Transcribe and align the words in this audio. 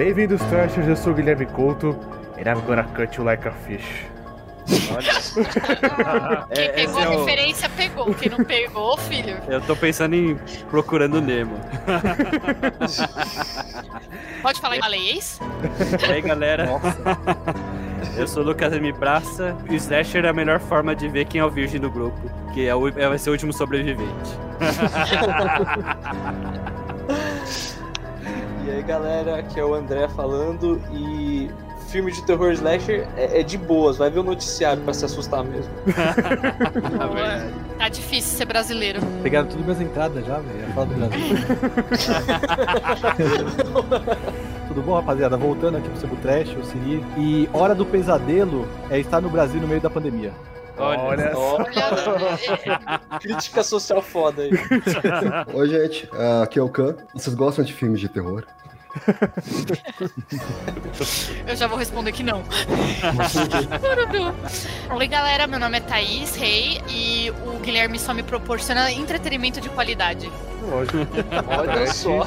Bem-vindos, 0.00 0.40
Trashers. 0.44 0.88
Eu 0.88 0.96
sou 0.96 1.12
o 1.12 1.14
Guilherme 1.14 1.44
Couto. 1.44 1.94
And 2.38 2.50
I'm 2.50 2.62
gonna 2.66 2.84
cut 2.96 3.18
you 3.18 3.22
like 3.24 3.46
a 3.46 3.52
fish. 3.52 4.06
Olha. 4.96 5.12
Quem 6.54 6.64
É, 6.64 6.68
pegou 6.70 6.98
esse 6.98 6.98
a 6.98 7.02
é 7.04 7.08
o- 7.18 7.18
referência, 7.26 7.68
pegou. 7.68 8.14
Quem 8.14 8.30
não 8.30 8.42
pegou, 8.42 8.96
filho. 8.96 9.36
Eu 9.46 9.60
tô 9.60 9.76
pensando 9.76 10.14
em 10.14 10.36
Procurando 10.70 11.20
Nemo. 11.20 11.54
Pode 14.40 14.58
falar 14.58 14.76
em 14.76 14.80
malês? 14.80 15.38
E 16.00 16.04
aí, 16.10 16.22
galera? 16.22 16.66
Eu 18.16 18.26
sou 18.26 18.42
o 18.42 18.46
Lucas 18.46 18.72
M. 18.72 18.90
Praça. 18.94 19.54
E 19.68 19.74
o 19.74 19.76
Slasher 19.76 20.24
é 20.24 20.30
a 20.30 20.32
melhor 20.32 20.60
forma 20.60 20.96
de 20.96 21.08
ver 21.08 21.26
quem 21.26 21.42
é 21.42 21.44
o 21.44 21.50
virgem 21.50 21.78
do 21.78 21.90
grupo. 21.90 22.18
Que 22.54 22.66
é 22.66 22.74
o, 22.74 22.88
é- 22.88 23.06
vai 23.06 23.18
ser 23.18 23.28
o 23.28 23.32
último 23.34 23.52
sobrevivente. 23.52 24.30
E 28.80 28.82
aí 28.82 28.88
galera, 28.88 29.36
aqui 29.36 29.60
é 29.60 29.64
o 29.64 29.74
André 29.74 30.08
falando 30.08 30.80
e 30.90 31.50
filme 31.90 32.10
de 32.10 32.24
terror 32.24 32.50
slasher 32.52 33.06
é, 33.14 33.40
é 33.40 33.42
de 33.42 33.58
boas, 33.58 33.98
vai 33.98 34.08
ver 34.08 34.20
o 34.20 34.22
noticiário 34.22 34.82
pra 34.82 34.94
se 34.94 35.04
assustar 35.04 35.44
mesmo. 35.44 35.70
Tá 37.76 37.88
difícil 37.88 38.36
ser 38.36 38.44
brasileiro. 38.44 39.00
Pegaram 39.22 39.48
tudo 39.48 39.62
minhas 39.64 39.80
entradas 39.80 40.24
já, 40.26 40.36
velho. 40.38 40.60
Ia 40.60 40.74
falar 40.74 40.86
do 40.86 40.94
Brasil. 40.94 41.36
Tudo 44.68 44.82
bom, 44.82 44.94
rapaziada? 44.94 45.34
Voltando 45.38 45.78
aqui 45.78 45.88
pro 45.88 45.98
Sebo 45.98 46.16
Trash, 46.16 46.54
o 46.58 46.62
Siri. 46.62 47.02
E 47.16 47.48
Hora 47.54 47.74
do 47.74 47.86
Pesadelo 47.86 48.68
é 48.90 48.98
estar 48.98 49.22
no 49.22 49.30
Brasil 49.30 49.62
no 49.62 49.66
meio 49.66 49.80
da 49.80 49.88
pandemia. 49.88 50.30
Olha, 50.80 51.32
Ó, 51.34 51.56
Olha, 51.56 53.00
crítica 53.20 53.62
social 53.62 54.00
foda 54.02 54.42
aí. 54.42 54.50
Oi, 55.52 55.68
gente. 55.68 56.08
Aqui 56.42 56.58
é 56.58 56.62
o 56.62 56.68
Khan. 56.68 56.96
Vocês 57.14 57.34
gostam 57.34 57.64
de 57.64 57.72
filmes 57.72 58.00
de 58.00 58.08
terror? 58.08 58.44
Eu 61.46 61.56
já 61.56 61.66
vou 61.66 61.78
responder 61.78 62.12
que 62.12 62.22
não. 62.22 62.42
Oi, 64.96 65.08
galera. 65.08 65.46
Meu 65.46 65.58
nome 65.58 65.78
é 65.78 65.80
Thaís 65.80 66.34
Rei 66.36 66.80
e 66.88 67.30
o 67.46 67.58
Guilherme 67.60 67.98
só 67.98 68.12
me 68.14 68.22
proporciona 68.22 68.90
entretenimento 68.92 69.60
de 69.60 69.68
qualidade. 69.68 70.30
lógico. 70.62 70.98
Olha 71.46 71.86
só. 71.92 72.26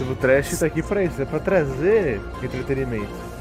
O 0.00 0.14
Trash 0.16 0.58
tá 0.58 0.66
aqui 0.66 0.82
pra 0.82 1.04
isso, 1.04 1.20
é 1.20 1.24
pra 1.24 1.38
trazer 1.38 2.20
entretenimento. 2.42 3.33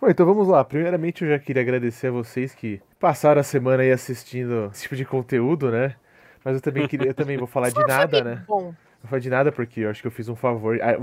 Bom, 0.00 0.08
então 0.08 0.24
vamos 0.24 0.48
lá. 0.48 0.64
Primeiramente, 0.64 1.22
eu 1.22 1.30
já 1.30 1.38
queria 1.38 1.62
agradecer 1.62 2.06
a 2.06 2.10
vocês 2.10 2.54
que 2.54 2.80
passaram 2.98 3.40
a 3.40 3.44
semana 3.44 3.82
aí 3.82 3.92
assistindo 3.92 4.70
esse 4.72 4.82
tipo 4.82 4.96
de 4.96 5.04
conteúdo, 5.04 5.70
né? 5.70 5.94
Mas 6.44 6.54
eu 6.54 6.60
também 6.60 6.88
queria, 6.88 7.08
eu 7.08 7.14
também 7.14 7.36
vou 7.36 7.46
falar 7.46 7.68
de 7.70 7.86
nada, 7.86 8.24
né? 8.24 8.44
Bom. 8.48 8.74
Não 9.02 9.08
foi 9.08 9.20
de 9.20 9.30
nada 9.30 9.50
porque 9.50 9.80
eu 9.80 9.90
acho 9.90 10.02
que 10.02 10.06
eu 10.06 10.10
fiz 10.10 10.28
um 10.28 10.36
favor. 10.36 10.78
Ah, 10.82 10.94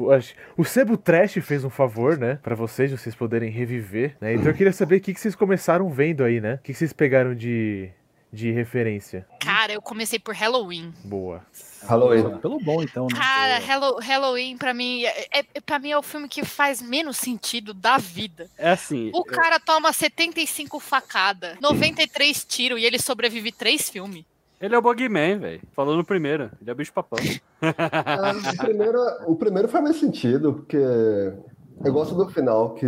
O 0.55 0.63
Sebo 0.63 0.97
Trash 0.97 1.33
fez 1.41 1.63
um 1.63 1.69
favor, 1.69 2.17
né? 2.17 2.39
Pra 2.43 2.55
vocês, 2.55 2.91
vocês 2.91 3.15
poderem 3.15 3.49
reviver, 3.49 4.15
né? 4.21 4.33
Então 4.33 4.47
eu 4.47 4.53
queria 4.53 4.73
saber 4.73 4.97
o 4.97 5.01
que, 5.01 5.13
que 5.13 5.19
vocês 5.19 5.35
começaram 5.35 5.89
vendo 5.89 6.23
aí, 6.23 6.39
né? 6.39 6.55
O 6.55 6.57
que, 6.59 6.73
que 6.73 6.77
vocês 6.77 6.93
pegaram 6.93 7.33
de, 7.33 7.89
de 8.31 8.51
referência? 8.51 9.25
Cara, 9.39 9.73
eu 9.73 9.81
comecei 9.81 10.19
por 10.19 10.33
Halloween. 10.35 10.93
Boa. 11.03 11.41
Halloween. 11.83 12.37
Pelo 12.39 12.59
bom, 12.59 12.81
então, 12.83 13.07
né? 13.11 13.17
Cara, 13.17 13.59
Hallow- 13.59 13.99
Halloween 13.99 14.57
pra 14.57 14.73
mim 14.73 15.03
é, 15.05 15.27
é, 15.31 15.43
pra 15.65 15.79
mim 15.79 15.91
é 15.91 15.97
o 15.97 16.01
filme 16.03 16.27
que 16.27 16.43
faz 16.43 16.81
menos 16.81 17.17
sentido 17.17 17.73
da 17.73 17.97
vida. 17.97 18.49
É 18.57 18.71
assim. 18.71 19.11
O 19.13 19.23
cara 19.23 19.59
toma 19.59 19.93
75 19.93 20.79
facadas, 20.79 21.57
93 21.61 22.43
tiros 22.45 22.79
e 22.81 22.85
ele 22.85 22.99
sobrevive 22.99 23.51
três 23.51 23.89
filmes. 23.89 24.25
Ele 24.59 24.73
é 24.73 24.77
o 24.77 24.81
Bogman, 24.81 25.37
velho. 25.37 25.61
Falou 25.73 25.95
no 25.95 26.03
primeiro. 26.03 26.49
Ele 26.59 26.69
é 26.69 26.73
o 26.73 26.75
bicho 26.75 26.91
papão. 26.91 27.19
Ah, 27.61 28.33
o, 28.53 28.57
primeiro, 28.57 28.99
o 29.27 29.35
primeiro 29.35 29.67
faz 29.67 29.83
mais 29.83 29.97
sentido, 29.99 30.53
porque 30.53 30.77
eu 30.77 31.93
gosto 31.93 32.15
do 32.15 32.27
final, 32.29 32.73
que 32.73 32.85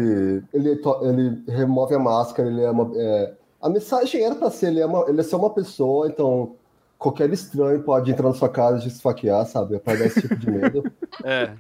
ele, 0.54 0.82
ele 1.04 1.44
remove 1.48 1.94
a 1.94 2.00
máscara, 2.00 2.50
ele 2.50 2.62
é 2.64 2.72
uma. 2.72 2.92
é- 2.96 3.34
a 3.62 3.70
mensagem 3.70 4.24
era 4.24 4.36
pra 4.36 4.50
ser, 4.50 4.68
ele 4.68 4.80
é, 4.80 4.86
uma, 4.86 5.10
ele 5.10 5.20
é 5.20 5.24
só 5.24 5.38
uma 5.38 5.50
pessoa, 5.50 6.08
então 6.08 6.56
qualquer 6.98 7.32
estranho 7.32 7.82
pode 7.82 8.12
entrar 8.12 8.28
na 8.28 8.36
sua 8.36 8.50
casa 8.50 8.78
e 8.78 8.82
te 8.82 8.88
esfaquear, 8.90 9.46
sabe? 9.46 9.76
É 9.76 9.80
pra 9.80 9.96
dar 9.96 10.06
esse 10.06 10.22
tipo 10.22 10.36
de 10.36 10.52
medo. 10.52 10.84
É. 11.24 11.54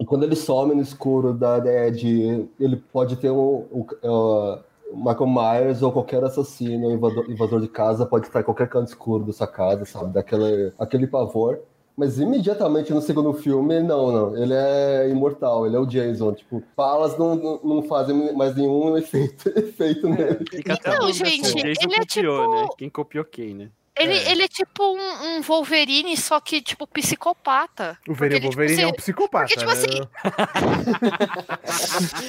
E 0.00 0.04
quando 0.04 0.24
ele 0.24 0.34
some 0.34 0.74
no 0.74 0.80
escuro 0.80 1.34
da 1.34 1.58
ideia 1.58 1.90
de 1.90 2.48
ele 2.58 2.76
pode 2.76 3.16
ter 3.16 3.30
um, 3.30 3.66
um, 3.70 3.86
uh, 4.02 4.58
Michael 4.92 5.26
Myers 5.26 5.82
ou 5.82 5.92
qualquer 5.92 6.24
assassino, 6.24 6.90
invador, 6.90 7.30
invasor 7.30 7.60
de 7.60 7.68
casa, 7.68 8.06
pode 8.06 8.26
estar 8.26 8.40
em 8.40 8.44
qualquer 8.44 8.68
canto 8.68 8.88
escuro 8.88 9.24
da 9.24 9.32
sua 9.32 9.46
casa, 9.46 9.84
sabe? 9.84 10.12
Daquele 10.12 10.72
aquele 10.78 11.06
pavor. 11.06 11.60
Mas 11.96 12.18
imediatamente 12.18 12.92
no 12.92 13.00
segundo 13.00 13.32
filme, 13.32 13.80
não, 13.80 14.10
não. 14.10 14.36
Ele 14.36 14.52
é 14.52 15.08
imortal, 15.08 15.64
ele 15.64 15.76
é 15.76 15.78
o 15.78 15.86
Jason. 15.86 16.32
Tipo, 16.34 16.62
balas 16.76 17.16
não, 17.16 17.60
não, 17.62 17.82
fazem 17.84 18.34
mais 18.34 18.56
nenhum 18.56 18.96
efeito, 18.98 19.48
efeito 19.56 20.08
nele. 20.08 20.44
Então, 20.52 20.92
a 20.92 20.96
dúvida 20.98 21.12
se 21.12 21.36
gente, 21.36 21.58
ele 21.58 21.70
é 21.70 21.74
copiou, 22.00 22.04
tipo- 22.06 22.54
né? 22.54 22.68
Quem 22.76 22.90
copiou 22.90 23.24
quem, 23.24 23.54
né? 23.54 23.70
Ele 23.96 24.14
É. 24.14 24.30
ele 24.32 24.42
é 24.42 24.48
tipo 24.48 24.82
um, 24.82 25.36
um 25.36 25.40
Wolverine, 25.42 26.16
só 26.16 26.40
que, 26.40 26.60
tipo, 26.60 26.84
psicopata. 26.86 27.96
O 28.08 28.14
Porque 28.16 28.24
ele, 28.24 28.34
tipo, 28.40 28.46
Wolverine 28.48 28.82
é 28.82 28.86
um 28.86 28.90
se- 28.90 28.96
psicopata, 28.96 29.46
porque, 29.46 29.56
tipo 29.60 29.70
né? 29.72 29.78
assim, 29.78 30.00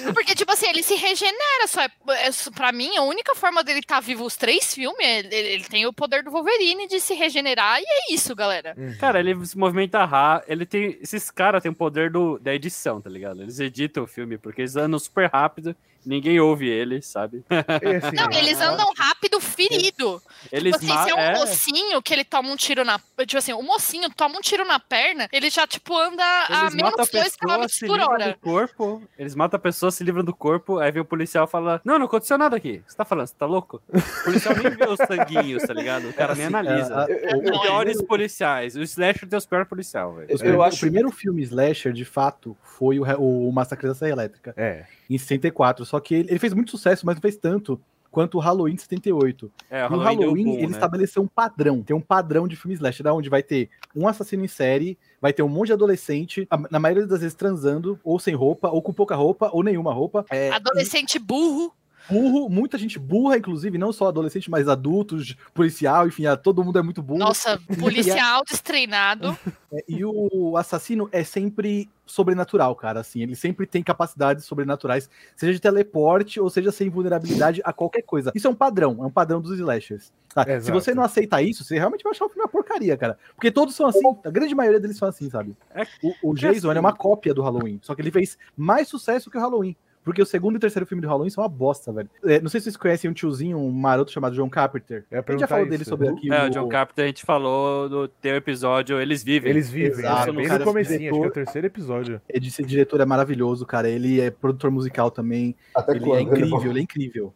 Porque, 0.14 0.36
tipo 0.36 0.52
assim, 0.52 0.68
ele 0.70 0.84
se 0.84 0.96
regenera. 0.96 1.68
Só 1.68 1.82
é, 1.82 1.88
é, 2.28 2.30
pra 2.56 2.72
mim, 2.72 2.96
a 2.98 3.02
única 3.04 3.34
forma 3.36 3.64
dele 3.64 3.80
estar 3.80 4.00
vivo 4.00 4.24
os 4.26 4.36
três 4.36 4.74
filmes, 4.74 5.00
é- 5.00 5.20
ele, 5.20 5.36
ele 5.36 5.64
tem 5.64 5.86
o 5.86 5.94
poder 5.94 6.24
do 6.24 6.32
Wolverine 6.32 6.88
de 6.88 7.00
se 7.00 7.14
regenerar, 7.14 7.80
e 7.80 7.84
é 7.84 8.14
isso, 8.14 8.36
galera. 8.36 8.76
Uhum. 8.78 8.96
Cara, 9.00 9.20
ele 9.20 9.46
se 9.46 9.58
movimenta 9.58 10.04
rápido. 10.06 10.52
Ele 10.52 10.66
tem. 10.66 10.98
Esses 11.02 11.32
caras 11.32 11.62
têm 11.62 11.72
o 11.72 11.76
poder 11.76 12.12
do, 12.12 12.38
da 12.40 12.54
edição, 12.54 13.02
tá 13.02 13.10
ligado? 13.10 13.42
Eles 13.42 13.60
editam 13.60 14.04
o 14.04 14.08
filme 14.08 14.38
porque 14.38 14.62
eles 14.62 14.76
andam 14.76 15.00
super 15.00 15.30
rápido. 15.32 15.76
Ninguém 16.06 16.40
ouve 16.40 16.68
ele, 16.70 17.02
sabe? 17.02 17.44
Assim, 17.50 18.16
Não, 18.16 18.32
eles 18.38 18.60
andam 18.62 18.92
rápido, 18.98 19.40
ferido. 19.40 20.22
Eles 20.52 20.78
tipo 20.78 20.94
assim, 20.94 21.04
se 21.04 21.10
é 21.10 21.16
um 21.16 21.20
é. 21.20 21.34
mocinho 21.38 22.02
que 22.02 22.14
ele 22.14 22.24
toma 22.24 22.50
um 22.50 22.56
tiro 22.56 22.84
na. 22.86 23.00
Tipo 23.20 23.38
assim, 23.38 23.54
o 23.54 23.62
mocinho 23.62 24.10
toma 24.12 24.38
um 24.38 24.42
tiro 24.42 24.64
na 24.66 24.80
perna, 24.80 25.28
ele 25.32 25.50
já, 25.50 25.66
tipo, 25.66 25.98
anda 25.98 26.24
a 26.24 26.62
Eles 26.62 26.76
matam 26.76 27.06
menos 27.06 27.16
a 27.16 27.20
2 27.20 27.36
km 27.36 27.88
por 27.88 28.00
hora. 28.00 28.28
do 28.34 28.38
corpo. 28.40 29.02
Eles 29.18 29.34
matam 29.36 29.58
a 29.58 29.60
pessoa, 29.62 29.92
se 29.92 30.04
livram 30.04 30.24
do 30.24 30.34
corpo. 30.36 30.80
Aí 30.80 30.92
vem 30.92 31.02
o 31.02 31.06
policial 31.06 31.46
e 31.46 31.50
fala: 31.50 31.82
Não, 31.84 31.98
não 31.98 32.06
aconteceu 32.06 32.38
nada 32.38 32.56
aqui. 32.58 32.78
O 32.78 32.84
que 32.86 32.92
você 32.92 32.98
tá 32.98 33.06
falando? 33.06 33.28
Você 33.28 33.36
tá 33.36 33.46
louco? 33.46 33.82
O 33.92 34.24
policial 34.26 34.56
nem 34.56 34.70
vê 34.72 34.86
os 34.88 34.98
sanguinhos, 35.08 35.64
tá 35.64 35.74
ligado? 35.74 36.10
O 36.10 36.14
cara 36.14 36.36
nem 36.36 36.46
Assim, 36.46 36.56
analisa. 36.56 36.96
a- 36.96 37.06
a- 37.06 37.10
Eu- 37.10 37.42
eu- 37.42 37.54
Os 37.56 37.62
piores 37.62 38.02
policiais. 38.02 38.76
O 38.76 38.82
Slasher 38.84 39.28
tem 39.28 39.38
os 39.38 39.46
piores 39.46 39.68
policiais, 39.68 40.14
velho. 40.16 40.28
Eu 40.30 40.38
prime- 40.38 40.62
acho- 40.64 40.76
O 40.78 40.80
primeiro 40.80 41.12
filme 41.12 41.42
slasher, 41.44 41.92
de 41.94 42.06
fato, 42.06 42.56
foi 42.64 43.00
o, 43.00 43.04
o 43.48 43.52
Massacre 43.52 43.88
da 43.88 43.96
Serra 43.96 44.12
Elétrica, 44.12 44.54
É. 44.58 44.86
em 45.10 45.18
64. 45.18 45.86
Só 45.86 45.95
que 46.00 46.16
ele, 46.16 46.30
ele 46.30 46.40
fez 46.40 46.54
muito 46.54 46.72
sucesso, 46.72 47.06
mas 47.06 47.16
não 47.16 47.22
fez 47.22 47.38
tanto 47.38 47.80
quanto 48.16 48.38
o 48.38 48.40
Halloween 48.40 48.76
de 48.76 48.82
78. 48.84 49.52
É, 49.70 49.82
E 49.82 49.86
o 49.86 49.90
deu 49.90 50.00
Halloween, 50.00 50.46
boom, 50.46 50.54
ele 50.54 50.68
né? 50.68 50.72
estabeleceu 50.72 51.22
um 51.22 51.28
padrão. 51.28 51.84
Tem 51.84 51.94
um 51.94 52.00
padrão 52.00 52.48
de 52.48 52.56
filme 52.56 52.74
slasher, 52.74 53.04
da 53.04 53.14
onde 53.14 53.30
vai 53.30 53.44
ter 53.44 53.70
um 53.94 54.08
assassino 54.08 54.46
em 54.46 54.48
série, 54.48 54.98
vai 55.20 55.34
ter 55.34 55.44
um 55.44 55.50
monte 55.50 55.68
de 55.68 55.74
adolescente, 55.74 56.48
na 56.72 56.80
maioria 56.80 57.06
das 57.06 57.20
vezes 57.20 57.36
transando, 57.36 58.00
ou 58.06 58.18
sem 58.18 58.34
roupa, 58.34 58.70
ou 58.70 58.82
com 58.82 58.94
pouca 58.94 59.16
roupa, 59.16 59.50
ou 59.52 59.62
nenhuma 59.62 59.92
roupa. 59.92 60.26
É, 60.30 60.50
Adolescente 60.52 61.20
burro. 61.20 61.74
Burro, 62.10 62.50
muita 62.50 62.78
gente 62.78 62.98
burra, 63.00 63.38
inclusive, 63.38 63.78
não 63.78 63.92
só 63.94 64.08
adolescente, 64.08 64.50
mas 64.50 64.68
adultos, 64.68 65.36
policial, 65.54 66.08
enfim, 66.08 66.24
todo 66.44 66.64
mundo 66.64 66.80
é 66.80 66.82
muito 66.82 67.02
burro. 67.02 67.20
Nossa, 67.20 67.60
policial 67.80 68.44
destreinado. 68.46 69.38
É, 69.72 69.84
E 69.88 70.04
o 70.06 70.58
assassino 70.58 71.10
é 71.12 71.24
sempre 71.24 71.90
sobrenatural, 72.06 72.76
cara. 72.76 73.00
Assim, 73.00 73.22
ele 73.22 73.36
sempre 73.36 73.66
tem 73.66 73.82
capacidades 73.84 74.46
sobrenaturais, 74.46 75.10
seja 75.36 75.54
de 75.54 75.60
teleporte 75.60 76.40
ou 76.40 76.50
seja 76.50 76.72
sem 76.72 76.90
vulnerabilidade 76.90 77.62
a 77.64 77.74
qualquer 77.74 78.04
coisa. 78.04 78.32
Isso 78.36 78.48
é 78.48 78.50
um 78.50 78.56
padrão, 78.56 78.98
é 79.02 79.06
um 79.06 79.12
padrão 79.12 79.42
dos 79.42 79.58
slashers. 79.58 80.12
tá? 80.34 80.46
Se 80.62 80.72
você 80.72 80.94
não 80.94 81.04
aceita 81.04 81.42
isso, 81.42 81.64
você 81.64 81.76
realmente 81.76 82.04
vai 82.04 82.12
achar 82.12 82.26
o 82.26 82.30
filme 82.30 82.44
uma 82.44 82.48
porcaria, 82.48 82.96
cara. 82.96 83.18
Porque 83.36 83.50
todos 83.52 83.76
são 83.76 83.88
assim, 83.88 84.02
a 84.24 84.30
grande 84.30 84.54
maioria 84.54 84.80
deles 84.80 84.98
são 84.98 85.08
assim, 85.08 85.30
sabe? 85.30 85.56
É- 85.74 85.88
O, 86.04 86.32
o 86.32 86.34
é 86.34 86.40
Jason 86.40 86.70
assim. 86.70 86.78
é 86.78 86.80
uma 86.80 86.94
cópia 86.94 87.34
do 87.34 87.42
Halloween, 87.42 87.80
só 87.82 87.96
que 87.96 88.02
ele 88.02 88.12
fez 88.12 88.38
mais 88.56 88.88
sucesso 88.88 89.30
que 89.32 89.38
o 89.38 89.42
Halloween. 89.42 89.76
Porque 90.06 90.22
o 90.22 90.26
segundo 90.26 90.56
e 90.56 90.60
terceiro 90.60 90.86
filme 90.86 91.02
do 91.02 91.08
Halloween 91.08 91.30
são 91.32 91.44
uma 91.44 91.50
bosta, 91.50 91.92
velho. 91.92 92.08
É, 92.24 92.40
não 92.40 92.48
sei 92.48 92.60
se 92.62 92.66
vocês 92.66 92.78
conhecem 92.78 93.10
um 93.10 93.14
tiozinho, 93.14 93.58
um 93.58 93.72
maroto 93.72 94.12
chamado 94.12 94.36
John 94.36 94.48
Carpenter. 94.50 95.04
Ia 95.12 95.24
A 95.28 95.32
gente 95.32 95.40
já 95.42 95.48
falou 95.48 95.64
isso. 95.64 95.72
dele 95.72 95.84
sobre 95.84 96.08
aqui. 96.10 96.32
É, 96.32 96.46
o 96.46 96.50
John 96.52 96.70
Carpenter, 96.70 97.04
a 97.06 97.08
gente 97.08 97.24
falou 97.26 97.90
no 97.90 98.08
teu 98.08 98.36
episódio, 98.36 99.02
eles 99.02 99.24
vivem. 99.24 99.50
Eles 99.50 99.70
vivem, 99.70 99.90
Exato, 99.92 100.30
é 100.30 100.34
bem 100.34 100.46
cara, 100.48 100.60
no 100.60 100.66
comecinho, 100.66 100.96
esse 100.96 100.96
acho 100.96 101.00
que 101.02 101.08
é 101.08 101.10
o 101.10 101.22
diretor- 101.24 101.34
terceiro 101.34 101.68
episódio. 101.68 102.22
É 102.30 102.40
de 102.40 102.52
ser 102.52 102.66
diretor 102.66 103.02
é 103.02 103.06
maravilhoso, 103.06 103.66
cara. 103.66 103.90
Ele 103.90 104.22
é 104.22 104.30
produtor 104.30 104.70
musical 104.70 105.10
também. 105.10 105.56
Até 105.76 105.94
Ele 105.94 106.00
quando? 106.02 106.20
é 106.20 106.22
incrível, 106.22 106.70
ele 106.70 106.80
é 106.80 106.84
incrível. 106.84 107.34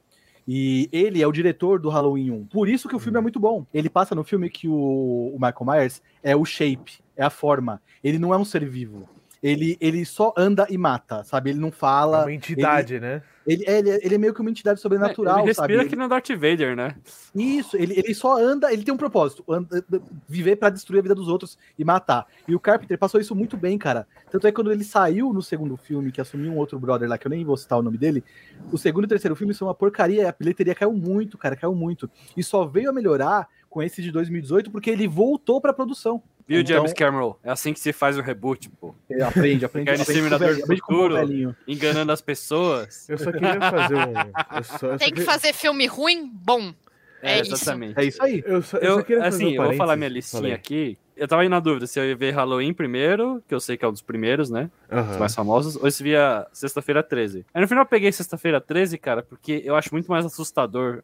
E 0.47 0.89
ele 0.91 1.21
é 1.21 1.27
o 1.27 1.31
diretor 1.31 1.79
do 1.79 1.89
Halloween 1.89 2.31
1. 2.31 2.45
Por 2.47 2.67
isso 2.67 2.87
que 2.89 2.95
o 2.95 2.99
filme 2.99 3.17
é 3.19 3.21
muito 3.21 3.39
bom. 3.39 3.65
Ele 3.73 3.89
passa 3.89 4.15
no 4.15 4.23
filme 4.23 4.49
que 4.49 4.67
o, 4.67 4.73
o 4.73 5.37
Michael 5.39 5.65
Myers 5.65 6.01
é 6.23 6.35
o 6.35 6.43
shape, 6.45 6.93
é 7.15 7.23
a 7.23 7.29
forma. 7.29 7.79
Ele 8.03 8.17
não 8.17 8.33
é 8.33 8.37
um 8.37 8.45
ser 8.45 8.65
vivo. 8.67 9.07
Ele, 9.41 9.77
ele 9.79 10.03
só 10.05 10.33
anda 10.35 10.67
e 10.69 10.77
mata, 10.77 11.23
sabe? 11.23 11.51
Ele 11.51 11.59
não 11.59 11.69
É 11.69 11.71
fala. 11.71 12.21
uma 12.23 12.33
entidade, 12.33 12.99
né? 12.99 13.21
Ele, 13.47 13.63
é- 13.65 13.79
ele, 13.79 13.89
é- 13.89 13.99
ele 14.05 14.15
é 14.15 14.17
meio 14.17 14.33
que 14.33 14.41
uma 14.41 14.49
entidade 14.49 14.79
sobrenatural, 14.81 15.39
ele 15.45 15.53
sabe? 15.53 15.67
respira 15.73 15.81
Ele- 15.83 15.89
que 15.89 15.95
no 15.95 16.09
Darth 16.09 16.29
Vader, 16.29 16.75
né? 16.75 16.95
Isso, 17.33 17.77
ele, 17.77 17.93
ele 17.97 18.13
só 18.13 18.37
anda, 18.37 18.71
ele 18.71 18.83
tem 18.83 18.93
um 18.93 18.97
propósito, 18.97 19.43
anda- 19.49 19.83
viver 20.27 20.57
pra 20.57 20.69
destruir 20.69 20.99
a 20.99 21.01
vida 21.03 21.15
dos 21.15 21.29
outros 21.29 21.57
e 21.77 21.85
matar. 21.85 22.27
E 22.47 22.53
o 22.53 22.59
Carpenter 22.59 22.97
passou 22.99 23.19
isso 23.19 23.33
muito 23.33 23.55
bem, 23.55 23.77
cara. 23.77 24.05
Tanto 24.29 24.45
é 24.45 24.51
que 24.51 24.55
quando 24.55 24.71
ele 24.73 24.83
saiu 24.83 25.31
no 25.33 25.41
segundo 25.41 25.77
filme, 25.77 26.11
que 26.11 26.19
assumiu 26.21 26.51
um 26.51 26.57
outro 26.57 26.77
brother 26.77 27.07
lá, 27.07 27.17
que 27.17 27.25
eu 27.25 27.31
nem 27.31 27.43
vou 27.45 27.55
citar 27.57 27.79
o 27.79 27.81
nome 27.81 27.97
dele, 27.97 28.23
o 28.71 28.77
segundo 28.77 29.05
e 29.05 29.07
terceiro 29.07 29.35
filme 29.37 29.53
são 29.53 29.67
uma 29.69 29.73
porcaria, 29.73 30.23
e 30.23 30.25
a 30.25 30.35
bilheteria 30.37 30.75
caiu 30.75 30.91
muito, 30.93 31.37
cara, 31.37 31.55
caiu 31.55 31.73
muito. 31.73 32.09
E 32.35 32.43
só 32.43 32.65
veio 32.65 32.89
a 32.89 32.93
melhorar 32.93 33.47
com 33.69 33.81
esse 33.81 34.01
de 34.01 34.11
2018, 34.11 34.69
porque 34.69 34.89
ele 34.89 35.07
voltou 35.07 35.61
pra 35.61 35.71
produção. 35.73 36.21
Viu, 36.49 36.61
Então- 36.61 36.77
James 36.77 36.93
Cameron? 36.93 37.35
É 37.43 37.51
assim 37.51 37.71
que 37.73 37.79
se 37.79 37.93
faz 37.93 38.17
o 38.17 38.21
reboot, 38.21 38.67
pô. 38.81 38.95
Ele 39.07 39.21
Aprende, 39.21 39.63
aprende. 39.65 39.85
Quer 39.85 39.91
aprende 39.93 40.05
com 40.05 40.11
o 40.11 40.15
Exterminador 40.15 40.47
velhinho, 40.47 40.65
do 40.67 40.73
o 40.73 40.77
Futuro. 40.77 41.13
velhinho. 41.15 41.55
Enganando 41.67 42.11
as 42.11 42.21
pessoas. 42.21 43.07
Eu 43.07 43.17
só 43.19 43.31
queria 43.31 43.59
fazer 43.59 43.95
um. 43.95 44.63
Só, 44.63 44.87
Tem 44.97 45.09
que 45.09 45.13
queria- 45.15 45.25
fazer 45.25 45.53
filme 45.53 45.85
ruim, 45.85 46.27
bom. 46.27 46.73
É, 47.21 47.37
É 47.37 47.41
isso. 47.41 47.53
exatamente. 47.53 47.99
É 47.99 48.03
isso 48.05 48.23
aí. 48.23 48.41
Eu 48.45 48.61
só, 48.63 48.77
eu 48.77 49.01
só 49.01 49.05
Eu, 49.07 49.23
assim, 49.23 49.45
um 49.59 49.61
eu 49.61 49.63
vou 49.63 49.73
falar 49.75 49.95
minha 49.95 50.09
listinha 50.09 50.41
Falei. 50.41 50.53
aqui. 50.55 50.97
Eu 51.15 51.27
tava 51.27 51.41
aí 51.41 51.49
na 51.49 51.59
dúvida 51.59 51.85
se 51.85 51.99
eu 51.99 52.05
ia 52.05 52.15
ver 52.15 52.31
Halloween 52.31 52.73
primeiro, 52.73 53.43
que 53.47 53.53
eu 53.53 53.59
sei 53.59 53.75
que 53.77 53.83
é 53.83 53.87
um 53.87 53.91
dos 53.91 54.01
primeiros, 54.01 54.49
né? 54.49 54.71
Aham. 54.89 55.11
Os 55.11 55.17
mais 55.17 55.35
famosos, 55.35 55.75
ou 55.75 55.91
se 55.91 56.01
via 56.01 56.47
Sexta-feira 56.53 57.03
13. 57.03 57.45
Aí 57.53 57.61
no 57.61 57.67
final 57.67 57.83
eu 57.83 57.87
peguei 57.89 58.09
Sexta-feira 58.11 58.59
13, 58.61 58.97
cara, 58.97 59.21
porque 59.21 59.61
eu 59.65 59.75
acho 59.75 59.89
muito 59.91 60.09
mais 60.09 60.25
assustador 60.25 61.03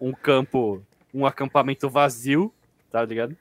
um 0.00 0.12
campo, 0.12 0.82
um 1.14 1.24
acampamento 1.24 1.88
vazio, 1.88 2.52
tá 2.90 3.04
ligado? 3.04 3.36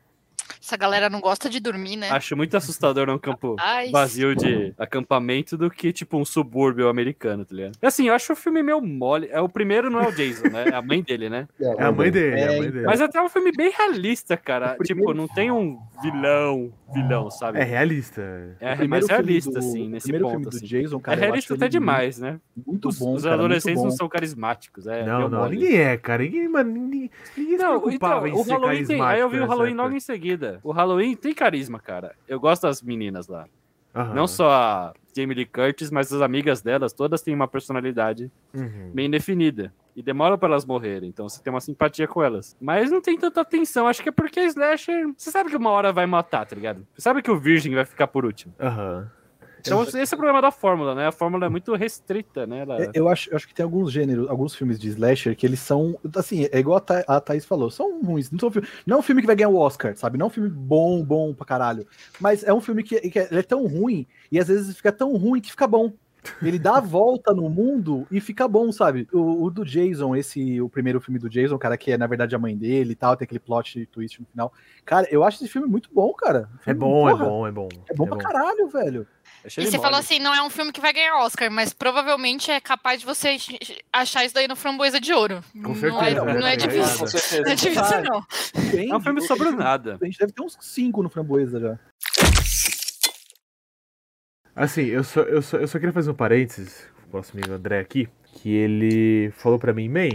Essa 0.61 0.77
galera 0.77 1.09
não 1.09 1.19
gosta 1.21 1.49
de 1.49 1.59
dormir, 1.59 1.95
né? 1.97 2.09
Acho 2.09 2.35
muito 2.35 2.55
assustador 2.57 3.09
um 3.09 3.17
campo 3.17 3.55
Ai, 3.59 3.89
vazio 3.91 4.35
de 4.35 4.73
acampamento 4.77 5.57
do 5.57 5.69
que, 5.69 5.91
tipo, 5.93 6.17
um 6.17 6.25
subúrbio 6.25 6.87
americano, 6.87 7.45
tá 7.45 7.55
ligado? 7.55 7.77
E 7.81 7.85
assim, 7.85 8.07
eu 8.07 8.13
acho 8.13 8.33
o 8.33 8.35
filme 8.35 8.61
meio 8.63 8.81
mole. 8.81 9.27
É, 9.31 9.39
o 9.39 9.49
primeiro 9.49 9.89
não 9.89 10.01
é 10.01 10.07
o 10.07 10.11
Jason, 10.11 10.49
né? 10.49 10.65
É 10.71 10.75
a 10.75 10.81
mãe 10.81 11.01
dele, 11.01 11.29
né? 11.29 11.47
É 11.59 11.83
a 11.83 11.91
mãe 11.91 12.11
dele, 12.11 12.39
é, 12.39 12.47
a 12.47 12.51
É, 12.53 12.59
mãe 12.59 12.71
dele. 12.71 12.85
Mas 12.85 13.01
até 13.01 13.17
é 13.19 13.21
um 13.21 13.29
filme 13.29 13.51
bem 13.51 13.71
realista, 13.71 14.35
cara. 14.37 14.75
O 14.79 14.83
Tipo, 14.83 15.13
não 15.13 15.27
tem 15.27 15.51
um 15.51 15.79
vilão, 16.01 16.71
vilão, 16.93 17.29
sabe? 17.31 17.59
É 17.59 17.63
realista. 17.63 18.21
É, 18.59 18.87
mais 18.87 19.07
realista, 19.07 19.51
do- 19.51 19.59
assim, 19.59 19.89
nesse 19.89 20.03
primeiro 20.07 20.25
ponto. 20.25 20.33
filme 20.35 20.49
do 20.51 20.55
assim. 20.57 20.65
Jason, 20.65 20.97
É 20.97 20.99
cara. 20.99 21.17
eu 21.17 21.21
realista 21.21 21.53
até 21.55 21.67
demais, 21.67 22.19
né? 22.19 22.39
Muito 22.65 22.89
os 22.89 22.99
bom, 22.99 23.13
os 23.15 23.23
cara, 23.23 23.35
adolescentes 23.35 23.81
bom. 23.81 23.87
não 23.89 23.91
são 23.95 24.07
carismáticos. 24.09 24.87
É, 24.87 25.05
não, 25.05 25.27
não, 25.29 25.39
mole. 25.39 25.57
ninguém 25.57 25.77
é, 25.79 25.97
cara. 25.97 26.23
Ninguém, 26.23 26.47
mano, 26.47 26.71
ninguém, 26.71 27.11
ninguém 27.37 27.57
se 27.57 27.63
Não, 27.63 27.79
preocupava 27.79 28.27
então, 28.29 28.39
em 28.39 28.41
o 28.41 28.45
ser 28.45 28.51
Halloween 28.51 28.85
tem. 28.85 29.01
Aí 29.01 29.19
eu 29.19 29.29
vi 29.29 29.35
o 29.37 29.39
carismático 29.39 29.49
Halloween 29.49 29.71
nessa 29.73 29.83
logo 29.83 29.95
em 29.95 29.99
seguida. 29.99 30.59
O 30.63 30.71
Halloween 30.71 31.15
tem 31.15 31.33
carisma, 31.33 31.79
cara. 31.79 32.13
Eu 32.27 32.39
gosto 32.39 32.63
das 32.63 32.81
meninas 32.81 33.27
lá. 33.27 33.45
Não 33.93 34.27
só 34.27 34.49
a 34.51 34.93
Jamie 35.15 35.35
Lee 35.35 35.45
Curtis, 35.45 35.91
mas 35.91 36.11
as 36.13 36.21
amigas 36.21 36.61
delas, 36.61 36.93
todas 36.93 37.21
têm 37.21 37.33
uma 37.35 37.47
personalidade 37.47 38.31
Uhum. 38.53 38.91
bem 38.93 39.09
definida. 39.09 39.73
E 39.93 40.01
demora 40.01 40.37
pra 40.37 40.47
elas 40.47 40.63
morrerem, 40.65 41.09
então 41.09 41.27
você 41.27 41.43
tem 41.43 41.51
uma 41.51 41.59
simpatia 41.59 42.07
com 42.07 42.23
elas. 42.23 42.55
Mas 42.61 42.89
não 42.89 43.01
tem 43.01 43.17
tanta 43.17 43.41
atenção, 43.41 43.87
acho 43.87 44.01
que 44.01 44.07
é 44.07 44.11
porque 44.11 44.39
Slasher. 44.45 45.05
Você 45.17 45.29
sabe 45.29 45.49
que 45.49 45.57
uma 45.57 45.69
hora 45.69 45.91
vai 45.91 46.05
matar, 46.05 46.45
tá 46.45 46.55
ligado? 46.55 46.87
Você 46.95 47.01
sabe 47.01 47.21
que 47.21 47.29
o 47.29 47.37
Virgem 47.37 47.75
vai 47.75 47.83
ficar 47.83 48.07
por 48.07 48.23
último. 48.25 48.53
Aham. 48.59 49.11
Então 49.65 49.83
esse 49.83 49.97
é 49.97 50.15
o 50.15 50.17
problema 50.17 50.41
da 50.41 50.51
fórmula, 50.51 50.95
né? 50.95 51.07
A 51.07 51.11
fórmula 51.11 51.45
é 51.45 51.49
muito 51.49 51.73
restrita, 51.75 52.45
né? 52.45 52.59
Ela... 52.59 52.83
É, 52.83 52.91
Eu 52.93 53.07
acho, 53.07 53.29
eu 53.29 53.35
acho 53.35 53.47
que 53.47 53.53
tem 53.53 53.63
alguns 53.63 53.91
gêneros, 53.91 54.29
alguns 54.29 54.55
filmes 54.55 54.79
de 54.79 54.89
slasher 54.89 55.35
que 55.35 55.45
eles 55.45 55.59
são, 55.59 55.97
assim, 56.15 56.47
é 56.51 56.59
igual 56.59 56.77
a, 56.77 56.81
Tha 56.81 57.03
a 57.07 57.19
Thaís 57.21 57.45
falou, 57.45 57.69
são 57.69 58.01
ruins. 58.03 58.31
Não, 58.31 58.39
são 58.39 58.51
filme, 58.51 58.67
não 58.85 58.97
é 58.97 58.99
um 58.99 59.03
filme 59.03 59.21
que 59.21 59.27
vai 59.27 59.35
ganhar 59.35 59.49
o 59.49 59.57
Oscar, 59.57 59.95
sabe? 59.95 60.17
Não 60.17 60.25
é 60.25 60.27
um 60.27 60.31
filme 60.31 60.49
bom, 60.49 61.03
bom 61.03 61.33
pra 61.33 61.45
caralho. 61.45 61.87
Mas 62.19 62.43
é 62.43 62.53
um 62.53 62.61
filme 62.61 62.83
que, 62.83 62.99
que 63.09 63.19
ele 63.19 63.39
é 63.39 63.43
tão 63.43 63.65
ruim 63.67 64.05
e 64.31 64.39
às 64.39 64.47
vezes 64.47 64.75
fica 64.75 64.91
tão 64.91 65.15
ruim 65.15 65.41
que 65.41 65.51
fica 65.51 65.67
bom. 65.67 65.91
Ele 66.41 66.59
dá 66.59 66.77
a 66.77 66.81
volta 66.81 67.33
no 67.33 67.49
mundo 67.49 68.07
e 68.11 68.19
fica 68.19 68.47
bom, 68.47 68.71
sabe? 68.71 69.07
O, 69.11 69.45
o 69.45 69.49
do 69.49 69.65
Jason, 69.65 70.15
esse, 70.15 70.61
o 70.61 70.69
primeiro 70.69 71.01
filme 71.01 71.19
do 71.19 71.29
Jason, 71.29 71.57
cara, 71.57 71.77
que 71.77 71.91
é 71.91 71.97
na 71.97 72.07
verdade 72.07 72.35
a 72.35 72.39
mãe 72.39 72.55
dele 72.55 72.91
e 72.91 72.95
tal, 72.95 73.15
tem 73.15 73.25
aquele 73.25 73.39
plot 73.39 73.85
twist 73.87 74.19
no 74.19 74.27
final. 74.27 74.53
Cara, 74.85 75.07
eu 75.11 75.23
acho 75.23 75.43
esse 75.43 75.51
filme 75.51 75.67
muito 75.67 75.89
bom, 75.93 76.13
cara. 76.13 76.49
É 76.65 76.73
bom, 76.73 77.09
é 77.09 77.11
porra, 77.11 77.25
bom, 77.25 77.47
é 77.47 77.51
bom. 77.51 77.69
É 77.89 77.93
bom 77.93 78.07
pra 78.07 78.17
caralho, 78.17 78.67
velho. 78.67 79.07
E 79.45 79.49
você 79.49 79.61
mole. 79.61 79.79
falou 79.79 79.99
assim, 79.99 80.19
não 80.19 80.35
é 80.35 80.41
um 80.43 80.49
filme 80.49 80.71
que 80.71 80.79
vai 80.79 80.93
ganhar 80.93 81.17
Oscar, 81.19 81.49
mas 81.49 81.73
provavelmente 81.73 82.51
é 82.51 82.59
capaz 82.59 82.99
de 82.99 83.05
você 83.05 83.37
achar 83.91 84.23
isso 84.23 84.35
daí 84.35 84.47
no 84.47 84.55
Framboesa 84.55 84.99
de 84.99 85.11
Ouro. 85.13 85.43
Com 85.53 85.69
não 85.69 85.75
certeza, 85.75 86.05
é, 86.05 86.25
né? 86.25 86.33
não 86.39 86.47
é 86.47 86.55
difícil. 86.55 86.99
Com 86.99 87.07
certeza. 87.07 87.41
Não 87.41 87.51
é 87.51 87.55
difícil, 87.55 88.03
não. 88.03 88.93
É 88.93 88.95
um 88.95 89.01
filme 89.01 89.21
sobre 89.21 89.51
nada. 89.51 89.97
A 89.99 90.05
gente 90.05 90.19
deve 90.19 90.31
ter 90.31 90.43
uns 90.43 90.57
cinco 90.61 91.01
no 91.01 91.09
Framboesa 91.09 91.59
já. 91.59 91.79
Assim, 94.55 94.85
eu 94.85 95.03
só, 95.03 95.21
eu, 95.21 95.41
só, 95.41 95.57
eu 95.57 95.67
só 95.67 95.79
queria 95.79 95.93
fazer 95.93 96.11
um 96.11 96.15
parênteses 96.15 96.85
com 97.09 97.17
o 97.17 97.19
nosso 97.19 97.35
amigo 97.35 97.53
André 97.53 97.79
aqui, 97.79 98.09
que 98.33 98.53
ele 98.53 99.31
falou 99.31 99.57
pra 99.57 99.73
mim, 99.73 99.87
man, 99.87 100.09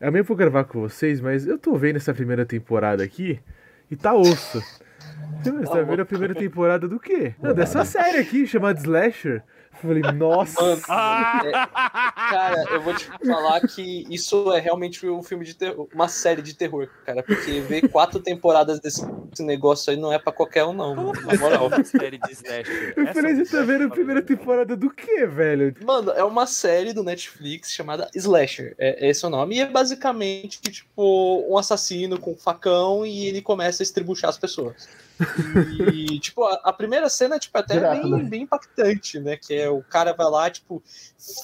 amanhã 0.00 0.20
eu 0.20 0.24
vou 0.24 0.36
gravar 0.36 0.64
com 0.64 0.80
vocês, 0.80 1.20
mas 1.20 1.46
eu 1.46 1.58
tô 1.58 1.74
vendo 1.76 1.96
essa 1.96 2.14
primeira 2.14 2.46
temporada 2.46 3.02
aqui 3.02 3.40
e 3.90 3.96
tá 3.96 4.14
osso. 4.14 4.62
Você 5.42 5.64
tá 5.64 5.82
vendo 5.82 6.00
a 6.00 6.06
primeira 6.06 6.34
temporada 6.34 6.88
do 6.88 6.98
quê? 6.98 7.34
Não, 7.40 7.54
dessa 7.54 7.84
série 7.84 8.18
aqui, 8.18 8.46
chamada 8.46 8.78
Slasher. 8.78 9.42
Eu 9.82 9.88
falei, 9.88 10.02
nossa. 10.12 10.60
Mano, 10.62 10.82
Ah! 10.88 11.42
é- 11.44 11.52
cara, 12.30 12.64
eu 12.70 12.80
vou 12.82 12.94
te 12.94 13.04
falar 13.26 13.60
que 13.60 14.06
isso 14.10 14.52
é 14.52 14.60
realmente 14.60 15.06
um 15.08 15.22
filme 15.22 15.44
de 15.44 15.54
terror, 15.54 15.88
uma 15.94 16.08
série 16.08 16.42
de 16.42 16.54
terror, 16.54 16.88
cara, 17.04 17.22
porque 17.22 17.60
ver 17.60 17.88
quatro 17.88 18.20
temporadas 18.20 18.80
desse 18.80 19.04
negócio 19.40 19.90
aí 19.90 19.96
não 19.96 20.12
é 20.12 20.18
pra 20.18 20.32
qualquer 20.32 20.64
um, 20.64 20.72
não, 20.72 20.94
mano, 20.94 21.12
na 21.22 21.36
moral. 21.38 21.70
série 21.84 22.18
de 22.18 22.32
slasher. 22.32 22.94
Eu 22.96 23.06
falei, 23.14 23.34
você 23.34 23.44
tá 23.56 23.62
slasher 23.62 23.66
vendo 23.66 23.84
a 23.84 23.90
primeira 23.90 24.22
temporada 24.22 24.76
do 24.76 24.90
quê, 24.90 25.26
velho? 25.26 25.74
Mano, 25.84 26.10
é 26.12 26.24
uma 26.24 26.46
série 26.46 26.92
do 26.92 27.02
Netflix 27.02 27.70
chamada 27.72 28.10
Slasher. 28.14 28.74
É, 28.78 29.08
esse 29.08 29.24
é 29.24 29.28
o 29.28 29.30
nome. 29.30 29.56
E 29.56 29.60
é 29.60 29.66
basicamente, 29.66 30.60
tipo, 30.60 31.44
um 31.48 31.58
assassino 31.58 32.18
com 32.18 32.32
um 32.32 32.36
facão 32.36 33.04
e 33.04 33.26
ele 33.26 33.42
começa 33.42 33.82
a 33.82 33.84
estribuchar 33.84 34.30
as 34.30 34.38
pessoas. 34.38 34.88
E, 35.78 36.20
tipo, 36.20 36.44
a, 36.44 36.54
a 36.64 36.72
primeira 36.72 37.08
cena, 37.08 37.38
tipo, 37.38 37.56
é 37.56 37.60
até 37.60 37.74
Direto, 37.74 38.02
bem, 38.02 38.10
né? 38.10 38.24
bem 38.24 38.42
impactante, 38.42 39.18
né? 39.18 39.36
Que 39.36 39.54
é 39.54 39.70
o 39.70 39.82
cara 39.82 40.12
vai 40.12 40.30
lá, 40.30 40.50
tipo, 40.50 40.82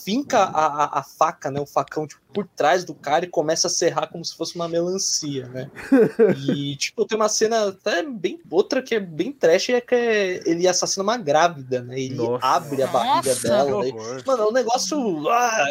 finca 0.05 0.39
a, 0.39 0.67
a, 0.67 0.99
a 1.01 1.03
faca, 1.03 1.51
né? 1.51 1.61
O 1.61 1.67
facão, 1.67 2.07
tipo, 2.07 2.22
por 2.33 2.47
trás 2.47 2.85
do 2.85 2.95
cara 2.95 3.25
e 3.25 3.29
começa 3.29 3.67
a 3.67 3.71
serrar 3.71 4.11
como 4.11 4.25
se 4.25 4.35
fosse 4.37 4.55
uma 4.57 4.69
melancia, 4.69 5.47
né? 5.49 5.71
E, 6.49 6.75
tipo, 6.77 7.05
tem 7.05 7.17
uma 7.17 7.29
cena 7.29 7.69
até 7.69 8.03
bem. 8.03 8.41
Outra 8.51 8.83
que 8.83 8.95
é 8.95 9.01
bem 9.01 9.33
trash, 9.33 9.71
é 9.71 9.81
que 9.81 9.95
é- 9.95 10.41
ele 10.47 10.67
assassina 10.67 11.03
uma 11.03 11.17
grávida, 11.17 11.83
né? 11.83 11.99
Ele 12.01 12.15
Nossa. 12.17 12.45
abre 12.47 12.83
a 12.83 12.87
barriga 12.87 13.29
Nossa. 13.31 13.49
dela. 13.49 13.77
Horror. 13.85 14.23
Mano, 14.27 14.43
é 14.43 14.47
um 14.47 14.53
negócio. 14.53 15.29
ah, 15.29 15.67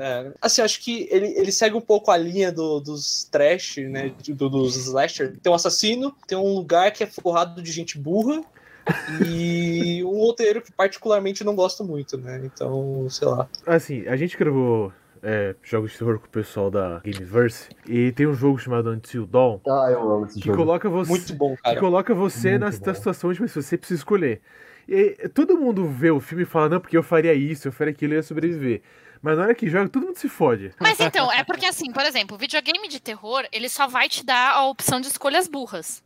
é. 0.00 0.32
Assim, 0.40 0.62
acho 0.62 0.80
que 0.80 1.08
ele, 1.10 1.28
ele 1.38 1.52
segue 1.52 1.76
um 1.76 1.80
pouco 1.80 2.10
a 2.10 2.16
linha 2.16 2.50
do- 2.52 2.80
dos 2.80 3.24
trash, 3.30 3.76
né? 3.78 4.12
do- 4.28 4.48
dos 4.48 4.76
slasher. 4.76 5.36
Tem 5.42 5.50
um 5.52 5.54
assassino, 5.54 6.14
tem 6.26 6.36
um 6.38 6.54
lugar 6.54 6.90
que 6.92 7.02
é 7.04 7.06
forrado 7.06 7.62
de 7.62 7.70
gente 7.72 7.98
burra. 7.98 8.42
E 9.26 10.02
um 10.04 10.18
roteiro 10.20 10.62
que 10.62 10.70
particularmente 10.72 11.42
não 11.44 11.54
gosto 11.56 11.84
muito, 11.84 12.16
né? 12.16 12.40
Então, 12.44 13.06
sei 13.10 13.26
lá. 13.28 13.48
Assim, 13.66 14.06
a 14.06 14.16
gente 14.16 14.36
gravou 14.36 14.92
é, 15.28 15.56
jogos 15.60 15.90
de 15.90 15.98
terror 15.98 16.20
com 16.20 16.26
o 16.26 16.30
pessoal 16.30 16.70
da 16.70 17.00
Gameverse 17.04 17.68
e 17.88 18.12
tem 18.12 18.28
um 18.28 18.32
jogo 18.34 18.58
chamado 18.58 18.90
Until 18.90 19.26
Dawn 19.26 19.58
Ah, 19.66 19.88
eu 19.90 20.00
amo 20.08 20.26
esse 20.26 20.38
que 20.40 20.46
jogo. 20.46 20.58
coloca 20.58 20.88
você, 20.88 21.10
Muito 21.10 21.34
bom, 21.34 21.56
que 21.56 21.62
cara. 21.62 21.80
coloca 21.80 22.14
você 22.14 22.50
Muito 22.50 22.60
na, 22.60 22.66
bom. 22.66 22.94
situação 22.94 23.32
de 23.32 23.40
você 23.40 23.76
precisa 23.76 23.98
escolher. 23.98 24.40
E 24.88 25.28
todo 25.34 25.58
mundo 25.58 25.84
vê 25.88 26.12
o 26.12 26.20
filme 26.20 26.44
e 26.44 26.46
fala, 26.46 26.68
não, 26.68 26.80
porque 26.80 26.96
eu 26.96 27.02
faria 27.02 27.34
isso, 27.34 27.66
eu 27.66 27.72
faria 27.72 27.90
aquilo 27.92 28.12
e 28.12 28.16
ia 28.16 28.22
sobreviver. 28.22 28.82
Mas 29.20 29.36
na 29.36 29.44
hora 29.44 29.54
que 29.54 29.68
joga, 29.68 29.88
todo 29.88 30.06
mundo 30.06 30.16
se 30.16 30.28
fode. 30.28 30.70
Mas 30.78 31.00
então, 31.00 31.32
é 31.32 31.42
porque 31.42 31.66
assim, 31.66 31.90
por 31.90 32.02
exemplo, 32.04 32.36
o 32.36 32.38
videogame 32.38 32.86
de 32.86 33.00
terror, 33.00 33.44
ele 33.50 33.68
só 33.68 33.88
vai 33.88 34.08
te 34.08 34.24
dar 34.24 34.52
a 34.52 34.66
opção 34.68 35.00
de 35.00 35.08
escolhas 35.08 35.48
burras. 35.48 36.05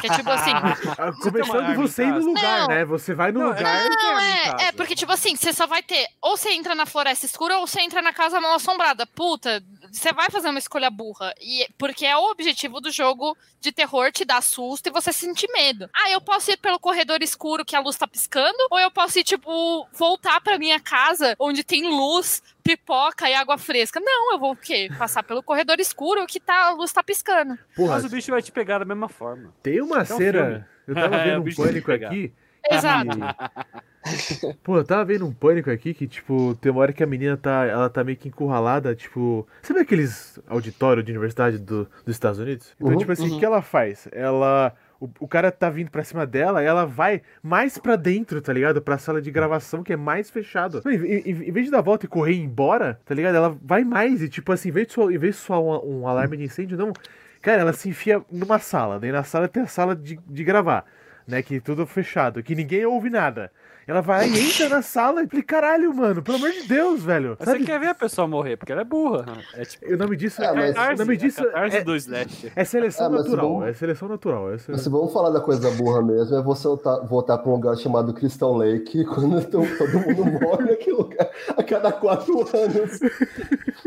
Que 0.00 0.06
é 0.06 0.16
tipo 0.16 0.30
assim. 0.30 0.52
Ah, 0.98 1.12
Começando 1.22 1.74
você 1.76 2.04
ir 2.04 2.12
no 2.12 2.18
lugar, 2.26 2.60
Não. 2.60 2.68
né? 2.68 2.84
Você 2.84 3.14
vai 3.14 3.32
no 3.32 3.40
Não, 3.40 3.48
lugar. 3.48 3.62
Não, 3.84 4.20
em 4.20 4.30
é, 4.30 4.44
casa. 4.50 4.62
é, 4.64 4.72
porque, 4.72 4.94
tipo 4.94 5.10
assim, 5.12 5.34
você 5.34 5.52
só 5.52 5.66
vai 5.66 5.82
ter. 5.82 6.06
Ou 6.20 6.36
você 6.36 6.50
entra 6.52 6.74
na 6.74 6.84
floresta 6.86 7.24
escura 7.26 7.56
ou 7.58 7.66
você 7.66 7.80
entra 7.80 8.02
na 8.02 8.12
casa 8.12 8.40
mal 8.40 8.54
assombrada. 8.54 9.06
Puta, 9.06 9.62
você 9.92 10.12
vai 10.12 10.30
fazer 10.30 10.48
uma 10.48 10.58
escolha 10.58 10.90
burra. 10.90 11.34
E, 11.40 11.66
porque 11.76 12.06
é 12.06 12.16
o 12.16 12.30
objetivo 12.30 12.80
do 12.80 12.90
jogo 12.90 13.36
de 13.60 13.70
terror 13.70 14.10
te 14.10 14.24
dar 14.24 14.42
susto 14.42 14.86
e 14.88 14.90
você 14.90 15.12
sentir 15.12 15.48
medo. 15.52 15.88
Ah, 15.94 16.10
eu 16.10 16.20
posso 16.20 16.50
ir 16.50 16.56
pelo 16.56 16.78
corredor 16.80 17.22
escuro 17.22 17.64
que 17.64 17.76
a 17.76 17.80
luz 17.80 17.96
tá 17.96 18.06
piscando, 18.08 18.56
ou 18.70 18.78
eu 18.80 18.90
posso 18.90 19.18
ir, 19.18 19.24
tipo, 19.24 19.86
voltar 19.92 20.40
pra 20.40 20.58
minha 20.58 20.80
casa 20.80 21.36
onde 21.38 21.62
tem 21.62 21.88
luz, 21.88 22.42
pipoca 22.62 23.28
e 23.28 23.34
água 23.34 23.58
fresca. 23.58 24.00
Não, 24.00 24.32
eu 24.32 24.38
vou 24.38 24.52
o 24.52 24.56
quê? 24.56 24.88
Passar 24.98 25.22
pelo 25.22 25.42
corredor 25.42 25.78
escuro 25.78 26.26
que 26.26 26.40
tá, 26.40 26.68
a 26.68 26.70
luz 26.72 26.92
tá 26.92 27.02
piscando. 27.02 27.58
Porra, 27.76 27.94
Mas 27.96 28.04
o 28.04 28.08
bicho 28.08 28.30
vai 28.30 28.40
te 28.42 28.50
pegar 28.50 28.78
da 28.78 28.84
mesma 28.84 29.08
forma. 29.08 29.52
tem 29.62 29.80
uma 29.82 29.98
é 29.98 30.02
um 30.02 30.04
cena. 30.06 30.44
filme. 30.46 30.64
Eu 30.88 30.94
tava 30.94 31.16
É, 31.22 31.24
vendo 31.24 31.46
o 31.46 31.50
um 31.50 31.54
pânico 31.54 31.86
pegar. 31.86 32.08
aqui. 32.08 32.32
Exato. 32.70 33.10
que- 33.18 33.92
Pô, 34.64 34.76
eu 34.78 34.84
tava 34.84 35.04
vendo 35.04 35.24
um 35.26 35.32
pânico 35.32 35.70
aqui 35.70 35.94
que, 35.94 36.06
tipo, 36.08 36.56
tem 36.60 36.72
uma 36.72 36.80
hora 36.80 36.92
que 36.92 37.02
a 37.04 37.06
menina 37.06 37.36
tá. 37.36 37.64
Ela 37.66 37.88
tá 37.88 38.02
meio 38.02 38.16
que 38.18 38.28
encurralada, 38.28 38.94
tipo. 38.96 39.46
Sabe 39.62 39.80
aqueles 39.80 40.40
auditórios 40.48 41.04
de 41.04 41.12
universidade 41.12 41.58
do- 41.58 41.84
dos 42.04 42.14
Estados 42.16 42.38
Unidos? 42.40 42.74
Então, 42.76 42.92
Uhum, 42.92 42.98
tipo 42.98 43.12
assim, 43.12 43.28
o 43.28 43.32
uhum. 43.34 43.38
que 43.38 43.44
ela 43.44 43.62
faz? 43.62 44.08
Ela. 44.10 44.74
o, 45.00 45.08
o 45.20 45.28
cara 45.28 45.52
tá 45.52 45.70
vindo 45.70 45.88
pra 45.90 46.02
cima 46.02 46.26
dela, 46.26 46.60
ela 46.62 46.84
vai 46.84 47.22
mais 47.42 47.78
pra 47.78 47.94
dentro, 47.94 48.40
tá 48.42 48.52
ligado? 48.52 48.82
Pra 48.82 48.98
sala 48.98 49.22
de 49.22 49.30
gravação, 49.30 49.82
que 49.84 49.92
é 49.92 49.96
mais 49.96 50.30
fechado. 50.30 50.82
Em, 50.86 50.96
em- 50.96 51.48
em 51.48 51.52
vez 51.52 51.66
de 51.66 51.70
dar 51.72 51.78
a 51.78 51.82
volta 51.82 52.04
e 52.06 52.08
correr 52.08 52.34
embora, 52.34 53.00
tá 53.04 53.14
ligado? 53.14 53.36
Ela 53.36 53.56
vai 53.62 53.84
mais 53.84 54.20
e, 54.20 54.28
tipo 54.28 54.50
assim, 54.52 54.68
em 54.70 54.72
vez 54.72 54.88
de 54.88 54.92
soar, 54.94 55.12
em 55.12 55.18
vez 55.18 55.36
de 55.36 55.40
soar 55.42 55.60
um, 55.60 56.00
um 56.02 56.08
alarme 56.08 56.36
de 56.36 56.44
incêndio, 56.44 56.76
não. 56.76 56.92
Cara, 57.40 57.60
ela 57.62 57.72
se 57.72 57.88
enfia 57.88 58.20
numa 58.30 58.58
sala. 58.58 58.98
Daí 59.00 59.10
na 59.12 59.22
sala 59.24 59.46
tem 59.48 59.62
a 59.62 59.66
sala 59.66 59.94
de, 59.96 60.18
de 60.28 60.44
gravar, 60.44 60.84
né? 61.26 61.42
Que 61.42 61.60
tudo 61.60 61.86
fechado, 61.86 62.42
que 62.42 62.54
ninguém 62.54 62.84
ouve 62.84 63.10
nada. 63.10 63.50
Ela 63.86 64.00
vai 64.00 64.28
e 64.28 64.40
entra 64.48 64.68
na 64.68 64.82
sala 64.82 65.22
e 65.24 65.26
fala, 65.28 65.42
caralho, 65.42 65.92
mano, 65.94 66.22
pelo 66.22 66.36
amor 66.36 66.50
de 66.52 66.62
Deus, 66.68 67.02
velho. 67.02 67.36
Sabe? 67.40 67.58
Você 67.60 67.64
quer 67.64 67.80
ver 67.80 67.88
a 67.88 67.94
pessoa 67.94 68.26
morrer, 68.28 68.56
porque 68.56 68.70
ela 68.72 68.82
é 68.82 68.84
burra. 68.84 69.24
É 69.54 69.64
tipo. 69.64 69.92
O 69.92 69.96
nome 69.96 70.16
disso 70.16 70.42
É, 70.42 70.52
mas- 70.52 70.76
o 70.94 70.98
nome 71.04 71.16
disso 71.16 71.44
catarse 71.44 71.76
é, 71.78 71.84
do 71.84 71.96
Slash. 71.96 72.52
é 72.54 72.64
seleção 72.64 73.06
É, 73.06 73.08
mas 73.10 73.24
natural. 73.24 73.48
vamos- 73.48 73.68
É 73.68 73.72
seleção 73.72 74.08
natural. 74.08 74.52
Essa... 74.52 74.70
Mas 74.72 74.80
se 74.82 74.88
vamos 74.88 75.12
falar 75.12 75.30
da 75.30 75.40
coisa 75.40 75.70
burra 75.72 76.00
mesmo, 76.02 76.36
é 76.36 76.42
você 76.42 76.68
voltar, 76.68 77.00
voltar 77.00 77.38
pra 77.38 77.50
um 77.50 77.54
lugar 77.54 77.76
chamado 77.76 78.12
Crystal 78.14 78.54
Lake, 78.56 79.04
quando 79.06 79.40
to- 79.46 79.66
todo 79.78 79.98
mundo 79.98 80.40
morre 80.40 80.64
naquele 80.70 80.96
lugar 80.96 81.28
a 81.56 81.62
cada 81.62 81.90
quatro 81.92 82.38
anos. 82.56 83.00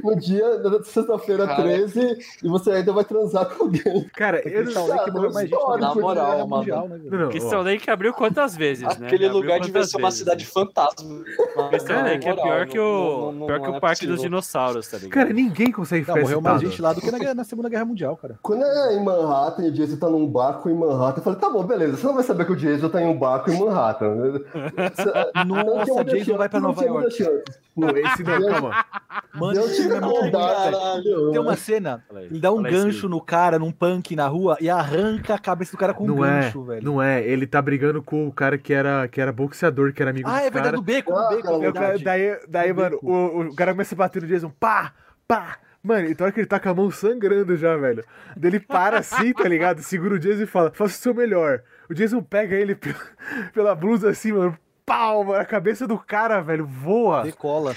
No 0.04 0.16
dia 0.16 0.58
da 0.60 0.84
sexta-feira 0.84 1.48
Cara. 1.48 1.64
13, 1.64 2.18
e 2.44 2.48
você 2.48 2.72
ainda 2.72 2.92
vai 2.94 3.04
transar 3.06 3.46
com 3.50 3.64
alguém. 3.64 4.04
Cara, 4.16 4.40
eu 4.48 4.58
não 4.58 4.64
Crystal 4.74 4.88
Lake 4.88 5.12
morreu 5.12 5.34
mais 5.34 5.50
gente 5.50 5.58
História, 5.60 5.82
na 5.88 5.96
moral, 5.96 6.38
mano. 6.48 6.58
Mundial, 6.58 6.88
né, 6.90 6.98
velho? 6.98 7.12
Não, 7.12 7.20
não, 7.20 7.30
Crystal 7.30 7.60
ó. 7.60 7.64
Lake 7.64 7.90
abriu 7.90 8.14
quantas 8.14 8.56
vezes, 8.56 8.84
né? 9.00 9.08
Aquele 9.08 9.28
lugar 9.30 9.60
devia 9.60 9.85
quantas 9.86 9.92
ser 9.92 9.98
uma 9.98 10.08
vezes, 10.10 10.20
cidade 10.20 10.44
né? 10.44 10.50
fantasma. 10.54 11.24
Na 11.56 12.01
Lake 12.04 12.27
é 12.27 12.30
moral, 12.30 12.46
pior 12.46 12.68
que 12.68 12.80
o, 12.80 12.84
não- 12.84 13.32
não- 13.32 13.48
pior 13.48 13.60
que 13.62 13.70
o 13.70 13.75
é 13.75 13.80
Parque 13.80 14.06
dos 14.06 14.15
possível. 14.15 14.30
Dinossauros, 14.30 14.88
tá 14.88 14.98
ligado? 14.98 15.12
Cara, 15.12 15.34
ninguém 15.34 15.72
consegue 15.72 16.06
Não, 16.08 16.13
ficar 16.13 16.22
morreu 16.25 16.42
mais 16.42 16.62
gente 16.62 16.82
lá 16.82 16.94
do 16.94 17.01
que 17.01 17.12
na, 17.12 17.34
na 17.34 17.44
Segunda 17.44 17.70
Guerra 17.70 17.86
Mundial, 17.86 18.18
cara. 18.18 18.38
Quando 18.42 18.63
é 18.63 18.96
em 18.96 19.04
Manhattan 19.04 19.63
e 19.63 19.70
o 19.70 19.72
Jason 19.72 19.98
tá 19.98 20.10
num 20.10 20.27
barco 20.27 20.70
em 20.70 20.74
Manhattan, 20.74 21.20
eu 21.20 21.24
falei, 21.24 21.39
tá 21.39 21.50
bom, 21.50 21.63
beleza, 21.63 21.98
você 21.98 22.08
não 22.08 22.13
vai 22.15 22.24
saber 22.24 22.46
que 22.46 22.51
o 22.51 22.56
Jason 22.56 22.89
tá 22.89 23.01
em 23.01 23.08
um 23.08 23.18
barco 23.18 23.50
em 23.51 23.60
Manhattan. 23.60 24.15
Nossa, 25.46 26.04
Jason 26.06 26.38
vai 26.38 26.50
pra 26.50 26.60
Nova 26.60 26.84
York. 26.84 27.24
Não, 27.75 27.89
esse 27.89 28.24
não, 28.24 28.48
calma. 28.48 28.86
Mano, 29.34 29.60
esse 29.60 29.82
filme 29.82 29.98
é 29.98 30.00
muito 30.00 30.32
bom. 30.32 31.32
Tem 31.32 31.42
uma 31.42 31.58
cena, 31.58 32.04
ele 32.15 32.39
dá 32.39 32.50
um 32.51 32.63
gancho 32.63 33.10
no 33.10 33.20
cara, 33.20 33.60
num 33.60 33.70
punk 33.72 34.15
na 34.15 34.27
rua, 34.27 34.56
e 34.62 34.70
arranca 34.70 35.34
a 35.34 35.38
cabeça 35.39 35.74
do 35.74 35.77
cara 35.77 35.94
com 35.94 36.06
um 36.06 36.08
Não 36.08 36.24
é, 36.25 36.44
gancho, 36.44 36.63
velho. 36.63 36.86
não 36.86 37.01
é. 37.01 37.22
Ele 37.22 37.46
tá 37.46 37.62
brigando 37.62 38.01
com 38.01 38.27
o 38.27 38.32
cara 38.32 38.58
que 38.58 38.72
era, 38.74 39.08
que 39.10 39.20
era 39.20 39.34
boxeador, 39.34 39.75
que 39.94 40.01
era 40.01 40.12
amigo 40.12 40.27
Ah, 40.29 40.34
dos 40.38 40.41
é 40.41 40.50
verdade, 40.50 40.63
cara. 40.63 40.77
do 40.77 40.82
beco, 40.84 41.13
Ah, 41.13 41.22
do 41.29 41.36
beco, 41.36 41.48
aquela 41.48 41.58
é 41.65 41.72
verdade. 41.72 42.03
Daí, 42.03 42.39
daí 42.48 42.70
No 42.70 42.75
mano, 42.75 42.96
beco. 42.98 43.12
o, 43.12 43.41
o 43.48 43.55
cara 43.55 43.72
começa 43.72 43.96
a 43.96 43.98
bater 43.98 44.22
no 44.22 44.27
Jason, 44.27 44.50
pá, 44.60 44.94
pá. 45.27 45.58
Mano, 45.84 46.10
então 46.10 46.25
hora 46.25 46.34
que 46.34 46.39
ele 46.39 46.48
tá 46.48 46.60
com 46.60 46.70
a 46.70 46.74
mão 46.74 46.89
sangrando 46.89 47.55
já, 47.55 47.77
velho. 47.77 48.03
Daí 48.36 48.50
ele 48.51 48.60
para 48.60 48.98
assim, 49.00 49.32
tá 49.34 49.48
ligado? 49.48 49.84
Segura 49.84 50.15
o 50.15 50.20
Jason 50.20 50.41
e 50.44 50.48
fala, 50.48 50.72
faça 50.72 50.96
o 50.96 50.98
seu 50.98 51.13
melhor. 51.13 51.62
O 51.88 51.94
Jason 51.94 52.24
pega 52.24 52.55
ele 52.55 52.74
pela, 52.74 52.96
pela 53.53 53.75
blusa 53.75 54.10
assim, 54.10 54.32
mano. 54.32 54.58
Pau, 54.84 55.24
mano, 55.24 55.39
a 55.39 55.46
cabeça 55.46 55.88
do 55.88 55.98
cara, 56.00 56.41
velho, 56.41 56.65
voa 56.65 57.22
Decola. 57.24 57.75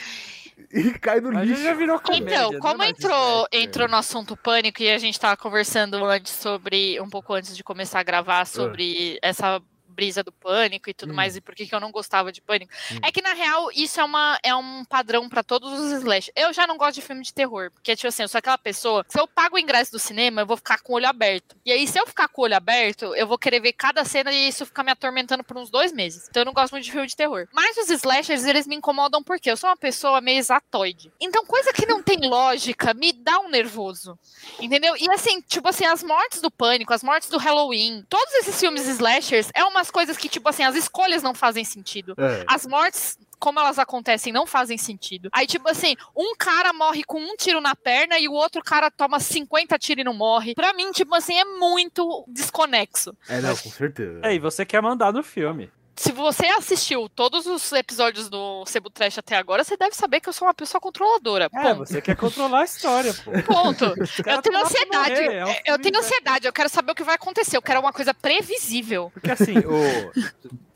e 0.73 0.91
cai 0.93 1.21
no 1.21 1.33
Mas 1.33 1.49
lixo. 1.49 1.63
já 1.63 1.75
virou 1.75 1.99
comédia, 2.01 2.25
Então, 2.35 2.51
não 2.51 2.57
é 2.59 2.61
como 2.61 2.83
entrou, 2.85 3.11
slasher. 3.13 3.49
entrou 3.69 3.89
no 3.89 3.97
assunto 3.97 4.37
pânico 4.37 4.83
e 4.83 4.91
a 4.91 4.99
gente 4.99 5.19
tava 5.21 5.37
conversando 5.37 6.03
antes 6.05 6.33
sobre, 6.33 6.99
um 7.01 7.09
pouco 7.11 7.33
antes 7.35 7.55
de 7.57 7.63
começar 7.65 8.01
a 8.01 8.03
gravar, 8.03 8.47
sobre 8.47 9.19
essa 9.23 9.61
brisa 9.99 10.23
do 10.23 10.31
pânico 10.31 10.89
e 10.89 10.95
tudo 10.95 11.11
Hum. 11.13 11.17
mais, 11.17 11.35
e 11.35 11.41
por 11.41 11.57
que, 11.57 11.67
que 11.67 11.75
eu 11.75 11.81
não 11.81 11.91
gostava 11.91 12.31
de 12.31 12.41
pânico. 12.41 12.73
Hum. 12.93 12.99
É 13.03 13.11
que, 13.11 13.21
na 13.21 13.33
real, 13.33 13.69
isso 13.75 14.01
é, 14.01 14.05
uma, 14.05 14.39
é 14.45 14.55
um 14.55 14.85
padrão 14.85 15.29
pra 15.29 15.43
todos 15.43 15.73
os 15.73 15.91
slash. 15.91 16.31
Eu 16.37 16.53
já 16.53 16.69
não 16.69 16.77
gosto 16.77 16.95
de 16.95 17.03
filme 17.03 17.25
de 17.25 17.35
terror, 17.35 17.73
porque, 17.73 17.97
tipo 17.97 18.07
assim, 18.07 18.23
eu 18.23 18.29
sou 18.29 18.39
aquela 18.39 18.57
pessoa, 18.57 19.05
se 19.09 19.19
eu 19.19 19.27
pago 19.27 19.57
o 19.57 19.59
ingresso 19.59 19.91
do 19.91 19.99
cinema, 19.99 20.43
eu 20.43 20.47
vou 20.47 20.57
ficar 20.57 20.79
com 20.83 20.93
o 20.93 20.97
olho 20.97 21.09
aberto. 21.09 21.57
E 21.67 21.73
aí, 21.73 21.85
se 21.89 21.99
eu 21.99 22.07
ficar 22.07 22.29
com 22.29 22.43
o 22.43 22.45
olho 22.45 22.55
aberto, 22.57 23.13
eu 23.17 23.27
vou 23.27 23.37
querer 23.37 23.59
ver 23.59 23.73
cada 23.73 24.05
cena 24.05 24.31
e 24.33 24.47
isso 24.47 24.65
fica 24.65 24.85
me 24.85 24.93
atormentando 24.93 25.43
por 25.43 25.57
uns 25.57 25.69
dois 25.69 25.93
meses. 25.93 26.29
Então 26.31 26.43
eu 26.43 26.47
não 26.47 26.53
gosto 26.53 26.73
muito 26.73 26.85
de 26.85 26.93
filme 26.93 27.09
de 27.09 27.17
terror. 27.17 27.49
Mas 27.53 27.77
os 27.77 27.91
slashers, 27.91 28.45
eles 28.45 28.69
me 28.69 28.77
incomodam 28.77 29.21
porque 29.21 29.51
eu 29.51 29.57
sou 29.57 29.69
uma 29.69 29.77
pessoa 29.77 30.21
meio 30.21 30.39
exatoide. 30.39 31.11
Então, 31.21 31.45
coisa 31.45 31.73
que 31.73 31.87
não 31.87 32.01
tem 32.05 32.19
lógica 32.29 32.95
me 32.95 33.13
dá 33.13 33.41
um 33.41 33.49
nervoso. 33.49 34.17
Entendeu? 34.61 34.95
E 34.97 35.11
assim, 35.11 35.41
tipo 35.41 35.69
assim, 35.69 35.85
as 35.85 36.03
mortes 36.05 36.41
do 36.41 36.51
pânico, 36.51 36.95
as 36.95 37.03
mortes 37.03 37.29
do 37.29 37.39
Halloween, 37.39 38.05
todos 38.09 38.33
esses 38.35 38.61
filmes 38.61 38.87
slashers 38.87 39.49
é 39.55 39.65
coisas 39.91 40.17
que, 40.17 40.29
tipo 40.29 40.49
assim, 40.49 40.63
as 40.63 40.75
escolhas 40.75 41.23
não 41.23 41.35
fazem 41.35 41.65
sentido. 41.65 42.15
É. 42.19 42.45
As 42.47 42.67
mortes, 42.67 43.19
como 43.39 43.59
elas 43.59 43.79
acontecem, 43.79 44.33
não 44.33 44.47
fazem 44.47 44.79
sentido. 44.79 45.29
Aí, 45.33 45.47
tipo 45.47 45.69
assim, 45.69 45.97
um 46.17 46.35
cara 46.37 46.73
morre 46.73 47.05
com 47.05 47.21
um 47.21 47.37
tiro 47.37 47.61
na 47.61 47.75
perna 47.75 48.19
e 48.19 48.29
o 48.29 48.33
outro 48.33 48.63
cara 48.63 48.91
toma 48.91 49.21
50 49.21 49.79
tiros 49.79 50.01
e 50.01 50.05
não 50.05 50.15
morre. 50.15 50.55
Pra 50.55 50.73
mim, 50.73 50.91
tipo 50.91 51.15
assim, 51.15 51.39
é 51.39 51.45
muito 51.45 52.25
desconexo. 52.29 53.17
É, 53.29 53.41
não, 53.41 53.57
com 53.57 53.71
certeza. 53.71 54.21
É, 54.23 54.35
e 54.35 54.39
você 54.39 54.65
quer 54.65 54.83
mandar 54.83 55.13
no 55.13 55.23
filme. 55.23 55.71
Se 55.99 56.13
você 56.13 56.47
assistiu 56.47 57.09
todos 57.09 57.45
os 57.47 57.73
episódios 57.73 58.29
do 58.29 58.65
Cebu 58.67 58.89
Trash 58.89 59.19
até 59.19 59.37
agora, 59.37 59.65
você 59.65 59.77
deve 59.77 59.97
saber 59.97 60.21
que 60.21 60.29
eu 60.29 60.33
sou 60.33 60.47
uma 60.47 60.55
pessoa 60.55 60.81
controladora. 60.81 61.47
É, 61.53 61.63
Ponto. 61.75 61.79
você 61.79 62.01
quer 62.01 62.15
controlar 62.15 62.61
a 62.61 62.65
história, 62.65 63.13
pô. 63.13 63.33
Ponto. 63.43 63.85
Eu 64.25 64.41
tenho 64.41 64.59
ansiedade. 64.59 65.11
morrer, 65.23 65.35
é 65.35 65.45
um 65.45 65.49
eu 65.49 65.55
filme 65.57 65.79
tenho 65.83 65.93
da- 65.95 65.99
ansiedade. 65.99 66.47
Eu 66.47 66.53
quero 66.53 66.69
saber 66.69 66.93
o 66.93 66.95
que 66.95 67.03
vai 67.03 67.17
acontecer. 67.17 67.57
Eu 67.57 67.63
quero 67.63 67.81
uma 67.81 67.93
coisa 67.93 68.15
previsível. 68.15 69.11
Porque 69.13 69.31
assim, 69.33 69.55
o 69.59 70.13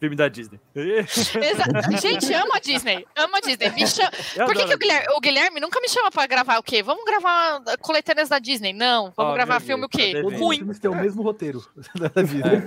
filme 0.00 0.16
da 0.16 0.26
Disney. 0.28 0.58
Exa- 0.74 1.98
Gente, 2.00 2.32
amo 2.34 2.52
a 2.54 2.58
Disney. 2.58 3.06
Amo 3.16 3.36
a 3.36 3.40
Disney. 3.40 3.70
Me 3.70 3.86
chama... 3.86 4.10
Eu 4.36 4.46
Por 4.46 4.56
que, 4.56 4.64
que 4.66 4.74
o, 4.74 4.78
Guilherme, 4.78 5.06
o 5.16 5.20
Guilherme 5.20 5.60
nunca 5.60 5.80
me 5.80 5.88
chama 5.88 6.10
pra 6.10 6.26
gravar 6.26 6.58
o 6.58 6.62
quê? 6.64 6.82
Vamos 6.82 7.04
gravar 7.04 7.60
coletâneas 7.80 8.28
da 8.28 8.40
Disney? 8.40 8.72
Não. 8.72 9.12
Vamos 9.16 9.34
gravar 9.34 9.60
filme 9.60 9.84
o 9.84 9.88
quê? 9.88 10.14
tá 10.14 10.20
Todos 10.22 10.34
os 10.34 10.40
Ruim. 10.40 10.56
filmes 10.58 10.78
têm 10.80 10.90
o 10.90 10.96
mesmo 10.96 11.22
roteiro. 11.22 11.64
da 11.94 12.08
Disney. 12.22 12.62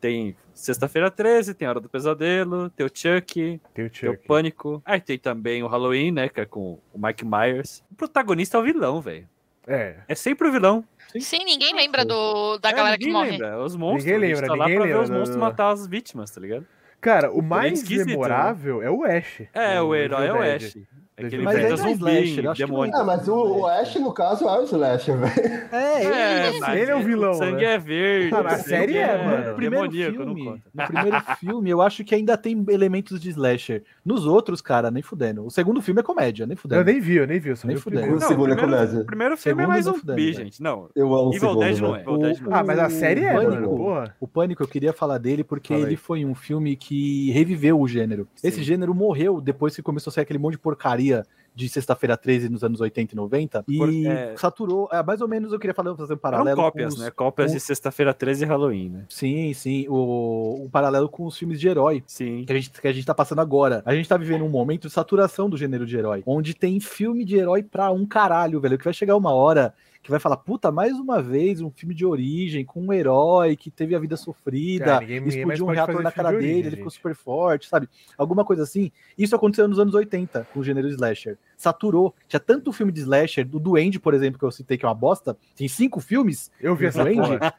Tem 0.00 0.36
Sexta-feira 0.54 1.10
13, 1.10 1.54
tem 1.54 1.66
Hora 1.68 1.80
do 1.80 1.88
Pesadelo, 1.88 2.68
tem 2.70 2.84
o 2.86 2.90
Chuck, 2.92 3.32
Tem 3.34 3.54
o 3.54 3.60
tem 3.72 3.86
o 3.86 3.94
Chuck. 4.14 4.26
Pânico. 4.26 4.82
Aí 4.84 5.00
tem 5.00 5.18
também 5.18 5.62
o 5.62 5.66
Halloween, 5.68 6.10
né, 6.12 6.28
que 6.28 6.40
é 6.40 6.44
com 6.44 6.78
o 6.92 6.98
Mike 6.98 7.24
Myers. 7.24 7.82
O 7.90 7.94
protagonista 7.94 8.56
é 8.56 8.60
o 8.60 8.64
vilão, 8.64 9.00
velho. 9.00 9.28
É. 9.66 9.96
É 10.08 10.14
sempre 10.14 10.48
o 10.48 10.52
vilão. 10.52 10.84
Sim, 11.20 11.44
ninguém 11.44 11.74
lembra 11.74 12.04
do, 12.04 12.58
da 12.58 12.70
É, 12.70 12.72
galera 12.72 12.96
que 12.98 13.04
ninguém 13.06 13.12
morre. 13.20 13.30
Lembra. 13.32 13.46
É 13.48 13.56
os 13.56 13.76
monstros. 13.76 14.04
Ninguém 14.04 14.16
a 14.16 14.26
gente 14.26 14.34
lembra, 14.40 14.46
tá 14.48 14.54
lá 14.54 14.64
ninguém 14.64 14.78
pra 14.78 14.86
ver 14.86 14.92
lembra 14.92 15.02
os 15.04 15.10
do- 15.10 15.16
monstros 15.18 15.36
matar 15.36 15.70
as 15.70 15.86
vítimas, 15.86 16.30
tá 16.30 16.40
ligado? 16.40 16.66
Cara, 17.00 17.30
o 17.32 17.38
É 17.38 17.42
mais 17.42 17.88
né? 17.88 18.04
memorável 18.04 18.82
é 18.82 18.90
o 18.90 19.04
Ash. 19.04 19.42
É, 19.54 19.80
o 19.80 19.94
herói 19.94 20.26
é 20.26 20.32
o. 20.32 20.42
Ash. 20.42 20.76
É 21.18 21.28
que 21.28 21.34
ele 21.34 21.42
Mas 21.44 21.56
enfrenta 21.58 21.76
não 21.82 21.88
é 21.88 21.94
zumbi, 21.94 22.10
slasher, 22.12 22.44
eu 22.44 22.50
acho 22.52 22.60
que 22.60 22.66
demônio. 22.66 22.92
não 22.92 23.00
Ah, 23.00 23.04
mas 23.04 23.28
o, 23.28 23.34
o 23.58 23.66
Ash, 23.66 23.94
no 23.96 24.12
caso, 24.12 24.48
é 24.48 24.58
o 24.60 24.62
Slasher, 24.64 25.16
velho. 25.16 25.32
É, 25.72 26.04
ele. 26.04 26.14
É, 26.56 26.60
mas 26.60 26.78
ele 26.80 26.90
é 26.90 26.94
o 26.96 27.02
vilão, 27.02 27.30
O 27.32 27.34
sangue 27.34 27.64
né? 27.64 27.74
é 27.74 27.78
verde. 27.78 28.34
O 28.34 28.36
sangue 28.36 28.56
série 28.62 28.96
é, 28.98 29.24
mano. 29.24 29.48
No 29.50 29.54
primeiro 29.56 29.88
demoníaco, 29.88 30.18
não 30.24 30.34
filme, 30.34 30.44
conta. 30.50 30.62
no 30.74 30.86
primeiro 30.86 31.20
filme, 31.40 31.70
eu 31.70 31.82
acho 31.82 32.04
que 32.04 32.14
ainda 32.14 32.36
tem 32.36 32.64
elementos 32.68 33.20
de 33.20 33.30
slasher. 33.30 33.82
Nos 34.04 34.26
outros, 34.26 34.60
cara, 34.60 34.90
nem 34.90 35.02
fudendo. 35.02 35.44
O 35.44 35.50
segundo 35.50 35.82
filme 35.82 36.00
é 36.00 36.02
comédia, 36.04 36.46
nem 36.46 36.56
fudendo. 36.56 36.80
Eu 36.82 36.84
nem 36.84 37.00
vi, 37.00 37.16
eu 37.16 37.26
nem 37.26 37.38
vi. 37.40 37.48
Eu 37.50 37.56
só 37.56 37.66
Nem 37.66 37.76
vi 37.76 37.80
o 37.80 37.82
fudendo. 37.82 38.02
primeiro. 38.02 38.24
O 38.24 38.28
segundo 38.28 38.52
é 38.52 38.56
primeiro, 38.56 38.78
comédia. 38.78 39.00
O 39.02 39.06
primeiro 39.06 39.36
filme 39.36 39.52
é 39.52 39.64
Segundo 39.64 39.72
mais 39.72 39.86
não 39.86 39.92
um 39.92 39.96
fudendo, 39.98 40.18
zumbi, 40.20 40.32
velho. 40.32 40.44
gente. 40.44 40.62
Não. 40.62 40.88
Eu 40.94 41.14
amo 41.14 41.30
Evil 41.34 41.40
segundo, 41.40 41.58
Dead 41.60 41.78
não 41.80 41.96
é. 41.96 42.00
Evil 42.00 42.18
Dead 42.18 42.40
não 42.40 42.52
é. 42.52 42.58
Ah, 42.58 42.64
mas 42.64 42.78
a 42.78 42.90
série 42.90 43.24
é, 43.24 43.32
Pânico. 43.34 43.54
mano. 43.54 43.76
Porra. 43.76 44.16
O 44.20 44.28
Pânico, 44.28 44.62
eu 44.62 44.68
queria 44.68 44.92
falar 44.92 45.18
dele 45.18 45.42
porque 45.42 45.72
ele 45.74 45.96
foi 45.96 46.24
um 46.24 46.34
filme 46.34 46.76
que 46.76 47.30
reviveu 47.32 47.80
o 47.80 47.88
gênero. 47.88 48.28
Esse 48.42 48.62
gênero 48.62 48.94
morreu 48.94 49.40
depois 49.40 49.74
que 49.74 49.82
começou 49.82 50.10
a 50.10 50.14
sair 50.14 50.22
aquele 50.22 50.38
monte 50.38 50.52
de 50.52 50.58
porcaria 50.58 51.07
de 51.54 51.68
Sexta-feira 51.68 52.16
13 52.16 52.48
nos 52.48 52.62
anos 52.62 52.80
80 52.80 53.14
e 53.14 53.16
90 53.16 53.64
e 53.66 53.78
Por- 53.78 53.92
é. 53.92 54.36
saturou. 54.36 54.88
É, 54.92 55.02
mais 55.02 55.20
ou 55.20 55.26
menos 55.26 55.52
eu 55.52 55.58
queria 55.58 55.74
falar, 55.74 55.96
fazer 55.96 56.12
um 56.12 56.14
Eram 56.14 56.20
paralelo. 56.20 56.56
cópias, 56.56 56.94
com 56.94 56.98
os- 57.00 57.04
né? 57.04 57.10
Cópias 57.10 57.50
com- 57.50 57.56
de 57.56 57.60
Sexta-feira 57.60 58.14
13 58.14 58.44
e 58.44 58.46
Halloween, 58.46 58.88
né? 58.90 59.04
Sim, 59.08 59.52
sim. 59.54 59.84
O, 59.88 60.62
um 60.64 60.70
paralelo 60.70 61.08
com 61.08 61.24
os 61.26 61.36
filmes 61.36 61.58
de 61.58 61.66
herói. 61.68 62.04
Sim. 62.06 62.44
que 62.46 62.52
a, 62.52 62.56
gente, 62.56 62.80
que 62.80 62.86
a 62.86 62.92
gente 62.92 63.04
tá 63.04 63.12
passando 63.14 63.40
agora. 63.40 63.82
A 63.84 63.92
gente 63.92 64.08
tá 64.08 64.16
vivendo 64.16 64.44
um 64.44 64.48
momento 64.48 64.86
de 64.86 64.92
saturação 64.94 65.50
do 65.50 65.56
gênero 65.56 65.84
de 65.84 65.96
herói, 65.96 66.22
onde 66.24 66.54
tem 66.54 66.78
filme 66.78 67.24
de 67.24 67.36
herói 67.36 67.64
pra 67.64 67.90
um 67.90 68.06
caralho, 68.06 68.60
velho, 68.60 68.78
que 68.78 68.84
vai 68.84 68.94
chegar 68.94 69.16
uma 69.16 69.32
hora 69.32 69.74
que 70.08 70.10
vai 70.12 70.18
falar, 70.20 70.38
puta, 70.38 70.72
mais 70.72 70.94
uma 70.98 71.20
vez 71.22 71.60
um 71.60 71.70
filme 71.70 71.94
de 71.94 72.06
origem 72.06 72.64
com 72.64 72.80
um 72.80 72.92
herói 72.94 73.54
que 73.56 73.70
teve 73.70 73.94
a 73.94 73.98
vida 73.98 74.16
sofrida, 74.16 74.96
É, 74.96 75.00
ninguém- 75.00 75.28
explodiu 75.28 75.66
um 75.66 75.68
reator 75.68 76.02
na 76.02 76.10
cara 76.10 76.30
de 76.30 76.36
dele, 76.38 76.46
origem, 76.46 76.66
ele 76.66 76.76
ficou 76.76 76.88
gente. 76.90 76.96
super 76.96 77.14
forte, 77.14 77.68
sabe? 77.68 77.86
Alguma 78.16 78.42
coisa 78.42 78.62
assim. 78.62 78.90
Isso 79.18 79.36
aconteceu 79.36 79.68
nos 79.68 79.78
anos 79.78 79.92
80 79.94 80.48
com 80.52 80.60
o 80.60 80.64
gênero 80.64 80.88
slasher. 80.88 81.36
Saturou. 81.58 82.14
Tinha 82.26 82.40
tanto 82.40 82.72
filme 82.72 82.90
de 82.90 83.00
slasher, 83.00 83.46
do 83.46 83.60
Duende, 83.60 84.00
por 84.00 84.14
exemplo, 84.14 84.38
que 84.38 84.44
eu 84.46 84.50
citei 84.50 84.78
que 84.78 84.86
é 84.86 84.88
uma 84.88 84.94
bosta, 84.94 85.36
tem 85.54 85.68
cinco 85.68 86.00
filmes, 86.00 86.50
Eu 86.58 86.74
vi 86.74 86.86
essa 86.86 87.02
Duende? 87.04 87.20
porra. 87.20 87.54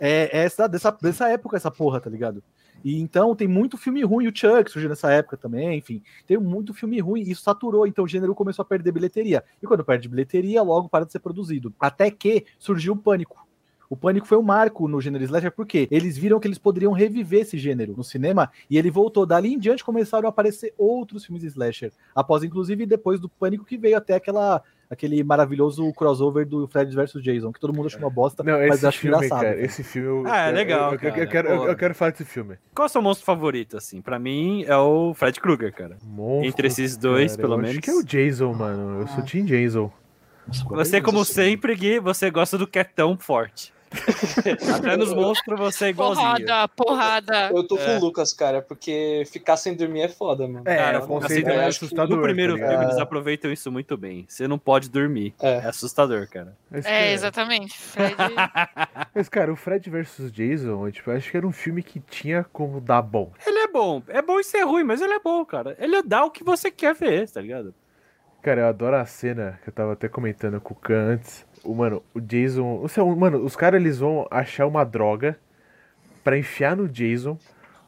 é, 0.00 0.38
é 0.38 0.44
essa, 0.44 0.68
dessa, 0.68 0.90
dessa 0.92 1.28
época, 1.28 1.56
essa 1.56 1.70
porra, 1.72 2.00
tá 2.00 2.08
ligado? 2.08 2.40
E 2.84 3.00
então 3.00 3.34
tem 3.34 3.46
muito 3.46 3.76
filme 3.76 4.02
ruim, 4.02 4.26
o 4.26 4.32
Chuck 4.34 4.70
surgiu 4.70 4.88
nessa 4.88 5.10
época 5.10 5.36
também, 5.36 5.78
enfim, 5.78 6.02
tem 6.26 6.38
muito 6.38 6.72
filme 6.72 6.98
ruim, 7.00 7.22
e 7.22 7.30
isso 7.30 7.42
saturou, 7.42 7.86
então 7.86 8.04
o 8.04 8.08
gênero 8.08 8.34
começou 8.34 8.62
a 8.62 8.66
perder 8.66 8.92
bilheteria. 8.92 9.44
E 9.62 9.66
quando 9.66 9.84
perde 9.84 10.08
bilheteria, 10.08 10.62
logo 10.62 10.88
para 10.88 11.04
de 11.04 11.12
ser 11.12 11.20
produzido. 11.20 11.72
Até 11.78 12.10
que 12.10 12.46
surgiu 12.58 12.94
o 12.94 12.96
Pânico. 12.96 13.46
O 13.90 13.96
Pânico 13.96 14.24
foi 14.24 14.38
um 14.38 14.42
marco 14.42 14.86
no 14.86 15.00
gênero 15.00 15.24
slasher, 15.24 15.50
porque 15.50 15.88
eles 15.90 16.16
viram 16.16 16.38
que 16.38 16.46
eles 16.46 16.58
poderiam 16.58 16.92
reviver 16.92 17.40
esse 17.40 17.58
gênero 17.58 17.96
no 17.96 18.04
cinema 18.04 18.48
e 18.70 18.78
ele 18.78 18.88
voltou. 18.88 19.26
Dali 19.26 19.52
em 19.52 19.58
diante 19.58 19.84
começaram 19.84 20.26
a 20.26 20.30
aparecer 20.30 20.72
outros 20.78 21.24
filmes 21.24 21.42
slasher. 21.42 21.92
Após, 22.14 22.44
inclusive, 22.44 22.86
depois 22.86 23.18
do 23.18 23.28
Pânico, 23.28 23.64
que 23.64 23.76
veio 23.76 23.96
até 23.96 24.14
aquela 24.14 24.62
aquele 24.90 25.22
maravilhoso 25.22 25.92
crossover 25.92 26.44
do 26.44 26.66
Fred 26.66 26.92
vs 26.94 27.22
Jason, 27.22 27.52
que 27.52 27.60
todo 27.60 27.72
mundo 27.72 27.86
achou 27.86 28.00
uma 28.00 28.10
bosta, 28.10 28.42
Não, 28.42 28.58
mas 28.58 28.74
esse 28.78 28.86
acho 28.88 28.98
filme, 28.98 29.16
engraçado. 29.16 29.40
cara, 29.42 29.60
esse 29.64 29.84
filme... 29.84 30.08
eu- 30.08 30.24
Ah, 30.26 30.48
é 30.48 30.50
legal, 30.50 30.92
Eu, 30.94 30.98
eu- 31.00 31.16
eu 31.16 31.28
quero, 31.28 31.48
eu, 31.48 31.76
quero 31.76 31.94
falar 31.94 32.10
desse 32.10 32.24
filme. 32.24 32.56
Qual 32.74 32.86
é 32.86 32.88
o 32.88 32.92
seu 32.92 33.00
monstro 33.00 33.24
favorito, 33.24 33.76
assim? 33.76 34.00
Pra 34.02 34.18
mim 34.18 34.64
é 34.66 34.76
o 34.76 35.14
Fred 35.14 35.40
Krueger, 35.40 35.72
cara. 35.72 35.96
Monstro, 36.04 36.48
Entre 36.48 36.66
esses 36.66 36.96
dois, 36.96 37.32
cara, 37.32 37.42
pelo 37.42 37.54
eu 37.54 37.58
menos. 37.58 37.70
Acho 37.76 37.80
que 37.82 37.90
é 37.90 37.94
o 37.94 38.02
Jason, 38.02 38.52
mano. 38.52 39.00
Eu 39.00 39.06
sou 39.08 39.22
Team 39.24 39.44
Jason. 39.46 39.90
Você, 40.70 41.00
como 41.00 41.24
sempre, 41.24 41.74
Gui, 41.76 42.00
você 42.00 42.28
gosta 42.30 42.58
do 42.58 42.66
quietão 42.66 43.16
forte. 43.16 43.72
Até 44.76 44.96
nos 44.96 45.12
monstros 45.12 45.58
você 45.58 45.86
é 45.86 45.88
igualzinho. 45.88 46.26
Porrada, 46.26 46.68
porrada. 46.68 47.50
Eu 47.52 47.66
tô 47.66 47.76
com 47.76 47.82
É. 47.82 47.96
o 47.96 48.00
Lucas, 48.00 48.32
cara, 48.32 48.62
porque 48.62 49.24
ficar 49.30 49.56
sem 49.56 49.74
dormir 49.74 50.02
é 50.02 50.08
foda, 50.08 50.46
mano. 50.46 50.62
É, 50.66 50.76
Cara, 50.76 50.98
o 51.02 51.06
conceito 51.06 51.48
assim, 51.48 51.58
é 51.58 51.62
que 51.62 51.68
assustador. 51.68 52.16
No 52.16 52.22
primeiro 52.22 52.58
tá 52.58 52.68
filme, 52.68 52.84
eles 52.84 52.98
aproveitam 52.98 53.52
isso 53.52 53.70
muito 53.72 53.96
bem. 53.96 54.24
Você 54.28 54.46
não 54.46 54.58
pode 54.58 54.88
dormir. 54.88 55.34
É. 55.40 55.54
É 55.56 55.66
assustador, 55.66 56.28
cara. 56.28 56.56
É, 56.72 56.80
cara, 56.80 57.06
exatamente. 57.10 57.76
Fred... 57.78 58.14
Mas, 59.14 59.28
cara, 59.28 59.52
o 59.52 59.56
Fred 59.56 59.90
vs 59.90 60.30
Jason, 60.32 60.86
eu, 60.86 60.92
tipo, 60.92 61.10
eu 61.10 61.16
acho 61.16 61.30
que 61.30 61.36
era 61.36 61.46
um 61.46 61.52
filme 61.52 61.82
que 61.82 62.00
tinha 62.00 62.44
como 62.52 62.80
dar 62.80 63.02
bom. 63.02 63.32
Ele 63.46 63.58
é 63.58 63.68
bom. 63.68 64.02
É 64.08 64.22
bom 64.22 64.38
e 64.38 64.44
ser 64.44 64.62
ruim, 64.64 64.84
mas 64.84 65.00
ele 65.00 65.14
é 65.14 65.20
bom, 65.20 65.44
cara. 65.44 65.76
Ele 65.78 66.02
dá 66.02 66.24
o 66.24 66.30
que 66.30 66.44
você 66.44 66.70
quer 66.70 66.94
ver, 66.94 67.28
tá 67.28 67.40
ligado? 67.40 67.74
Cara, 68.42 68.62
eu 68.62 68.66
adoro 68.68 68.96
a 68.96 69.04
cena 69.04 69.58
que 69.62 69.68
eu 69.68 69.72
tava 69.72 69.92
até 69.92 70.08
comentando 70.08 70.60
com 70.60 70.72
o 70.72 70.76
Khan 70.76 71.12
antes. 71.14 71.44
O, 71.64 71.74
mano, 71.74 72.02
o 72.14 72.20
Jason. 72.20 72.80
O 72.82 72.88
seu, 72.88 73.06
mano, 73.16 73.38
os 73.44 73.54
caras 73.56 73.80
eles 73.80 73.98
vão 73.98 74.26
achar 74.30 74.66
uma 74.66 74.84
droga 74.84 75.36
pra 76.24 76.38
enfiar 76.38 76.76
no 76.76 76.88
Jason, 76.88 77.38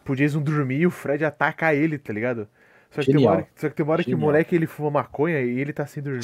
pro 0.04 0.16
Jason 0.16 0.40
dormir 0.42 0.80
e 0.80 0.86
o 0.86 0.90
Fred 0.90 1.24
atacar 1.24 1.74
ele, 1.74 1.98
tá 1.98 2.12
ligado? 2.12 2.48
Só 2.90 3.00
que, 3.00 3.06
tem 3.06 3.14
uma 3.16 3.20
Genial. 3.20 3.34
hora, 3.34 3.46
só 3.56 3.68
que 3.68 3.74
tem 3.74 3.84
uma 3.84 3.92
hora 3.92 4.02
que 4.04 4.10
o 4.10 4.12
Genial. 4.12 4.26
moleque 4.26 4.54
ele 4.54 4.66
fuma 4.66 4.90
maconha 4.90 5.40
e 5.40 5.58
ele 5.58 5.72
tá 5.72 5.86
sem 5.86 6.02
dormir. 6.02 6.22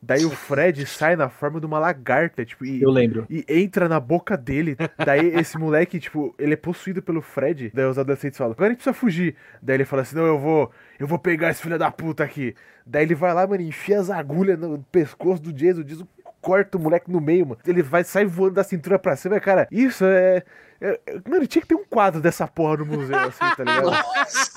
Daí 0.00 0.24
o 0.24 0.30
Fred 0.30 0.86
sai 0.86 1.16
na 1.16 1.28
forma 1.28 1.58
de 1.58 1.66
uma 1.66 1.78
lagarta, 1.80 2.44
tipo, 2.44 2.64
e, 2.64 2.80
Eu 2.80 2.90
lembro. 2.90 3.26
e 3.28 3.44
entra 3.48 3.88
na 3.88 3.98
boca 3.98 4.36
dele. 4.36 4.76
Daí 5.04 5.26
esse 5.34 5.58
moleque, 5.58 5.98
tipo, 5.98 6.32
ele 6.38 6.52
é 6.52 6.56
possuído 6.56 7.02
pelo 7.02 7.20
Fred. 7.20 7.72
Daí 7.74 7.84
os 7.86 7.98
adolescentes 7.98 8.38
falam, 8.38 8.52
agora 8.52 8.68
a 8.68 8.70
gente 8.70 8.76
precisa 8.78 8.94
fugir. 8.94 9.34
Daí 9.60 9.76
ele 9.76 9.84
fala 9.84 10.02
assim, 10.02 10.14
não, 10.14 10.24
eu 10.24 10.38
vou, 10.38 10.70
eu 11.00 11.06
vou 11.08 11.18
pegar 11.18 11.50
esse 11.50 11.60
filho 11.62 11.76
da 11.78 11.90
puta 11.90 12.22
aqui. 12.22 12.54
Daí 12.86 13.02
ele 13.02 13.16
vai 13.16 13.34
lá, 13.34 13.44
mano, 13.44 13.60
enfia 13.62 13.98
as 13.98 14.08
agulhas 14.08 14.56
no 14.58 14.78
pescoço 14.92 15.42
do 15.42 15.52
Jason, 15.52 15.80
o 15.80 15.84
Jason 15.84 16.06
corta 16.40 16.78
o 16.78 16.80
moleque 16.80 17.10
no 17.10 17.20
meio, 17.20 17.46
mano. 17.46 17.60
Ele 17.66 17.82
vai, 17.82 18.04
sai 18.04 18.24
voando 18.26 18.54
da 18.54 18.64
cintura 18.64 18.98
pra 18.98 19.16
cima, 19.16 19.38
cara. 19.40 19.66
Isso 19.70 20.04
é... 20.04 20.42
é- 20.80 21.00
é- 21.06 21.20
Mano, 21.28 21.46
tinha 21.46 21.62
que 21.62 21.68
ter 21.68 21.74
um 21.74 21.84
quadro 21.84 22.20
dessa 22.20 22.46
porra 22.46 22.78
no 22.78 22.86
museu, 22.86 23.18
assim, 23.18 23.38
tá 23.56 23.64
ligado? 23.64 23.90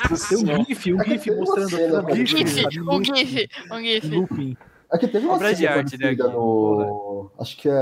Nossa 0.09 0.35
Tem 0.35 0.55
um. 0.55 0.65
GIF, 0.65 0.93
um 0.93 1.03
GIF 1.03 1.31
mostrando 1.31 1.69
cena, 1.69 1.88
a 1.88 1.91
cara. 1.91 2.01
câmera, 2.07 2.25
GIF, 2.25 2.79
um 2.81 3.03
GIF, 3.03 3.50
um 3.71 3.79
GIF. 3.81 4.07
looping. 4.15 4.57
Aqui 4.91 5.07
teve 5.07 5.25
uma 5.25 5.35
Obra 5.35 5.53
de 5.53 5.61
cena 5.61 5.71
arte, 5.71 5.97
né, 5.97 6.11
no. 6.13 7.31
Acho 7.39 7.57
que 7.57 7.69
é 7.69 7.73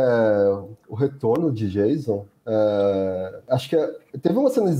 o 0.88 0.94
retorno 0.96 1.51
de 1.51 1.68
Jason. 1.68 2.25
É, 2.46 3.39
Acho 3.50 3.68
que 3.70 3.75
é... 3.75 3.88
teve 4.22 4.38
uma 4.38 4.50
cena. 4.51 4.72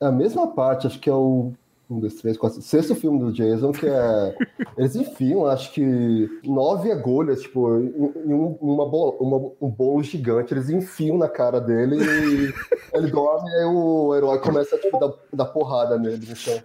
A 0.00 0.10
mesma 0.12 0.48
parte, 0.48 0.86
acho 0.86 0.98
que 1.00 1.08
é 1.08 1.14
o. 1.14 1.52
Um, 1.90 2.00
dois, 2.00 2.14
três, 2.14 2.38
quatro. 2.38 2.62
Sexto 2.62 2.94
filme 2.94 3.18
do 3.18 3.32
Jason, 3.32 3.70
que 3.72 3.86
é. 3.86 4.36
Eles 4.78 4.96
enfiam, 4.96 5.46
acho 5.46 5.72
que 5.74 6.28
nove 6.44 6.90
agulhas, 6.90 7.42
tipo, 7.42 7.68
em, 7.78 8.32
um, 8.32 8.56
uma 8.60 8.88
bol- 8.88 9.16
uma- 9.20 9.52
um 9.60 9.70
bolo 9.70 10.02
gigante, 10.02 10.54
eles 10.54 10.70
enfiam 10.70 11.18
na 11.18 11.28
cara 11.28 11.60
dele 11.60 11.96
e 11.96 12.54
ele 12.96 13.10
dorme 13.10 13.50
e 13.50 13.54
aí 13.56 13.64
o 13.66 14.14
herói 14.14 14.38
começa 14.38 14.78
tipo, 14.78 14.98
dar, 14.98 15.12
dar 15.32 15.44
porrada 15.46 15.98
nele 15.98 16.24
no 16.26 16.34
chão. 16.36 16.58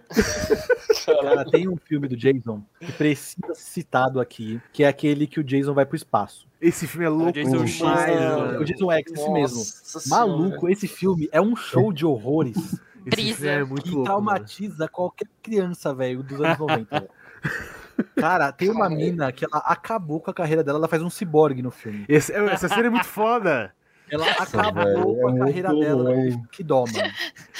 Cara, 1.20 1.44
tem 1.44 1.68
um 1.68 1.76
filme 1.76 2.08
do 2.08 2.16
Jason 2.16 2.62
que 2.80 2.92
precisa 2.92 3.54
ser 3.54 3.60
citado 3.80 4.20
aqui, 4.20 4.60
que 4.72 4.84
é 4.84 4.88
aquele 4.88 5.26
que 5.26 5.40
o 5.40 5.44
Jason 5.44 5.74
vai 5.74 5.84
pro 5.84 5.96
espaço. 5.96 6.46
Esse 6.60 6.86
filme 6.86 7.06
é 7.06 7.08
louco 7.08 7.32
Jason 7.32 7.64
demais, 7.64 7.70
X, 7.70 8.20
mano. 8.20 8.60
O 8.60 8.64
Jason 8.64 8.92
X, 8.92 9.12
esse 9.12 9.30
mesmo. 9.30 9.62
Maluco, 10.08 10.68
esse 10.68 10.88
filme 10.88 11.28
é 11.30 11.40
um 11.40 11.54
show 11.54 11.92
de 11.92 12.04
horrores 12.06 12.56
Brisa. 13.10 13.50
é 13.50 13.64
muito 13.64 13.82
que 13.82 13.90
louco, 13.90 14.08
mano. 14.10 14.24
traumatiza 14.24 14.88
qualquer 14.88 15.26
criança, 15.42 15.94
velho, 15.94 16.22
dos 16.22 16.40
anos 16.40 16.58
90. 16.58 17.00
velho. 17.00 17.10
Cara, 18.16 18.52
tem 18.52 18.70
uma 18.70 18.88
mina 18.88 19.30
que 19.32 19.44
ela 19.44 19.58
acabou 19.66 20.20
com 20.20 20.30
a 20.30 20.34
carreira 20.34 20.62
dela, 20.62 20.78
ela 20.78 20.88
faz 20.88 21.02
um 21.02 21.10
ciborgue 21.10 21.62
no 21.62 21.70
filme. 21.70 22.04
Esse- 22.08 22.32
essa 22.32 22.68
cena 22.68 22.86
é 22.86 22.90
muito 22.90 23.06
foda. 23.06 23.72
Ela 24.10 24.30
acabou 24.30 25.18
é 25.18 25.20
com 25.20 25.28
a 25.28 25.38
carreira 25.38 25.74
dela. 25.74 26.14
Que 26.50 26.62
dó, 26.62 26.84
mano. 26.86 27.12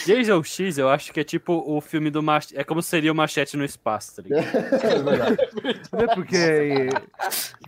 Jason 0.07 0.43
X, 0.43 0.79
eu 0.79 0.89
acho 0.89 1.13
que 1.13 1.21
é 1.21 1.25
tipo 1.25 1.63
o 1.67 1.81
filme 1.81 2.11
do 2.11 2.23
Machete. 2.23 2.59
É 2.59 2.65
como 2.65 2.83
seria 2.83 3.13
o 3.13 3.15
Machete 3.15 3.57
no 3.57 3.65
espaço, 3.65 4.17
tá 4.17 4.23
ligado? 4.23 4.49
É 4.89 5.03
verdade. 5.03 5.37
Né? 5.93 6.07
Porque. 6.15 6.89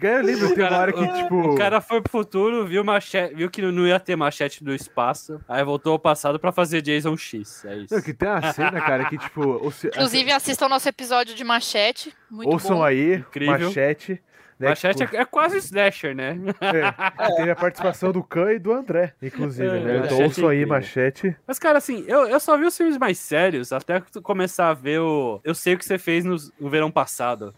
Eu 0.01 0.23
lembro, 0.23 0.55
tem 0.55 0.65
uma 0.65 0.79
hora 0.79 0.93
que, 0.93 1.07
tipo. 1.09 1.35
o 1.35 1.55
cara 1.57 1.81
foi 1.81 2.01
pro 2.01 2.11
futuro, 2.11 2.67
viu, 2.67 2.83
machete, 2.85 3.35
viu 3.35 3.51
que 3.51 3.61
não 3.63 3.87
ia 3.87 4.01
ter 4.01 4.17
machete 4.17 4.65
no 4.65 4.75
espaço, 4.75 5.41
aí 5.49 5.63
voltou 5.65 5.93
ao 5.93 5.99
passado 5.99 6.39
pra 6.39 6.53
fazer 6.53 6.81
Jason 6.83 7.17
X. 7.17 7.65
É 7.65 7.77
isso. 7.77 7.95
Não, 7.95 8.03
que 8.03 8.15
tem 8.15 8.29
uma 8.29 8.53
cena, 8.53 8.81
cara, 8.81 9.05
que, 9.07 9.19
tipo. 9.19 9.73
Inclusive, 9.85 10.33
assistam 10.33 10.69
nosso 10.69 10.89
episódio 10.89 11.35
de 11.35 11.45
Machete. 11.45 12.15
Muito 12.31 12.53
ouçam 12.53 12.79
bom. 12.79 12.85
aí, 12.85 13.17
Incrível. 13.17 13.69
Machete. 13.69 14.21
Né, 14.61 14.69
Machete 14.69 14.99
tipo, 14.99 15.17
é, 15.17 15.21
é 15.21 15.25
quase 15.25 15.57
slasher, 15.57 16.15
né? 16.15 16.39
é, 16.61 17.33
teve 17.37 17.51
a 17.51 17.57
participação 17.57 18.13
do 18.13 18.23
Khan 18.23 18.53
e 18.53 18.59
do 18.59 18.75
André, 18.75 19.15
inclusive, 19.23 19.67
É, 19.67 19.81
né? 19.81 19.99
Machete 20.01 20.23
ouçam 20.23 20.49
aí. 20.49 20.67
Machete. 20.67 21.35
Mas, 21.47 21.59
cara, 21.59 21.79
assim, 21.79 22.05
eu, 22.07 22.27
eu 22.29 22.39
só 22.39 22.59
vi 22.59 22.67
os 22.67 22.77
filmes 22.77 22.99
mais 22.99 23.19
sérios 23.19 23.73
até 23.73 24.03
começar 24.23 24.69
a 24.69 24.75
ver 24.75 25.01
o. 25.01 25.41
Eu 25.43 25.55
sei 25.55 25.73
o 25.73 25.79
que 25.79 25.85
você 25.87 25.97
fez 25.97 26.27
no, 26.27 26.37
no 26.61 26.69
verão 26.69 26.91
passado. 26.91 27.55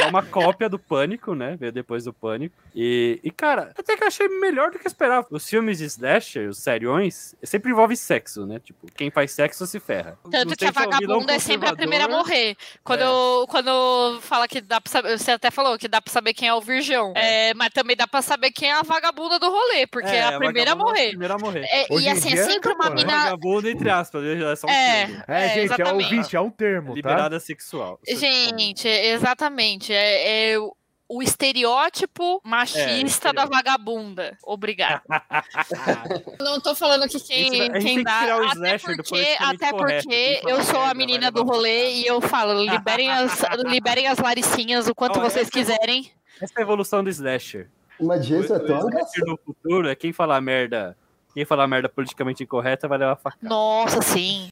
É 0.00 0.06
uma 0.06 0.22
cópia 0.22 0.68
do 0.68 0.78
Pânico, 0.78 1.34
né? 1.34 1.56
Veio 1.58 1.72
depois 1.72 2.04
do 2.04 2.12
Pânico. 2.12 2.54
E, 2.74 3.20
e, 3.22 3.30
cara, 3.30 3.70
até 3.78 3.96
que 3.96 4.02
eu 4.02 4.08
achei 4.08 4.26
melhor 4.28 4.70
do 4.70 4.78
que 4.78 4.86
eu 4.86 4.90
esperava. 4.90 5.26
Os 5.30 5.48
filmes 5.48 5.78
de 5.78 5.84
slasher, 5.84 6.48
os 6.48 6.58
seriões, 6.58 7.34
sempre 7.42 7.70
envolve 7.70 7.96
sexo, 7.96 8.44
né? 8.46 8.58
Tipo, 8.58 8.86
quem 8.94 9.10
faz 9.10 9.30
sexo 9.32 9.66
se 9.66 9.78
ferra. 9.78 10.18
Tanto 10.30 10.48
Não 10.48 10.56
que 10.56 10.64
a 10.66 10.70
vagabunda 10.70 11.34
é 11.34 11.38
sempre 11.38 11.68
a 11.68 11.76
primeira 11.76 12.06
a 12.06 12.08
morrer. 12.08 12.56
Quando, 12.82 13.00
É. 13.02 13.06
eu- 13.06 13.46
quando 13.48 14.20
fala 14.20 14.48
que 14.48 14.60
dá 14.60 14.80
pra 14.80 14.90
saber. 14.90 15.18
Você 15.18 15.30
até 15.30 15.50
falou 15.50 15.78
que 15.78 15.86
dá 15.88 16.00
pra 16.00 16.12
saber 16.12 16.34
quem 16.34 16.48
é 16.48 16.54
o 16.54 16.60
virgão. 16.60 17.12
É, 17.16 17.54
mas 17.54 17.70
também 17.72 17.96
dá 17.96 18.06
pra 18.06 18.20
saber 18.22 18.50
quem 18.50 18.70
é 18.70 18.74
a 18.74 18.82
vagabunda 18.82 19.38
do 19.38 19.48
rolê, 19.48 19.86
porque 19.86 20.08
é, 20.08 20.24
a 20.24 20.38
primeira 20.38 20.72
a 20.72 20.74
vagabunda 20.74 20.98
é 20.98 21.02
morrer. 21.02 21.08
primeira 21.10 21.34
a 21.34 21.38
morrer. 21.38 21.64
É, 21.64 21.86
e 21.98 22.08
assim, 22.08 22.32
é 22.32 22.36
sempre 22.44 22.72
uma 22.72 22.86
acabou, 22.86 22.96
né? 23.04 23.04
mina. 23.04 23.24
Vagabundo, 23.24 23.68
entre 23.68 23.90
aspas, 23.90 24.24
é 24.24 24.56
só 24.56 24.66
um 24.66 24.70
É, 24.70 25.06
termo. 25.06 25.22
É, 25.28 25.44
é, 25.44 25.48
gente, 25.48 25.58
é 25.58 25.62
exatamente. 25.64 26.04
ouvinte, 26.14 26.36
é 26.36 26.40
um 26.40 26.50
termo, 26.50 26.88
tá? 26.88 26.94
Liberada 26.94 27.38
sexual. 27.40 28.00
Gente, 28.06 28.88
exatamente. 28.88 29.83
É, 29.92 30.52
é 30.52 30.58
o- 30.58 31.22
estereótipo 31.22 32.40
machista 32.44 33.28
É, 33.28 33.32
da 33.32 33.44
vagabunda. 33.44 34.36
Obrigada. 34.42 35.02
Não 36.40 36.60
tô 36.60 36.74
falando 36.74 37.08
que 37.08 37.20
quem, 37.20 37.52
Gente, 37.52 37.78
quem 37.80 38.02
dá. 38.02 38.20
até 38.50 38.78
porque, 38.78 39.36
até 39.38 39.70
porque 39.72 40.40
eu 40.46 40.62
sou 40.62 40.80
a 40.80 40.94
menina 40.94 41.30
do 41.30 41.42
rolê 41.44 41.92
e 41.94 42.06
eu 42.06 42.20
falo: 42.20 42.62
liberem 42.64 43.10
as, 43.10 43.40
liberem 43.66 44.06
as 44.06 44.18
laricinhas 44.18 44.88
o 44.88 44.94
quanto 44.94 45.20
vocês 45.20 45.48
essa 45.48 45.58
é 45.58 45.62
quiserem. 45.62 46.10
Essa 46.40 46.54
é 46.56 46.60
a 46.60 46.62
evolução 46.62 47.04
do 47.04 47.10
slasher. 47.10 47.68
Mas 48.00 48.26
Jason 48.26 48.54
é 48.54 48.56
O 48.58 48.66
tão 48.66 48.88
no 49.26 49.38
futuro 49.44 49.88
é 49.88 49.94
quem 49.94 50.12
falar 50.12 50.40
merda. 50.40 50.96
Quem 51.32 51.44
falar 51.44 51.66
merda 51.66 51.88
politicamente 51.88 52.42
incorreta 52.44 52.86
vai 52.88 52.98
levar 52.98 53.16
facada. 53.16 53.48
Nossa, 53.48 54.00
sim. 54.02 54.48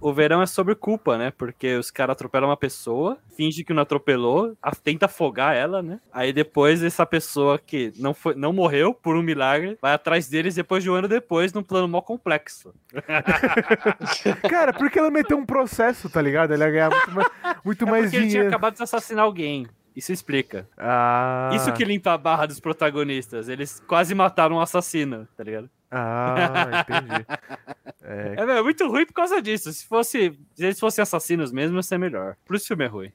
O 0.00 0.12
verão 0.12 0.40
é 0.40 0.46
sobre 0.46 0.74
culpa, 0.74 1.18
né? 1.18 1.32
Porque 1.36 1.74
os 1.76 1.90
caras 1.90 2.12
atropelam 2.12 2.48
uma 2.48 2.56
pessoa, 2.56 3.18
finge 3.36 3.64
que 3.64 3.72
não 3.74 3.82
atropelou, 3.82 4.56
tenta 4.84 5.06
afogar 5.06 5.56
ela, 5.56 5.82
né? 5.82 6.00
Aí 6.12 6.32
depois 6.32 6.82
essa 6.82 7.04
pessoa 7.04 7.58
que 7.58 7.92
não, 7.96 8.14
foi, 8.14 8.34
não 8.34 8.52
morreu 8.52 8.94
por 8.94 9.16
um 9.16 9.22
milagre, 9.22 9.76
vai 9.82 9.92
atrás 9.92 10.28
deles 10.28 10.54
depois 10.54 10.82
de 10.84 10.90
um 10.90 10.94
ano 10.94 11.08
depois, 11.08 11.52
num 11.52 11.62
plano 11.62 11.88
mó 11.88 12.00
complexo. 12.00 12.72
Cara, 14.48 14.72
porque 14.72 14.98
ela 14.98 15.10
meteu 15.10 15.36
um 15.36 15.44
processo, 15.46 16.08
tá 16.08 16.22
ligado? 16.22 16.52
Ela 16.52 16.64
ia 16.66 16.70
ganhar 16.70 16.90
muito 16.90 17.10
mais, 17.12 17.28
muito 17.64 17.84
É 17.86 17.90
mais 17.90 18.04
porque 18.04 18.16
ele 18.16 18.22
tinha 18.24 18.30
dinheiro. 18.30 18.48
acabado 18.48 18.76
de 18.76 18.82
assassinar 18.82 19.24
alguém. 19.24 19.66
Isso 19.96 20.12
explica. 20.12 20.68
Ah, 20.76 21.50
Isso 21.54 21.72
que 21.72 21.84
limpa 21.84 22.12
a 22.12 22.18
barra 22.18 22.46
dos 22.46 22.60
protagonistas. 22.60 23.48
Eles 23.48 23.80
quase 23.80 24.14
mataram 24.14 24.56
um 24.56 24.60
assassino, 24.60 25.26
tá 25.36 25.42
ligado? 25.42 25.68
Ah, 25.90 26.84
entendi. 26.88 27.26
É, 28.10 28.36
É, 28.38 28.58
é 28.58 28.62
muito 28.62 28.88
ruim 28.88 29.04
por 29.04 29.12
causa 29.12 29.42
disso. 29.42 29.70
Se 29.70 29.84
fosse. 29.86 30.32
Se 30.54 30.64
eles 30.64 30.80
fossem 30.80 31.02
assassinos 31.02 31.52
mesmo, 31.52 31.76
ia 31.76 31.82
ser 31.82 31.98
melhor. 31.98 32.36
Por 32.46 32.56
isso 32.56 32.64
o 32.64 32.68
filme 32.68 32.84
é 32.84 32.88
ruim. 32.88 33.12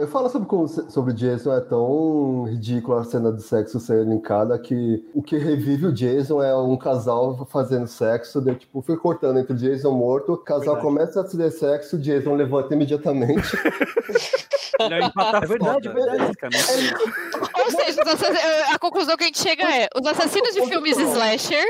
Eu 0.00 0.08
falo 0.08 0.28
sobre 0.28 0.48
como 0.48 0.66
sobre 0.66 1.12
o 1.12 1.14
Jason 1.14 1.52
é 1.54 1.60
tão 1.60 2.44
ridículo 2.44 2.98
a 2.98 3.04
cena 3.04 3.32
de 3.32 3.40
sexo 3.42 3.78
ser 3.78 4.04
linkada 4.04 4.58
que 4.58 5.04
o 5.14 5.22
que 5.22 5.36
revive 5.38 5.86
o 5.86 5.92
Jason 5.92 6.42
é 6.42 6.56
um 6.56 6.76
casal 6.76 7.46
fazendo 7.52 7.86
sexo, 7.86 8.40
daí, 8.40 8.56
tipo, 8.56 8.82
foi 8.82 8.96
cortando 8.96 9.38
entre 9.38 9.52
o 9.52 9.56
Jason 9.56 9.92
morto, 9.92 10.32
o 10.32 10.38
casal 10.38 10.74
Verdade. 10.74 10.82
começa 10.86 11.20
a 11.20 11.24
fazer 11.24 11.50
sexo, 11.52 11.96
o 11.96 11.98
Jason 12.00 12.34
levanta 12.34 12.74
imediatamente. 12.74 13.42
Ele 14.80 14.94
é, 14.94 15.04
empata 15.04 15.44
É 15.44 15.46
verdade, 15.46 15.88
foda, 15.88 15.88
é 15.88 15.92
verdade. 15.92 16.18
basicamente. 16.18 16.94
Ou 17.64 17.70
seja, 17.70 18.02
a 18.74 18.78
conclusão 18.78 19.16
que 19.16 19.22
a 19.22 19.26
gente 19.26 19.38
chega 19.38 19.62
é: 19.62 19.88
os 19.94 20.04
assassinos 20.04 20.52
de 20.52 20.66
filmes 20.66 20.98
slasher 20.98 21.63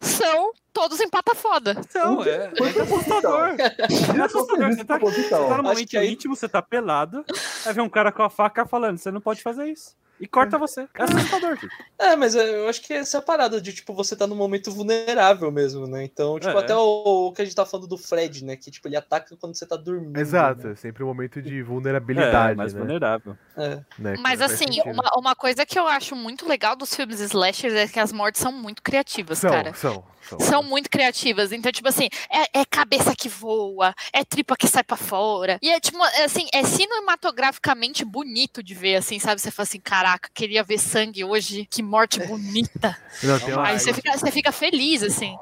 são 0.00 0.52
todos 0.72 1.00
empata 1.00 1.34
foda. 1.34 1.74
Então, 1.78 2.22
é, 2.24 2.52
é 2.54 2.80
assustador. 2.82 3.56
É 3.58 4.20
assustador. 4.22 4.68
Você 4.74 4.84
tá, 4.84 4.98
você 4.98 5.28
tá 5.28 5.38
no 5.38 5.52
Acho 5.54 5.62
momento 5.62 5.88
que 5.88 5.96
aí- 5.96 6.12
íntimo, 6.12 6.36
você 6.36 6.48
tá 6.48 6.62
pelado, 6.62 7.24
aí 7.66 7.72
vem 7.72 7.84
um 7.84 7.88
cara 7.88 8.12
com 8.12 8.22
a 8.22 8.30
faca 8.30 8.64
falando, 8.66 8.98
você 8.98 9.10
não 9.10 9.20
pode 9.20 9.42
fazer 9.42 9.66
isso. 9.66 9.96
E 10.20 10.26
corta 10.26 10.58
você. 10.58 10.88
É 10.94 11.02
assustador, 11.04 11.56
gente. 11.56 11.74
É, 11.98 12.16
mas 12.16 12.34
é, 12.34 12.60
eu 12.62 12.68
acho 12.68 12.80
que 12.82 12.92
essa 12.92 13.16
é 13.16 13.20
a 13.20 13.22
parada 13.22 13.60
de, 13.60 13.72
tipo, 13.72 13.94
você 13.94 14.16
tá 14.16 14.26
num 14.26 14.34
momento 14.36 14.70
vulnerável 14.72 15.50
mesmo, 15.52 15.86
né? 15.86 16.04
Então, 16.04 16.38
tipo, 16.38 16.56
É. 16.56 16.60
até 16.60 16.74
o, 16.76 17.28
o 17.28 17.32
que 17.32 17.42
a 17.42 17.44
gente 17.44 17.54
tá 17.54 17.64
falando 17.64 17.86
do 17.88 17.96
Fred, 17.98 18.44
né? 18.44 18.56
Que, 18.56 18.70
tipo, 18.70 18.88
ele 18.88 18.96
ataca 18.96 19.36
quando 19.36 19.54
você 19.56 19.66
tá 19.66 19.76
dormindo. 19.76 20.16
Exato, 20.18 20.66
né? 20.68 20.72
é 20.72 20.76
sempre 20.76 21.02
um 21.04 21.06
momento 21.06 21.40
de 21.40 21.60
É, 21.60 21.62
vulnerabilidade, 21.62 22.56
mais 22.56 22.72
né? 22.74 22.80
vulnerável. 22.80 23.36
É. 23.56 23.80
Né, 23.98 24.14
Mas 24.20 24.40
assim, 24.40 24.66
uma, 24.86 25.10
uma 25.16 25.34
coisa 25.34 25.64
que 25.66 25.78
eu 25.78 25.86
acho 25.86 26.14
muito 26.16 26.48
legal 26.48 26.74
dos 26.76 26.94
filmes 26.94 27.20
slashers 27.20 27.74
é 27.74 27.86
que 27.88 27.98
as 28.00 28.12
mortes 28.12 28.40
são 28.40 28.52
muito 28.52 28.82
criativas, 28.82 29.38
São, 29.38 29.50
cara. 29.50 29.74
são, 29.74 30.04
são. 30.22 30.40
São 30.40 30.62
muito 30.62 30.88
criativas. 30.90 31.52
Então, 31.52 31.70
tipo 31.72 31.88
assim, 31.88 32.08
é, 32.30 32.60
é 32.60 32.64
cabeça 32.64 33.14
que 33.16 33.28
voa, 33.28 33.94
é 34.12 34.24
tripa 34.24 34.56
que 34.56 34.66
sai 34.68 34.84
pra 34.84 34.96
fora. 34.96 35.58
E 35.62 35.70
é 35.70 35.80
tipo, 35.80 35.98
é, 36.04 36.24
assim, 36.24 36.46
é 36.52 36.62
cinematograficamente 36.64 38.04
bonito 38.04 38.62
de 38.62 38.74
ver, 38.74 38.96
assim, 38.96 39.18
sabe? 39.18 39.40
Você 39.40 39.50
fala 39.50 39.64
assim, 39.64 39.80
caraca, 40.08 40.30
queria 40.32 40.62
ver 40.62 40.78
sangue 40.78 41.24
hoje, 41.24 41.66
que 41.70 41.82
morte 41.82 42.18
bonita. 42.26 42.96
Não, 43.22 43.38
tem 43.38 43.52
uma- 43.54 43.66
Aí 43.66 43.78
você 43.78 43.92
fica, 43.92 44.16
você 44.16 44.30
fica 44.30 44.52
feliz, 44.52 45.02
assim. 45.02 45.36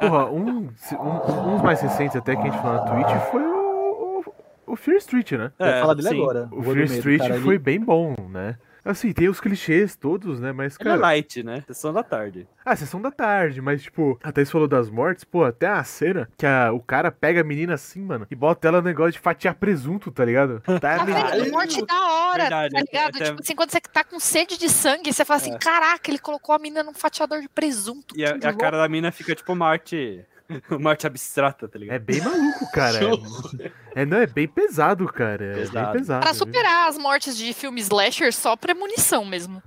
Porra, 0.00 0.26
um, 0.30 0.68
um, 0.68 1.54
uns 1.54 1.62
mais 1.62 1.80
recentes 1.80 2.16
até 2.16 2.34
que 2.34 2.42
a 2.42 2.44
gente 2.50 2.60
falou 2.60 2.84
na 2.84 2.90
Twitch 2.90 3.30
foi 3.30 3.42
o, 3.42 4.24
o, 4.66 4.72
o 4.72 4.76
Fear 4.76 4.96
Street, 4.98 5.32
né? 5.32 5.52
Eu 5.58 5.66
ia 5.66 5.80
falar 5.80 5.94
dele 5.94 6.08
sim. 6.08 6.20
agora. 6.20 6.48
O 6.50 6.62
Fear 6.62 6.84
Street 6.84 7.18
cara, 7.20 7.34
ele- 7.36 7.44
foi 7.44 7.58
bem 7.58 7.80
bom, 7.80 8.14
né? 8.30 8.56
Assim, 8.84 9.12
tem 9.12 9.28
os 9.28 9.40
clichês 9.40 9.96
todos, 9.96 10.40
né? 10.40 10.52
Mas, 10.52 10.76
Ele 10.80 10.88
é 10.88 10.92
cara. 10.92 11.00
light, 11.02 11.42
né? 11.42 11.62
Sessão 11.66 11.92
da 11.92 12.02
tarde. 12.02 12.46
Ah, 12.64 12.76
sessão 12.76 13.00
da 13.00 13.10
tarde, 13.10 13.60
mas, 13.60 13.82
tipo, 13.82 14.18
até 14.22 14.44
você 14.44 14.50
falou 14.50 14.68
das 14.68 14.88
mortes, 14.90 15.24
pô, 15.24 15.44
até 15.44 15.66
a 15.66 15.82
cena 15.84 16.28
que 16.36 16.44
a, 16.46 16.70
o 16.72 16.80
cara 16.80 17.10
pega 17.10 17.40
a 17.40 17.44
menina 17.44 17.74
assim, 17.74 18.00
mano, 18.02 18.26
e 18.30 18.34
bota 18.34 18.68
ela 18.68 18.80
no 18.80 18.86
negócio 18.88 19.12
de 19.12 19.18
fatiar 19.18 19.54
presunto, 19.54 20.10
tá 20.10 20.24
ligado? 20.24 20.62
Tá, 20.80 21.04
menina- 21.04 21.50
Morte 21.50 21.84
da 21.84 22.08
hora, 22.08 22.42
Verdade, 22.42 22.74
tá 22.74 22.80
ligado? 22.80 23.16
até- 23.16 23.24
Tipo 23.26 23.40
assim, 23.42 23.54
quando 23.54 23.70
você 23.70 23.80
tá 23.80 24.04
com 24.04 24.20
sede 24.20 24.58
de 24.58 24.68
sangue, 24.68 25.12
você 25.12 25.24
fala 25.24 25.38
assim, 25.40 25.54
É. 25.54 25.58
caraca, 25.58 26.10
ele 26.10 26.18
colocou 26.18 26.54
a 26.54 26.58
menina 26.58 26.82
num 26.82 26.94
fatiador 26.94 27.40
de 27.40 27.48
presunto. 27.48 28.14
E 28.16 28.24
a, 28.24 28.36
e 28.40 28.46
a 28.46 28.52
cara 28.52 28.76
da 28.78 28.88
mina 28.88 29.10
fica 29.10 29.34
tipo 29.34 29.52
uma 29.52 29.66
arte. 29.66 30.24
Uma 30.70 30.90
arte 30.90 31.06
abstrata, 31.06 31.68
tá 31.68 31.78
ligado? 31.78 31.96
É 31.96 31.98
bem 31.98 32.20
maluco, 32.20 32.70
cara. 32.72 32.98
É, 33.94 34.06
não, 34.06 34.18
é 34.18 34.26
bem 34.28 34.46
pesado, 34.46 35.06
cara. 35.12 35.44
É 35.44 35.54
Pesado. 35.54 35.86
bem 35.92 36.00
pesado. 36.00 36.20
Pra 36.20 36.32
superar 36.32 36.88
as 36.88 36.96
mortes 36.96 37.36
de 37.36 37.52
filmes 37.52 37.84
slasher, 37.86 38.32
só 38.32 38.54
premonição 38.54 39.24
mesmo. 39.24 39.60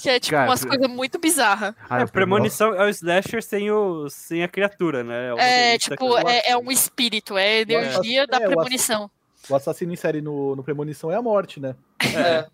Que 0.00 0.08
é 0.08 0.18
tipo 0.20 0.30
Cara, 0.36 0.48
umas 0.48 0.60
pre- 0.60 0.70
coisas 0.70 0.88
muito 0.88 1.18
bizarras. 1.18 1.74
Ah, 1.90 2.00
É, 2.00 2.06
premonição 2.06 2.72
é 2.74 2.86
o 2.86 2.88
slasher 2.88 3.42
sem, 3.42 3.70
o, 3.70 4.08
sem 4.08 4.42
a 4.42 4.48
criatura, 4.48 5.04
né? 5.04 5.26
É, 5.26 5.30
roteirista 5.32 5.90
tipo, 5.96 6.18
é, 6.28 6.42
é 6.50 6.56
um 6.56 6.70
espírito, 6.70 7.36
é 7.36 7.58
a 7.58 7.60
energia 7.60 8.22
É, 8.22 8.26
da 8.26 8.38
ass- 8.38 8.44
premonição. 8.46 9.10
O 9.50 9.54
assassino 9.54 9.92
em 9.92 9.96
série 9.96 10.22
no, 10.22 10.56
no 10.56 10.62
Premonição 10.64 11.10
é 11.10 11.16
a 11.16 11.20
morte, 11.22 11.60
né? 11.60 11.74
É. 12.16 12.46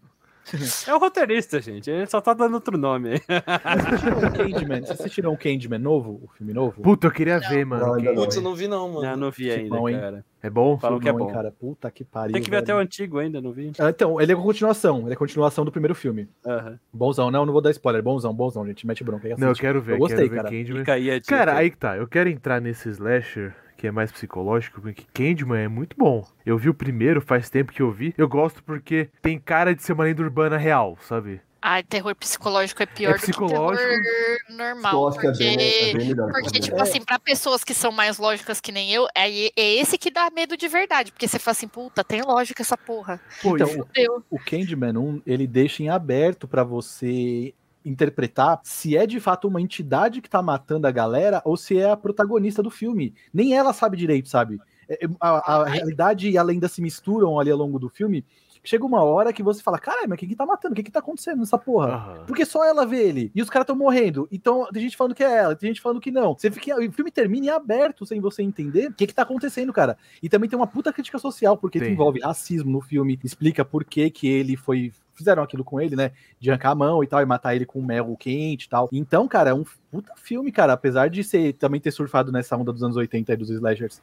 É 0.86 0.94
o 0.94 0.98
roteirista, 0.98 1.60
gente. 1.60 1.90
Ele 1.90 2.06
só 2.06 2.20
tá 2.20 2.32
dando 2.34 2.54
outro 2.54 2.76
nome 2.78 3.10
aí. 3.10 3.18
Vocês 3.18 3.86
assistiram 3.86 4.18
o 4.18 4.32
Candyman? 4.32 4.80
Vocês 4.80 5.00
assistiram 5.00 5.32
o 5.32 5.36
Candyman 5.38 5.78
novo? 5.78 6.20
O 6.24 6.28
filme 6.36 6.52
novo? 6.52 6.80
Puta, 6.82 7.06
eu 7.06 7.10
queria 7.10 7.38
ver, 7.38 7.64
mano. 7.66 7.86
Não, 7.86 7.94
ainda 7.94 8.14
Putz, 8.14 8.36
eu 8.36 8.42
não 8.42 8.54
vi 8.54 8.68
não, 8.68 8.88
mano. 8.88 9.02
Não, 9.02 9.16
não 9.16 9.30
vi 9.30 9.50
ainda, 9.50 9.76
bom, 9.76 9.88
hein? 9.88 9.98
cara. 9.98 10.24
É 10.40 10.48
bom? 10.48 10.78
Falam 10.78 11.00
que 11.00 11.08
é 11.08 11.12
Não, 11.12 11.18
hein, 11.20 11.26
bom. 11.26 11.32
cara. 11.32 11.50
Puta 11.50 11.90
que 11.90 12.04
pariu. 12.04 12.32
Tem 12.32 12.42
que 12.42 12.48
ver 12.50 12.58
até 12.58 12.72
o 12.72 12.76
velho. 12.76 12.86
antigo 12.86 13.18
ainda, 13.18 13.40
não 13.40 13.52
vi. 13.52 13.72
Ah, 13.78 13.90
Então, 13.90 14.20
ele 14.20 14.30
é 14.32 14.34
a 14.34 14.38
continuação. 14.38 15.00
Ele 15.00 15.10
é 15.10 15.14
a 15.14 15.16
continuação 15.16 15.64
do 15.64 15.72
primeiro 15.72 15.94
filme. 15.94 16.28
Aham. 16.46 16.78
Bonzão, 16.92 17.30
não, 17.30 17.44
não 17.44 17.52
vou 17.52 17.60
dar 17.62 17.70
spoiler. 17.72 18.02
Bonzão, 18.02 18.32
bonzão, 18.32 18.64
gente. 18.66 18.86
Mete 18.86 19.02
bronca. 19.02 19.26
aí 19.28 19.34
Não, 19.36 19.48
eu 19.48 19.54
quero 19.54 19.80
ver. 19.82 19.94
Eu 19.94 19.98
gostei, 19.98 20.28
quero 20.28 20.30
ver 20.30 20.36
cara. 20.36 20.48
Candyman. 20.50 20.84
Aí. 20.88 21.20
Cara, 21.22 21.56
aí 21.56 21.70
que 21.70 21.76
tá. 21.76 21.96
Eu 21.96 22.06
quero 22.06 22.28
entrar 22.28 22.60
nesse 22.60 22.88
slasher 22.90 23.54
que 23.78 23.86
é 23.86 23.90
mais 23.92 24.10
psicológico, 24.12 24.80
porque 24.82 25.04
Candyman 25.14 25.60
é 25.60 25.68
muito 25.68 25.96
bom. 25.96 26.26
Eu 26.44 26.58
vi 26.58 26.68
o 26.68 26.74
primeiro, 26.74 27.20
faz 27.22 27.48
tempo 27.48 27.72
que 27.72 27.80
eu 27.80 27.90
vi. 27.92 28.12
Eu 28.18 28.28
gosto 28.28 28.62
porque 28.62 29.08
tem 29.22 29.38
cara 29.38 29.74
de 29.74 29.82
ser 29.82 29.92
uma 29.92 30.04
lenda 30.04 30.20
urbana 30.22 30.58
real, 30.58 30.98
sabe? 31.00 31.40
Ai, 31.60 31.82
terror 31.82 32.14
psicológico 32.14 32.82
é 32.82 32.86
pior 32.86 33.10
É 33.10 33.12
do 33.14 33.18
que 33.18 33.26
psicológico. 33.26 33.84
terror 33.84 34.38
normal. 34.56 34.92
Eu 34.94 35.08
acho 35.08 35.18
que 35.18 35.26
é 35.26 35.32
bem, 35.32 35.54
é 35.54 35.56
Porque, 35.90 35.98
bem 35.98 36.08
melhor. 36.08 36.26
porque 36.32 36.46
também. 36.46 36.60
tipo 36.60 36.80
assim, 36.82 37.00
pra 37.04 37.18
pessoas 37.18 37.64
que 37.64 37.74
são 37.74 37.90
mais 37.90 38.16
lógicas 38.18 38.60
que 38.60 38.70
nem 38.70 38.92
eu, 38.92 39.06
é, 39.12 39.28
é 39.28 39.74
esse 39.76 39.98
que 39.98 40.08
dá 40.10 40.30
medo 40.30 40.56
de 40.56 40.68
verdade. 40.68 41.10
Porque 41.10 41.26
você 41.26 41.38
fala 41.38 41.52
assim, 41.52 41.66
puta, 41.66 42.04
tem 42.04 42.22
lógica 42.22 42.62
essa 42.62 42.76
porra. 42.76 43.20
Pô, 43.42 43.56
Então, 43.56 43.66
Fudeu. 43.68 44.24
O 44.30 44.38
Candyman 44.38 44.96
1, 44.96 45.22
ele 45.26 45.46
deixa 45.48 45.82
em 45.82 45.88
aberto 45.88 46.46
pra 46.46 46.62
você 46.62 47.52
interpretar 47.84 48.60
se 48.62 48.96
é 48.96 49.06
de 49.06 49.20
fato 49.20 49.48
uma 49.48 49.60
entidade 49.60 50.20
que 50.20 50.30
tá 50.30 50.42
matando 50.42 50.86
a 50.86 50.90
galera 50.90 51.40
ou 51.44 51.56
se 51.56 51.78
é 51.78 51.90
a 51.90 51.96
protagonista 51.96 52.62
do 52.62 52.70
filme. 52.70 53.14
Nem 53.32 53.54
ela 53.54 53.72
sabe 53.72 53.96
direito, 53.96 54.28
sabe? 54.28 54.60
É, 54.88 55.04
é, 55.04 55.08
A, 55.20 55.54
a 55.54 55.64
realidade 55.64 56.28
e 56.30 56.38
a 56.38 56.42
lenda 56.42 56.68
se 56.68 56.80
misturam 56.80 57.38
ali 57.38 57.50
ao 57.50 57.58
longo 57.58 57.78
do 57.78 57.88
filme. 57.88 58.24
Chega 58.64 58.84
uma 58.84 59.02
hora 59.02 59.32
que 59.32 59.42
você 59.42 59.62
fala, 59.62 59.78
caralho, 59.78 60.08
mas 60.08 60.18
quem 60.18 60.28
que 60.28 60.36
tá 60.36 60.44
matando? 60.44 60.72
O 60.72 60.76
que 60.76 60.82
que 60.82 60.90
tá 60.90 60.98
acontecendo 60.98 61.38
nessa 61.38 61.56
porra? 61.56 61.88
Aham. 61.88 62.24
Porque 62.26 62.44
só 62.44 62.64
ela 62.64 62.84
vê 62.84 63.02
ele. 63.02 63.30
E 63.34 63.40
os 63.40 63.48
caras 63.48 63.64
estão 63.64 63.76
morrendo. 63.76 64.28
Então, 64.30 64.66
tem 64.72 64.82
gente 64.82 64.96
falando 64.96 65.14
que 65.14 65.24
é 65.24 65.38
ela, 65.38 65.56
tem 65.56 65.70
gente 65.70 65.80
falando 65.80 66.00
que 66.00 66.10
não. 66.10 66.36
Você 66.36 66.50
fica, 66.50 66.76
o 66.76 66.92
filme 66.92 67.10
termina 67.10 67.46
em 67.46 67.50
aberto 67.50 68.04
sem 68.04 68.20
você 68.20 68.42
entender 68.42 68.88
o 68.88 68.92
que, 68.92 69.06
que 69.06 69.14
tá 69.14 69.22
acontecendo, 69.22 69.72
cara. 69.72 69.96
E 70.22 70.28
também 70.28 70.50
tem 70.50 70.58
uma 70.58 70.66
puta 70.66 70.92
crítica 70.92 71.18
social, 71.18 71.56
porque 71.56 71.78
envolve 71.78 72.20
racismo 72.20 72.70
no 72.70 72.80
filme, 72.80 73.18
explica 73.24 73.64
por 73.64 73.84
que, 73.84 74.10
que 74.10 74.26
ele 74.26 74.56
foi. 74.56 74.92
Fizeram 75.18 75.42
aquilo 75.42 75.64
com 75.64 75.80
ele, 75.80 75.96
né? 75.96 76.12
De 76.38 76.50
arrancar 76.50 76.70
a 76.70 76.74
mão 76.74 77.02
e 77.02 77.06
tal, 77.06 77.20
e 77.20 77.26
matar 77.26 77.54
ele 77.54 77.66
com 77.66 77.82
mel 77.82 78.16
quente 78.18 78.64
e 78.64 78.68
tal. 78.68 78.88
Então, 78.92 79.26
cara, 79.28 79.50
é 79.50 79.54
um 79.54 79.64
puta 79.90 80.14
filme, 80.16 80.50
cara. 80.50 80.72
Apesar 80.72 81.10
de 81.10 81.22
ser, 81.24 81.54
também 81.54 81.80
ter 81.80 81.90
surfado 81.90 82.30
nessa 82.32 82.56
onda 82.56 82.72
dos 82.72 82.82
anos 82.82 82.96
80 82.96 83.32
e 83.32 83.36
dos 83.36 83.50
slashers. 83.50 84.00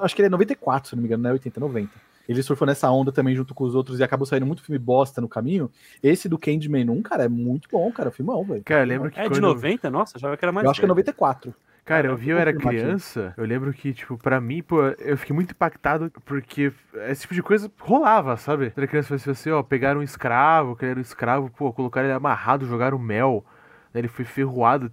Acho 0.00 0.14
que 0.14 0.22
ele 0.22 0.26
é 0.26 0.30
94, 0.30 0.88
se 0.88 0.96
não 0.96 1.02
me 1.02 1.08
engano, 1.08 1.24
não 1.24 1.30
é 1.30 1.32
80, 1.34 1.60
90 1.60 2.12
ele 2.28 2.42
surfou 2.42 2.66
nessa 2.66 2.90
onda 2.90 3.10
também 3.10 3.34
junto 3.34 3.54
com 3.54 3.64
os 3.64 3.74
outros 3.74 3.98
e 3.98 4.04
acabou 4.04 4.26
saindo 4.26 4.46
muito 4.46 4.62
filme 4.62 4.78
bosta 4.78 5.20
no 5.20 5.28
caminho. 5.28 5.70
Esse 6.02 6.28
do 6.28 6.38
Candyman 6.38 6.88
1, 6.88 7.02
cara, 7.02 7.24
é 7.24 7.28
muito 7.28 7.68
bom, 7.70 7.90
cara. 7.90 8.10
Filmão, 8.10 8.44
velho. 8.44 8.62
Cara, 8.64 8.82
eu 8.82 8.86
lembro 8.86 9.10
que 9.10 9.18
É 9.18 9.24
de 9.24 9.30
quando... 9.30 9.42
90? 9.42 9.90
Nossa, 9.90 10.16
achava 10.16 10.36
que 10.36 10.44
era 10.44 10.52
mais 10.52 10.64
Eu 10.64 10.70
acho 10.70 10.80
que 10.80 10.84
é 10.84 10.88
velho. 10.88 10.96
94. 10.96 11.54
Cara, 11.84 12.06
eu 12.06 12.16
vi, 12.16 12.28
eu 12.30 12.38
era 12.38 12.54
criança, 12.54 13.34
eu 13.36 13.44
lembro 13.44 13.72
que, 13.72 13.92
tipo, 13.92 14.16
pra 14.16 14.40
mim, 14.40 14.62
pô, 14.62 14.80
eu 15.00 15.18
fiquei 15.18 15.34
muito 15.34 15.50
impactado 15.50 16.12
porque 16.24 16.72
esse 17.08 17.22
tipo 17.22 17.34
de 17.34 17.42
coisa 17.42 17.70
rolava, 17.80 18.36
sabe? 18.36 18.66
Eu 18.66 18.72
era 18.76 18.86
criança, 18.86 19.16
assim, 19.16 19.30
assim, 19.30 19.50
ó, 19.50 19.62
pegaram 19.64 19.98
um 20.00 20.02
escravo, 20.02 20.76
que 20.76 20.84
ele 20.84 20.92
era 20.92 20.98
um 21.00 21.02
escravo, 21.02 21.50
pô, 21.50 21.72
colocaram 21.72 22.06
ele 22.06 22.14
amarrado, 22.14 22.66
jogaram 22.66 22.98
mel, 22.98 23.44
né, 23.92 24.00
ele 24.00 24.08
foi 24.08 24.24
ferroado. 24.24 24.92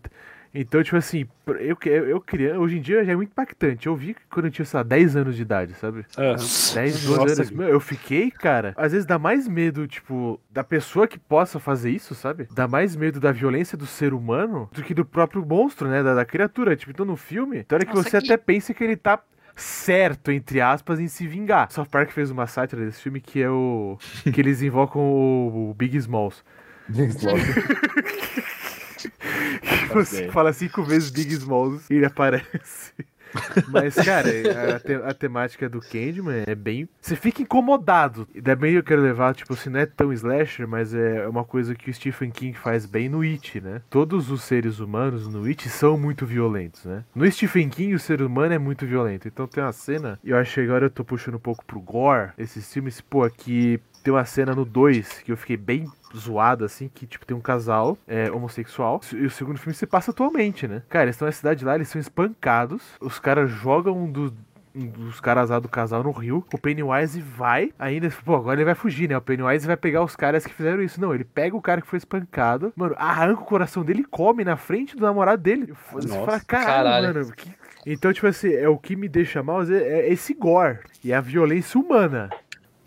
Então, 0.54 0.82
tipo 0.84 0.98
assim, 0.98 1.28
eu, 1.60 1.78
eu, 1.86 2.08
eu 2.10 2.22
criança, 2.22 2.60
hoje 2.60 2.78
em 2.78 2.82
dia 2.82 3.04
já 3.06 3.12
é 3.12 3.16
muito 3.16 3.30
impactante. 3.30 3.86
Eu 3.88 3.96
vi 3.96 4.16
quando 4.32 4.46
eu 4.46 4.52
tinha, 4.52 4.66
sei 4.66 4.78
lá, 4.78 4.84
10 4.84 5.16
anos 5.16 5.36
de 5.36 5.42
idade, 5.44 5.74
sabe? 5.76 6.06
Aham. 6.18 6.36
10, 6.36 6.44
12 6.76 7.08
Nossa, 7.18 7.34
anos. 7.34 7.52
Meu, 7.52 7.68
eu 7.68 7.80
fiquei, 7.80 8.32
cara. 8.32 8.74
Às 8.76 8.92
vezes 8.92 9.06
dá 9.06 9.20
mais 9.20 9.48
medo, 9.48 9.88
tipo, 9.88 10.40
da 10.50 10.64
pessoa 10.64 11.08
que 11.08 11.20
possa 11.20 11.60
fazer 11.60 11.92
isso, 11.92 12.16
sabe? 12.16 12.48
Dá 12.52 12.68
mais 12.68 12.96
medo 12.96 13.20
da 13.20 13.32
violência 13.32 13.78
do 13.78 13.86
ser 13.86 14.14
humano 14.14 14.68
do 14.74 14.82
que 14.82 14.94
do 14.94 15.06
próprio 15.06 15.46
monstro, 15.46 15.88
né? 15.88 16.02
Da, 16.02 16.16
da 16.16 16.26
criatura. 16.26 16.76
Tipo, 16.76 16.92
então 16.92 17.06
no 17.06 17.16
filme, 17.16 17.64
tem 17.64 17.76
hora 17.76 17.86
que 17.86 17.94
Nossa, 17.94 18.10
você 18.10 18.20
que- 18.20 18.26
até 18.34 18.38
pensa 18.38 18.74
que 18.74 18.84
ele 18.84 18.96
tá 18.98 19.20
certo, 19.56 20.32
entre 20.32 20.62
aspas, 20.62 21.00
em 21.00 21.08
se 21.08 21.28
vingar. 21.28 21.70
South 21.72 21.88
Park 21.92 22.12
fez 22.12 22.32
uma 22.32 22.48
sátira 22.48 22.84
desse 22.86 23.02
filme 23.02 23.20
que 23.22 23.42
é 23.42 23.50
o. 23.50 23.98
que 24.34 24.42
eles 24.42 24.62
invocam 24.62 25.02
o, 25.02 25.70
o 25.70 25.74
Big 25.76 25.96
Smalls. 25.98 26.44
Jinx 26.90 27.22
Lord. 27.22 27.44
Que 29.04 29.86
você 29.94 30.30
fala 30.30 30.52
cinco 30.54 30.84
vezes 30.84 31.10
Big 31.10 31.34
Smalls 31.34 31.86
e 31.90 31.96
ele 31.96 32.06
aparece. 32.06 32.94
Mas, 33.68 33.94
cara, 33.94 34.28
a, 34.76 34.80
te- 34.80 34.94
a 35.06 35.14
temática 35.14 35.70
do 35.70 35.80
Candyman 35.80 36.46
é 36.48 36.56
bem. 36.56 36.90
Você 37.00 37.16
fica 37.16 37.44
incomodado. 37.44 38.28
E 38.34 38.42
também 38.42 38.74
eu 38.74 38.82
quero 38.82 39.04
levar, 39.04 39.36
tipo 39.36 39.54
assim, 39.54 39.70
não 39.70 39.80
é 39.80 39.86
tão 39.86 40.12
slasher, 40.12 40.68
mas 40.68 40.96
é 40.96 41.28
uma 41.28 41.44
coisa 41.44 41.76
que 41.76 41.92
o 41.92 41.94
Stephen 41.94 42.32
King 42.32 42.58
faz 42.58 42.88
bem 42.88 43.08
no 43.08 43.22
It, 43.22 43.62
né? 43.62 43.84
Todos 43.88 44.32
os 44.32 44.42
seres 44.42 44.80
humanos 44.80 45.28
no 45.28 45.46
It 45.46 45.70
são 45.70 45.96
muito 45.96 46.26
violentos, 46.26 46.86
né? 46.86 47.04
No 47.14 47.32
Stephen 47.32 47.70
King, 47.70 47.94
o 47.94 48.00
ser 48.00 48.20
humano 48.24 48.54
é 48.56 48.58
muito 48.58 48.88
violento. 48.88 49.28
Então 49.28 49.46
tem 49.48 49.64
uma 49.64 49.72
cena, 49.74 50.20
e 50.24 50.32
eu 50.32 50.38
acho 50.38 50.56
que 50.56 50.62
agora 50.62 50.88
eu 50.88 50.90
tô 50.90 51.04
puxando 51.06 51.36
um 51.36 51.40
pouco 51.40 51.64
pro 51.64 51.80
gore, 51.80 52.32
esses 52.36 52.74
filmes, 52.74 53.00
pô, 53.00 53.30
que 53.30 53.80
Tem 54.04 54.14
uma 54.14 54.26
cena 54.26 54.54
no 54.56 54.66
2 54.66 55.20
que 55.24 55.32
eu 55.32 55.38
fiquei 55.38 55.58
bem 55.58 55.86
zoado, 56.16 56.66
assim, 56.66 56.90
que, 56.94 57.06
tipo, 57.06 57.26
tem 57.26 57.36
um 57.38 57.42
casal 57.42 57.98
é, 58.08 58.32
homossexual. 58.32 59.00
E 59.14 59.26
o 59.26 59.30
segundo 59.30 59.60
filme 59.60 59.74
se 59.76 59.86
passa 59.86 60.12
atualmente, 60.12 60.68
né? 60.68 60.82
Cara, 60.90 61.06
eles 61.06 61.16
estão 61.16 61.26
na 61.28 61.32
cidade 61.32 61.64
lá, 61.66 61.76
eles 61.76 61.88
são 61.90 62.00
espancados. 62.02 62.82
Os 63.00 63.20
caras 63.20 63.50
jogam 63.50 63.98
um 63.98 64.12
dos 64.12 64.32
dos 64.72 65.20
caras 65.20 65.50
lá 65.50 65.60
do 65.60 65.68
casal 65.68 66.04
no 66.04 66.12
rio. 66.12 66.46
O 66.54 66.58
Pennywise 66.58 67.20
vai, 67.20 67.74
ainda, 67.78 68.08
pô, 68.24 68.36
agora 68.36 68.58
ele 68.60 68.66
vai 68.66 68.76
fugir, 68.76 69.10
né? 69.10 69.18
O 69.18 69.22
Pennywise 69.22 69.66
vai 69.66 69.76
pegar 69.76 70.04
os 70.04 70.16
caras 70.16 70.46
que 70.46 70.54
fizeram 70.54 70.82
isso. 70.82 71.02
Não, 71.02 71.14
ele 71.14 71.24
pega 71.24 71.58
o 71.58 71.62
cara 71.62 71.82
que 71.82 71.88
foi 71.88 71.98
espancado, 71.98 72.72
mano, 72.76 72.96
arranca 72.98 73.42
o 73.42 73.46
coração 73.46 73.84
dele 73.84 74.02
e 74.02 74.06
come 74.06 74.44
na 74.46 74.56
frente 74.56 74.96
do 74.96 75.02
namorado 75.02 75.42
dele. 75.42 75.74
Você 75.92 76.08
Nossa, 76.08 76.24
fala, 76.26 76.40
caralho, 76.42 76.68
caralho. 77.08 77.20
mano. 77.22 77.34
que- 77.36 77.52
Então, 77.86 78.14
tipo 78.14 78.28
assim, 78.28 78.54
é 78.54 78.70
o 78.70 78.78
que 78.78 78.96
me 78.96 79.10
deixa 79.10 79.42
mal 79.42 79.64
é 79.64 79.74
é 79.76 80.14
esse 80.14 80.34
gore 80.36 80.80
e 81.04 81.12
a 81.12 81.20
violência 81.20 81.80
humana. 81.80 82.30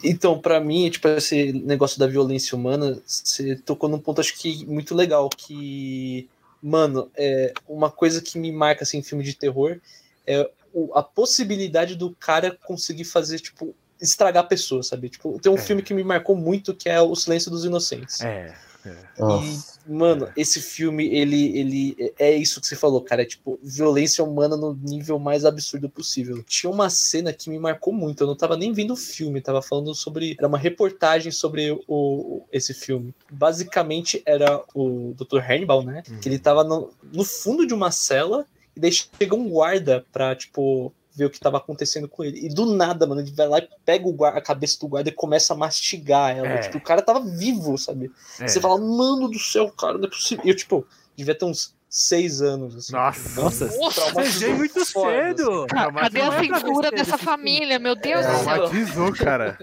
Então, 0.03 0.39
pra 0.39 0.61
mim, 0.61 0.91
tipo, 0.91 1.07
esse 1.09 1.53
negócio 1.53 1.99
da 1.99 2.07
violência 2.07 2.57
humana, 2.57 3.01
você 3.07 3.57
tocou 3.57 3.89
num 3.89 3.99
ponto, 3.99 4.21
acho 4.21 4.37
que 4.37 4.65
muito 4.67 4.95
legal, 4.95 5.29
que, 5.29 6.29
mano, 6.63 7.11
é 7.17 7.53
uma 7.69 7.91
coisa 7.91 8.21
que 8.21 8.39
me 8.39 8.51
marca, 8.51 8.83
assim, 8.85 8.99
em 8.99 9.03
filme 9.03 9.23
de 9.25 9.35
terror, 9.35 9.79
é 10.27 10.49
a 10.95 11.03
possibilidade 11.03 11.95
do 11.95 12.11
cara 12.19 12.57
conseguir 12.65 13.05
fazer, 13.05 13.39
tipo, 13.39 13.75
estragar 14.01 14.43
a 14.43 14.47
pessoa, 14.47 14.83
sabe? 14.83 15.09
Tipo, 15.09 15.39
tem 15.39 15.53
um 15.53 15.57
É. 15.57 15.59
filme 15.59 15.83
que 15.83 15.95
me 15.95 16.03
marcou 16.03 16.35
muito, 16.35 16.75
que 16.75 16.89
é 16.89 17.01
O 17.01 17.15
Silêncio 17.15 17.51
dos 17.51 17.65
Inocentes. 17.65 18.21
É. 18.21 18.53
Nossa. 19.19 19.79
E, 19.87 19.93
mano, 19.93 20.29
esse 20.37 20.61
filme, 20.61 21.07
ele, 21.07 21.59
ele 21.59 22.15
é 22.19 22.35
isso 22.35 22.61
que 22.61 22.67
você 22.67 22.77
falou, 22.77 23.01
cara. 23.01 23.23
É 23.23 23.25
tipo, 23.25 23.59
violência 23.63 24.25
humana 24.25 24.57
no 24.57 24.75
nível 24.75 25.19
mais 25.19 25.45
absurdo 25.45 25.89
possível. 25.89 26.43
Tinha 26.43 26.71
uma 26.71 26.91
cena 26.91 27.33
que 27.33 27.51
me 27.51 27.59
marcou 27.59 27.93
muito. 27.93 28.23
Eu 28.23 28.27
não 28.27 28.37
tava 28.37 28.57
nem 28.57 28.73
vendo 28.73 28.93
o 28.93 28.97
filme, 28.97 29.41
tava 29.41 29.63
falando 29.63 29.95
sobre. 29.95 30.35
Era 30.39 30.49
uma 30.49 30.59
reportagem 30.59 31.31
sobre 31.31 31.71
o, 31.87 32.43
esse 32.53 32.75
filme. 32.75 33.15
Basicamente 33.31 34.23
era 34.27 34.63
o 34.75 35.15
Dr. 35.15 35.39
Hannibal, 35.39 35.83
né? 35.83 36.03
Que 36.21 36.29
ele 36.29 36.39
tava 36.39 36.65
no, 36.65 36.91
no 37.13 37.25
fundo 37.25 37.67
de 37.67 37.75
uma 37.75 37.91
cela 37.91 38.47
e 38.77 38.81
daí 38.81 38.93
chega 38.93 39.35
um 39.35 39.49
guarda 39.49 40.05
pra, 40.13 40.35
tipo. 40.35 40.93
Ver 41.15 41.27
o 41.27 41.31
que 41.31 41.39
tava 41.39 41.59
acontecendo 41.59 42.09
com 42.09 42.25
ele. 42.25 42.47
E 42.47 42.49
do 42.49 42.65
nada, 42.75 43.07
mano, 43.07 43.21
ele 43.21 43.31
vai 43.33 43.47
lá 43.47 43.59
e 43.59 43.69
pega 43.85 44.09
o 44.09 44.13
guarda, 44.13 44.39
a 44.39 44.43
cabeça 44.43 44.79
do 44.81 44.89
guarda 44.89 45.11
e 45.11 45.13
começa 45.13 45.53
a 45.53 45.57
mastigar 45.57 46.37
ela. 46.37 46.47
É. 46.49 46.59
Tipo, 46.59 46.79
o 46.79 46.81
cara 46.83 47.03
tava 47.03 47.21
vivo, 47.21 47.77
sabe? 47.77 48.11
é. 48.41 48.49
Você 48.49 48.61
fala, 48.61 48.79
mano 48.79 49.29
do 49.29 49.39
céu, 49.39 49.71
cara, 49.71 49.99
não 49.99 50.05
é 50.05 50.09
possível. 50.09 50.45
E 50.47 50.49
eu, 50.49 50.57
tipo, 50.57 50.87
devia 51.15 51.35
ter 51.35 51.45
uns 51.45 51.75
seis 51.89 52.41
anos. 52.41 52.75
Assim, 52.75 52.93
Nossa. 52.95 53.41
Nossa, 53.43 53.67
Nossa, 53.77 54.23
CG 54.23 54.49
muito 54.55 54.87
foda, 54.87 55.11
cedo. 55.13 55.67
Ca- 55.69 55.93
Cadê 55.93 56.19
não 56.23 56.31
a 56.31 56.35
é 56.37 56.41
figura 56.41 56.91
dessa 56.91 57.19
família? 57.19 57.79
Meu 57.79 57.95
Deus 57.95 58.25
É, 58.25 58.31
do 58.33 58.37
céu. 58.39 58.45
Traumatizou, 58.45 59.13
cara. 59.13 59.59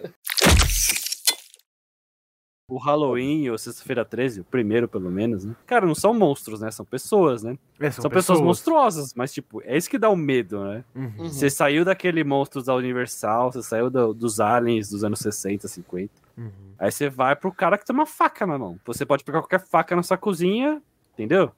O 2.69 2.77
Halloween 2.77 3.49
ou 3.49 3.57
Sexta-feira 3.57 4.05
13, 4.05 4.41
o 4.41 4.43
primeiro 4.43 4.87
pelo 4.87 5.09
menos, 5.09 5.43
né? 5.43 5.55
Cara, 5.65 5.85
não 5.85 5.95
são 5.95 6.13
monstros, 6.13 6.61
né? 6.61 6.69
São 6.71 6.85
pessoas, 6.85 7.41
né? 7.43 7.57
É, 7.79 7.89
São, 7.89 8.09
pessoas. 8.09 8.39
monstruosas, 8.39 9.13
mas 9.15 9.33
tipo, 9.33 9.61
é 9.65 9.75
isso 9.75 9.89
que 9.89 9.97
dá 9.97 10.09
o 10.09 10.15
medo, 10.15 10.63
né? 10.63 10.83
Uhum. 10.95 11.11
Uhum. 11.17 11.29
Você 11.29 11.49
saiu 11.49 11.83
daquele 11.83 12.23
monstros 12.23 12.65
da 12.65 12.75
Universal, 12.75 13.51
você 13.51 13.63
saiu 13.63 13.89
do- 13.89 14.13
dos 14.13 14.39
aliens 14.39 14.89
dos 14.89 15.03
anos 15.03 15.19
60, 15.19 15.67
50. 15.67 16.11
Uhum. 16.37 16.51
Aí 16.77 16.91
você 16.91 17.09
vai 17.09 17.35
pro 17.35 17.51
cara 17.51 17.77
que 17.77 17.85
tem 17.85 17.93
uma 17.93 18.05
faca 18.05 18.45
na 18.45 18.57
mão. 18.57 18.79
Você 18.85 19.05
pode 19.05 19.23
pegar 19.23 19.41
qualquer 19.41 19.59
faca 19.59 19.95
na 19.95 20.03
sua 20.03 20.17
cozinha, 20.17 20.81
entendeu? 21.13 21.51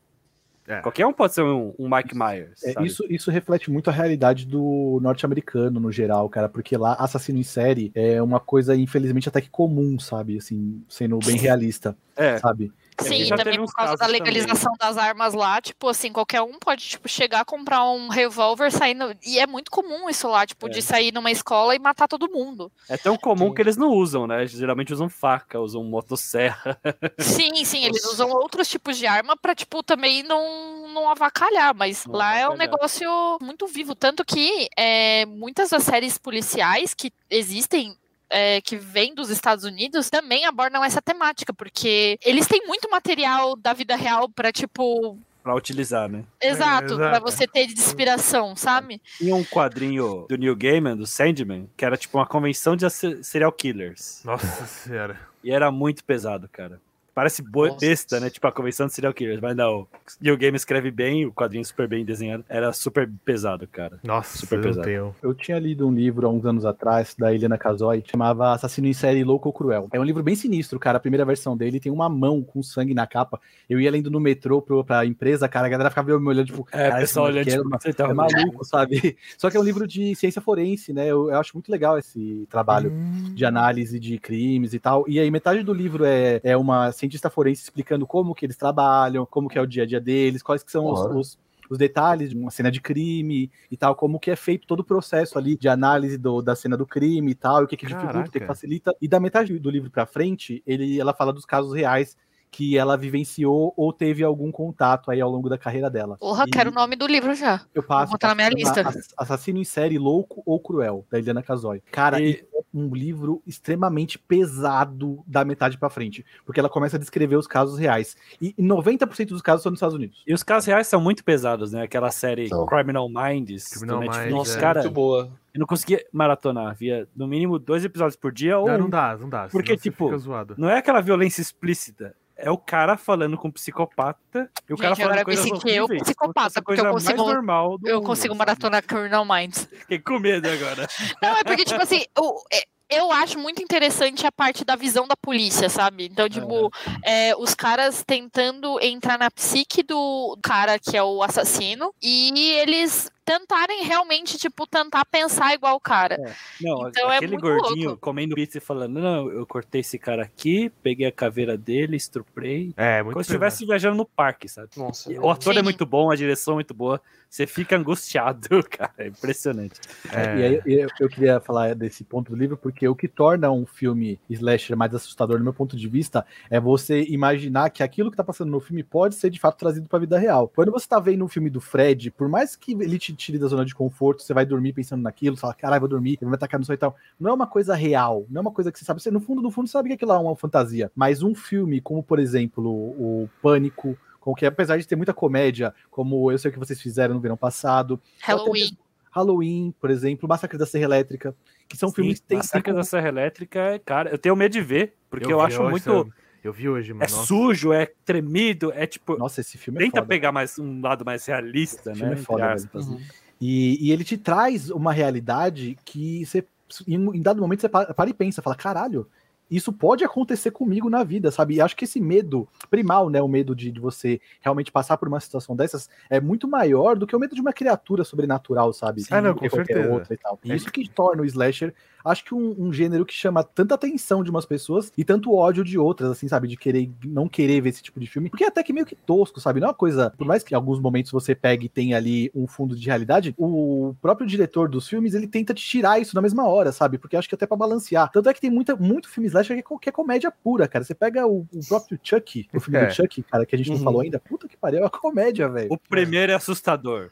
É. 0.67 0.79
Qualquer 0.81 1.05
um 1.05 1.13
pode 1.13 1.33
ser 1.33 1.43
um, 1.43 1.73
um 1.77 1.89
Mike 1.89 2.15
Myers. 2.15 2.63
É, 2.63 2.83
isso, 2.83 3.03
isso 3.09 3.31
reflete 3.31 3.69
muito 3.71 3.89
a 3.89 3.93
realidade 3.93 4.45
do 4.45 4.99
norte-americano 5.01 5.79
no 5.79 5.91
geral, 5.91 6.29
cara, 6.29 6.47
porque 6.47 6.77
lá 6.77 6.93
assassino 6.93 7.39
em 7.39 7.43
série 7.43 7.91
é 7.95 8.21
uma 8.21 8.39
coisa, 8.39 8.75
infelizmente, 8.75 9.27
até 9.27 9.41
que 9.41 9.49
comum, 9.49 9.99
sabe? 9.99 10.37
Assim, 10.37 10.83
sendo 10.87 11.17
bem 11.19 11.35
realista, 11.37 11.95
É. 12.15 12.37
sabe? 12.37 12.71
Sim, 13.03 13.25
já 13.25 13.35
e 13.35 13.37
também 13.37 13.57
por 13.57 13.73
causa 13.73 13.95
da 13.95 14.05
legalização 14.05 14.73
das 14.79 14.97
armas 14.97 15.33
lá, 15.33 15.61
tipo 15.61 15.87
assim, 15.87 16.11
qualquer 16.11 16.41
um 16.41 16.57
pode, 16.59 16.87
tipo, 16.87 17.07
chegar, 17.09 17.43
comprar 17.45 17.83
um 17.89 18.07
revólver, 18.09 18.71
sair 18.71 18.93
no... 18.93 19.13
E 19.25 19.39
é 19.39 19.47
muito 19.47 19.69
comum 19.71 20.09
isso 20.09 20.27
lá, 20.27 20.45
tipo, 20.45 20.67
É. 20.67 20.69
de 20.69 20.81
sair 20.81 21.11
numa 21.13 21.31
escola 21.31 21.75
e 21.75 21.79
matar 21.79 22.07
todo 22.07 22.29
mundo. 22.29 22.71
É 22.89 22.97
tão 22.97 23.17
comum 23.17 23.47
Sim. 23.49 23.53
que 23.55 23.61
eles 23.61 23.77
não 23.77 23.89
usam, 23.89 24.25
né? 24.27 24.45
Geralmente 24.47 24.93
usam 24.93 25.09
faca, 25.09 25.59
usam 25.59 25.83
motosserra. 25.83 26.79
Sim, 27.19 27.63
sim, 27.65 27.85
eles 27.85 28.05
usam 28.05 28.29
outros 28.29 28.67
tipos 28.67 28.97
de 28.97 29.05
arma 29.07 29.35
pra, 29.37 29.53
tipo, 29.55 29.81
também 29.83 30.23
não, 30.23 30.87
não 30.89 31.09
avacalhar, 31.09 31.73
mas 31.75 32.05
Não 32.05 32.15
lá 32.15 32.35
é 32.35 32.41
um 32.47 32.51
avacalhar. 32.53 32.57
negócio 32.71 33.37
muito 33.41 33.67
vivo. 33.67 33.95
Tanto 33.95 34.23
que 34.25 34.67
é, 34.77 35.25
muitas 35.25 35.69
das 35.69 35.83
séries 35.83 36.17
policiais 36.17 36.93
que 36.93 37.11
existem. 37.29 37.95
É, 38.31 38.61
que 38.61 38.77
vêm 38.77 39.13
dos 39.13 39.29
Estados 39.29 39.65
Unidos 39.65 40.09
também 40.09 40.45
abordam 40.45 40.83
essa 40.83 41.01
temática, 41.01 41.53
porque 41.53 42.17
eles 42.23 42.47
têm 42.47 42.65
muito 42.65 42.89
material 42.89 43.55
da 43.55 43.73
vida 43.73 43.95
real 43.95 44.27
pra, 44.29 44.51
tipo, 44.51 45.17
pra 45.43 45.55
utilizar, 45.55 46.07
né? 46.09 46.23
exato, 46.41 46.95
pra 46.95 47.07
exato. 47.17 47.21
você 47.23 47.47
ter 47.47 47.67
de 47.67 47.73
inspiração, 47.73 48.55
sabe? 48.55 49.01
Tinha 49.17 49.35
um 49.35 49.43
quadrinho 49.43 50.25
do 50.29 50.37
Neil 50.37 50.55
Gaiman, 50.55 50.95
do 50.95 51.05
Sandman, 51.05 51.69
que 51.75 51.83
era 51.83 51.97
tipo 51.97 52.17
uma 52.17 52.25
convenção 52.25 52.75
de 52.75 52.89
se- 52.89 53.23
serial 53.23 53.51
killers. 53.51 54.21
Nossa 54.23 54.65
senhora. 54.65 55.19
E 55.43 55.51
era 55.51 55.71
muito 55.71 56.03
pesado, 56.03 56.47
cara. 56.51 56.79
Parece 57.13 57.43
Nossa. 57.43 57.77
besta, 57.79 58.19
né? 58.19 58.29
Tipo 58.29 58.47
a 58.47 58.51
convenção 58.51 58.87
de 58.87 58.93
serial 58.93 59.13
killers. 59.13 59.41
Mas 59.41 59.55
não, 59.55 59.85
Neil 60.21 60.37
Gaiman 60.37 60.55
escreve 60.55 60.89
bem, 60.91 61.25
o 61.25 61.31
quadrinho 61.33 61.65
super 61.65 61.87
bem 61.87 62.05
desenhado. 62.05 62.45
Era 62.47 62.71
super 62.71 63.09
pesado, 63.25 63.67
cara. 63.67 63.99
Nossa, 64.03 64.37
Super 64.37 64.61
pesado. 64.61 64.85
tenho. 64.85 65.15
Eu 65.21 65.33
tinha 65.33 65.59
lido 65.59 65.87
um 65.87 65.93
livro 65.93 66.25
há 66.25 66.29
uns 66.29 66.45
anos 66.45 66.65
atrás, 66.65 67.13
da 67.17 67.33
Helena 67.33 67.57
Casoy, 67.57 68.01
que 68.01 68.11
chamava 68.11 68.53
Assassino 68.53 68.87
em 68.87 68.93
Série 68.93 69.23
Louco 69.23 69.49
ou 69.49 69.53
Cruel. 69.53 69.87
É 69.91 69.99
um 69.99 70.03
livro 70.03 70.23
bem 70.23 70.35
sinistro, 70.35 70.79
cara. 70.79 70.97
A 70.97 71.01
primeira 71.01 71.25
versão 71.25 71.57
dele 71.57 71.79
tem 71.79 71.91
uma 71.91 72.07
mão 72.07 72.41
com 72.41 72.63
sangue 72.63 72.93
na 72.93 73.05
capa. 73.05 73.39
Eu 73.69 73.79
ia 73.79 73.91
lendo 73.91 74.09
no 74.09 74.19
metrô 74.19 74.61
pro, 74.61 74.83
pra 74.83 75.05
empresa, 75.05 75.49
cara, 75.49 75.67
a 75.67 75.69
galera 75.69 75.89
ficava 75.89 76.17
me 76.19 76.27
olhando, 76.27 76.45
tipo, 76.47 76.65
É, 76.71 76.89
"Cara, 76.89 77.03
esse 77.03 77.17
moleque 77.19 77.51
é 77.51 77.61
uma- 77.61 77.77
você 77.79 77.93
tá 77.93 78.05
é 78.07 78.13
maluco, 78.13 78.63
sabe? 78.65 78.91
Só 79.37 79.49
que 79.49 79.57
é 79.57 79.59
um 79.59 79.63
livro 79.63 79.85
de 79.85 80.15
ciência 80.15 80.41
forense, 80.41 80.93
né? 80.93 81.07
Eu, 81.07 81.29
eu 81.29 81.39
acho 81.39 81.51
muito 81.55 81.69
legal 81.71 81.97
esse 81.97 82.45
trabalho 82.49 82.91
Hum. 82.91 83.33
de 83.33 83.43
análise 83.45 83.99
de 83.99 84.17
crimes 84.17 84.73
e 84.73 84.79
tal. 84.79 85.03
E 85.07 85.19
aí 85.19 85.29
metade 85.29 85.61
do 85.63 85.73
livro 85.73 86.05
é, 86.05 86.39
é 86.43 86.55
uma 86.55 86.91
cientista 87.01 87.29
forense 87.29 87.63
explicando 87.63 88.07
como 88.07 88.33
que 88.33 88.45
eles 88.45 88.55
trabalham, 88.55 89.25
como 89.25 89.49
que 89.49 89.57
é 89.57 89.61
o 89.61 89.65
dia 89.67 89.83
a 89.83 89.85
dia 89.85 89.99
deles, 89.99 90.41
quais 90.41 90.63
que 90.63 90.71
são 90.71 90.85
os, 90.85 90.99
Claro. 91.01 91.19
os- 91.19 91.37
os 91.69 91.77
detalhes 91.77 92.31
de 92.31 92.37
uma 92.37 92.51
cena 92.51 92.69
de 92.69 92.81
crime 92.81 93.49
e 93.69 93.77
tal, 93.77 93.95
como 93.95 94.19
que 94.19 94.29
é 94.29 94.35
feito 94.35 94.67
todo 94.67 94.81
o 94.81 94.83
processo 94.83 95.37
ali 95.37 95.55
de 95.57 95.69
análise 95.69 96.17
do- 96.17 96.41
da 96.41 96.53
cena 96.53 96.75
do 96.75 96.85
crime 96.85 97.31
e 97.31 97.35
tal, 97.35 97.61
e 97.61 97.63
o 97.63 97.67
que 97.67 97.77
que 97.77 97.85
dificulta, 97.85 98.19
o 98.27 98.31
que 98.31 98.39
facilita. 98.45 98.93
E 99.01 99.07
da 99.07 99.19
metade 99.21 99.57
do 99.57 99.69
livro 99.69 99.89
pra 99.89 100.05
frente, 100.05 100.61
ele, 100.67 100.99
ela 100.99 101.13
fala 101.13 101.31
dos 101.31 101.45
casos 101.45 101.73
reais 101.73 102.17
que 102.51 102.77
ela 102.77 102.97
vivenciou 102.97 103.73
ou 103.77 103.93
teve 103.93 104.23
algum 104.23 104.51
contato 104.51 105.09
aí 105.09 105.21
ao 105.21 105.31
longo 105.31 105.47
da 105.49 105.57
carreira 105.57 105.89
dela. 105.89 106.17
Porra, 106.17 106.43
E 106.45 106.51
quero 106.51 106.69
o 106.69 106.73
nome 106.73 106.95
do 106.97 107.07
livro 107.07 107.33
já. 107.33 107.61
Eu 107.73 107.81
passo. 107.81 108.11
botar 108.11 108.27
na 108.27 108.35
minha 108.35 108.49
lista. 108.49 108.81
Ass- 108.81 109.13
Assassino 109.17 109.57
em 109.57 109.63
série 109.63 109.97
louco 109.97 110.43
ou 110.45 110.59
cruel, 110.59 111.05
da 111.09 111.17
Eliana 111.17 111.41
Casoy. 111.41 111.81
Cara, 111.91 112.19
E- 112.19 112.33
é 112.53 112.61
um 112.73 112.93
livro 112.93 113.41
extremamente 113.47 114.19
pesado 114.19 115.23
da 115.25 115.43
metade 115.45 115.77
pra 115.77 115.89
frente, 115.89 116.25
porque 116.45 116.59
ela 116.59 116.69
começa 116.69 116.97
a 116.97 116.99
descrever 116.99 117.35
os 117.37 117.47
casos 117.47 117.77
reais. 117.79 118.15
E 118.41 118.53
90% 118.57 119.29
dos 119.29 119.41
casos 119.41 119.63
são 119.63 119.69
nos 119.71 119.77
Estados 119.77 119.95
Unidos. 119.95 120.21
E 120.27 120.33
os 120.33 120.43
casos 120.43 120.67
reais 120.67 120.87
são 120.87 120.99
muito 121.01 121.23
pesados, 121.23 121.71
né? 121.71 121.83
Aquela 121.83 122.11
série. 122.11 122.49
Criminal 122.67 123.07
Minds 123.09 123.67
Criminal. 123.69 123.99
Minds, 124.01 124.29
Nossa, 124.31 124.57
é. 124.57 124.61
cara, 124.61 124.81
muito 124.81 124.93
boa. 124.93 125.31
eu 125.53 125.59
não 125.59 125.67
conseguia 125.67 126.05
maratonar. 126.11 126.75
Via 126.75 127.07
no 127.15 127.27
mínimo 127.27 127.57
dois 127.59 127.83
episódios 127.85 128.15
por 128.17 128.31
dia 128.31 128.57
ou 128.57 128.67
Não, 128.67 128.75
um. 128.75 128.77
não 128.79 128.89
dá, 128.89 129.17
não 129.17 129.29
dá. 129.29 129.47
Porque, 129.49 129.75
tipo, 129.77 130.05
fica 130.07 130.17
zoado. 130.17 130.55
Não 130.57 130.69
é 130.69 130.77
aquela 130.77 131.01
violência 131.01 131.41
explícita. 131.41 132.13
É 132.43 132.49
o 132.51 132.57
cara 132.57 132.97
falando 132.97 133.37
com 133.37 133.47
um 133.47 133.51
psicopata 133.51 134.49
e 134.69 134.73
o 134.73 134.77
cara 134.77 134.95
Gente, 134.95 135.03
agora 135.05 135.15
falando 135.15 135.17
eu 135.17 135.17
me 135.17 135.23
coisas 135.25 135.43
senti 135.45 135.75
eu 135.75 135.83
horríveis, 135.83 136.03
psicopata, 136.03 136.61
porque 136.61 136.79
eu 136.81 136.83
mais 136.85 136.95
consigo- 136.95 137.23
normal 137.27 137.77
Eu 137.83 137.95
mundo, 137.97 138.05
consigo 138.07 138.27
sabe? 138.33 138.37
maratonar 138.39 138.83
Criminal 138.83 139.25
Minds. 139.25 139.67
Fiquei 139.71 139.99
com 139.99 140.19
medo 140.19 140.47
agora. 140.49 140.87
Não, 141.21 141.37
é 141.37 141.43
porque, 141.43 141.63
tipo 141.65 141.81
assim, 141.81 142.03
o- 142.17 142.41
é- 142.51 142.63
eu 142.89 143.09
acho 143.09 143.39
muito 143.39 143.63
interessante 143.63 144.27
a 144.27 144.31
parte 144.33 144.65
da 144.65 144.75
visão 144.75 145.07
da 145.07 145.15
polícia, 145.15 145.69
sabe? 145.69 146.05
Então, 146.11 146.27
tipo, 146.27 146.69
é, 147.05 147.33
os 147.37 147.55
caras 147.55 148.03
tentando 148.05 148.77
entrar 148.81 149.17
na 149.17 149.31
psique 149.31 149.81
do 149.81 150.37
cara 150.43 150.77
que 150.77 150.97
é 150.97 151.01
o 151.03 151.23
assassino 151.23 151.93
e 152.01 152.51
eles 152.59 153.09
tentarem 153.31 153.85
realmente, 153.85 154.37
tipo, 154.37 154.67
tentar 154.67 155.05
pensar 155.05 155.53
igual 155.53 155.75
o 155.75 155.79
cara. 155.79 156.17
Não, 156.59 156.89
Então 156.89 157.09
é 157.11 157.17
aquele 157.17 157.33
muito 157.33 157.41
gordinho 157.43 157.87
louco. 157.89 158.01
comendo 158.01 158.35
pizza 158.35 158.57
e 158.57 158.61
falando, 158.61 158.99
não, 158.99 159.29
eu 159.31 159.45
cortei 159.45 159.81
esse 159.81 159.97
cara 159.97 160.23
aqui, 160.23 160.69
peguei 160.83 161.07
a 161.07 161.11
caveira 161.11 161.57
dele, 161.57 161.95
estuprei. 161.95 162.73
É, 162.75 163.01
muito 163.01 163.13
Como 163.13 163.23
se 163.23 163.31
estivesse 163.31 163.65
viajando 163.65 163.95
no 163.95 164.05
parque, 164.05 164.49
sabe? 164.49 164.69
Nossa. 164.75 165.09
O 165.11 165.29
ator 165.29 165.53
é 165.53 165.57
Sim. 165.59 165.63
muito 165.63 165.85
bom, 165.85 166.11
a 166.11 166.15
direção 166.15 166.53
é 166.53 166.55
muito 166.55 166.73
boa. 166.73 167.01
Você 167.29 167.47
fica 167.47 167.77
angustiado, 167.77 168.49
cara. 168.69 168.91
É 168.97 169.07
impressionante. 169.07 169.79
É. 170.11 170.37
E 170.37 170.43
aí 170.43 170.61
eu, 170.65 170.89
eu 170.99 171.07
queria 171.07 171.39
falar 171.39 171.73
desse 171.73 172.03
ponto 172.03 172.31
do 172.31 172.37
livro, 172.37 172.57
porque 172.57 172.85
o 172.85 172.93
que 172.93 173.07
torna 173.07 173.49
um 173.49 173.65
filme 173.65 174.19
slasher 174.29 174.75
mais 174.75 174.93
assustador, 174.93 175.37
no 175.37 175.43
meu 175.45 175.53
ponto 175.53 175.77
de 175.77 175.87
vista, 175.87 176.25
é 176.49 176.59
você 176.59 177.03
imaginar 177.03 177.69
que 177.69 177.81
aquilo 177.81 178.11
que 178.11 178.17
tá 178.17 178.23
passando 178.23 178.51
no 178.51 178.59
filme 178.59 178.83
pode 178.83 179.15
ser 179.15 179.29
de 179.29 179.39
fato 179.39 179.57
trazido 179.57 179.87
pra 179.87 179.99
vida 179.99 180.19
real. 180.19 180.51
Quando 180.53 180.73
você 180.73 180.85
tá 180.85 180.99
vendo 180.99 181.23
um 181.23 181.29
filme 181.29 181.49
do 181.49 181.61
Fred, 181.61 182.11
por 182.11 182.27
mais 182.27 182.57
que 182.57 182.73
ele 182.73 182.99
te 182.99 183.13
tire 183.21 183.37
da 183.37 183.47
zona 183.47 183.65
de 183.65 183.75
conforto, 183.75 184.23
você 184.23 184.33
vai 184.33 184.45
dormir 184.45 184.73
pensando 184.73 185.01
naquilo, 185.01 185.35
você 185.35 185.41
fala, 185.41 185.53
caralho, 185.53 185.81
vou 185.81 185.89
dormir, 185.89 186.17
ele 186.21 186.29
vai 186.29 186.35
atacar 186.35 186.59
no 186.59 186.65
sonho 186.65 186.75
e 186.75 186.79
tal. 186.79 186.95
Não 187.19 187.29
é 187.29 187.33
uma 187.33 187.47
coisa 187.47 187.75
real, 187.75 188.25
não 188.29 188.39
é 188.39 188.41
uma 188.41 188.51
coisa 188.51 188.71
que 188.71 188.79
você 188.79 188.85
sabe. 188.85 189.01
Você, 189.01 189.11
no 189.11 189.19
fundo, 189.19 189.41
no 189.41 189.51
fundo, 189.51 189.69
sabe 189.69 189.89
que 189.89 189.95
aquilo 189.95 190.11
é 190.11 190.17
uma 190.17 190.35
fantasia. 190.35 190.91
Mas 190.95 191.21
um 191.21 191.35
filme, 191.35 191.79
como 191.79 192.01
por 192.01 192.19
exemplo, 192.19 192.69
o 192.69 193.29
Pânico, 193.41 193.97
com 194.19 194.33
que 194.33 194.45
apesar 194.45 194.77
de 194.77 194.87
ter 194.87 194.95
muita 194.95 195.13
comédia, 195.13 195.73
como 195.89 196.31
eu 196.31 196.37
sei 196.37 196.49
o 196.49 196.53
que 196.53 196.59
vocês 196.59 196.81
fizeram 196.81 197.15
no 197.15 197.21
verão 197.21 197.37
passado, 197.37 197.99
Halloween. 198.21 198.77
Halloween, 199.11 199.73
por 199.79 199.89
exemplo, 199.89 200.27
Massacre 200.27 200.57
da 200.57 200.65
Serra 200.65 200.85
Elétrica, 200.85 201.35
que 201.67 201.75
são 201.75 201.89
Sim, 201.89 201.95
filmes 201.95 202.19
que 202.19 202.27
têm 202.27 202.37
Massacre 202.37 202.73
da 202.73 202.83
Serra 202.83 203.09
Elétrica, 203.09 203.81
cara, 203.83 204.09
eu 204.09 204.17
tenho 204.17 204.35
medo 204.35 204.53
de 204.53 204.61
ver, 204.61 204.95
porque 205.09 205.31
eu, 205.31 205.39
vi 205.39 205.45
acho 205.45 205.63
muito. 205.63 205.83
sabe? 205.83 206.13
Eu 206.43 206.51
vi 206.51 206.67
hoje, 206.67 206.91
mano. 206.93 207.03
É 207.03 207.07
sujo, 207.07 207.71
é 207.71 207.87
tremido, 208.03 208.71
é 208.73 208.87
tipo. 208.87 209.17
Nossa, 209.17 209.41
esse 209.41 209.57
filme 209.57 209.79
é 209.79 209.83
Tenta 209.83 209.97
foda. 209.97 210.07
pegar 210.07 210.31
mais 210.31 210.57
um 210.57 210.81
lado 210.81 211.05
mais 211.05 211.25
realista, 211.25 211.91
Esse 211.91 212.01
né? 212.01 212.07
filme 212.07 212.13
é 212.13 212.17
foda. 212.17 212.55
Uhum. 212.73 212.99
E, 213.39 213.87
e 213.87 213.91
ele 213.91 214.03
te 214.03 214.17
traz 214.17 214.69
uma 214.69 214.91
realidade 214.91 215.77
que 215.85 216.25
você, 216.25 216.45
em, 216.87 216.95
em 216.95 217.21
dado 217.21 217.41
momento, 217.41 217.61
você 217.61 217.69
para, 217.69 217.93
para 217.93 218.09
e 218.09 218.13
pensa, 218.13 218.41
fala, 218.41 218.55
caralho, 218.55 219.07
isso 219.51 219.73
pode 219.73 220.03
acontecer 220.05 220.51
comigo 220.51 220.89
na 220.89 221.03
vida, 221.03 221.29
sabe? 221.29 221.55
E 221.55 221.61
acho 221.61 221.75
que 221.75 221.83
esse 221.83 221.99
medo 221.99 222.47
primal, 222.69 223.09
né, 223.09 223.21
o 223.21 223.27
medo 223.27 223.53
de, 223.53 223.69
de 223.69 223.79
você 223.79 224.21
realmente 224.39 224.71
passar 224.71 224.95
por 224.95 225.09
uma 225.09 225.19
situação 225.19 225.55
dessas, 225.55 225.89
é 226.09 226.21
muito 226.21 226.47
maior 226.47 226.95
do 226.95 227.05
que 227.05 227.15
o 227.15 227.19
medo 227.19 227.35
de 227.35 227.41
uma 227.41 227.51
criatura 227.51 228.05
sobrenatural, 228.05 228.71
sabe? 228.71 229.03
Ah, 229.11 229.21
não, 229.21 229.35
com 229.35 229.49
certeza. 229.49 229.89
outra 229.89 230.13
e 230.13 230.17
tal. 230.17 230.39
É 230.45 230.55
isso 230.55 230.71
que 230.71 230.87
torna 230.89 231.21
o 231.21 231.25
slasher, 231.25 231.73
acho 232.03 232.23
que 232.23 232.33
um, 232.33 232.55
um 232.57 232.73
gênero 232.73 233.05
que 233.05 233.13
chama 233.13 233.43
tanta 233.43 233.75
atenção 233.75 234.23
de 234.23 234.29
umas 234.29 234.45
pessoas 234.45 234.91
e 234.97 235.03
tanto 235.03 235.33
ódio 235.33 235.63
de 235.63 235.77
outras, 235.77 236.09
assim, 236.11 236.27
sabe? 236.27 236.47
De 236.47 236.57
querer, 236.57 236.89
não 237.03 237.27
querer 237.27 237.61
ver 237.61 237.69
esse 237.69 237.83
tipo 237.83 237.99
de 237.99 238.07
filme, 238.07 238.29
porque 238.29 238.43
é 238.43 238.47
até 238.47 238.63
que 238.63 238.73
meio 238.73 238.85
que 238.85 238.95
tosco, 238.95 239.39
sabe? 239.39 239.59
Não 239.59 239.67
é 239.67 239.69
uma 239.69 239.75
coisa, 239.75 240.11
por 240.17 240.25
mais 240.25 240.43
que 240.43 240.53
em 240.53 240.57
alguns 240.57 240.79
momentos 240.79 241.11
você 241.11 241.35
pegue 241.35 241.65
e 241.65 241.69
tenha 241.69 241.97
ali 241.97 242.31
um 242.33 242.47
fundo 242.47 242.75
de 242.75 242.85
realidade, 242.85 243.33
o 243.37 243.93
próprio 244.01 244.27
diretor 244.27 244.69
dos 244.69 244.87
filmes, 244.87 245.13
ele 245.13 245.27
tenta 245.27 245.53
te 245.53 245.63
tirar 245.63 245.99
isso 245.99 246.15
na 246.15 246.21
mesma 246.21 246.47
hora, 246.47 246.71
sabe? 246.71 246.97
Porque 246.97 247.15
acho 247.15 247.27
que 247.27 247.35
até 247.35 247.45
pra 247.45 247.57
balancear. 247.57 248.09
Tanto 248.11 248.29
é 248.29 248.33
que 248.33 248.41
tem 248.41 248.49
muita, 248.49 248.75
muito 248.75 249.09
filme 249.09 249.27
slasher 249.27 249.40
que 249.47 249.53
é, 249.53 249.61
co- 249.61 249.79
que 249.79 249.89
é 249.89 249.91
comédia 249.91 250.31
pura, 250.31 250.67
cara. 250.67 250.83
Você 250.83 250.93
pega 250.95 251.25
o, 251.27 251.45
o 251.53 251.59
próprio 251.67 251.99
Chuck, 252.03 252.47
o 252.53 252.59
filme 252.59 252.79
É. 252.79 252.85
do 252.87 252.93
Chuck, 252.93 253.23
cara, 253.23 253.45
que 253.45 253.55
a 253.55 253.57
gente 253.57 253.69
não 253.69 253.77
Uhum. 253.77 253.83
falou 253.83 254.01
ainda, 254.01 254.19
puta 254.19 254.47
que 254.47 254.57
pariu, 254.57 254.79
é 254.79 254.83
uma 254.83 254.89
comédia, 254.89 255.47
velho. 255.49 255.67
O 255.71 255.77
primeiro 255.77 256.31
é 256.31 256.35
assustador. 256.35 257.09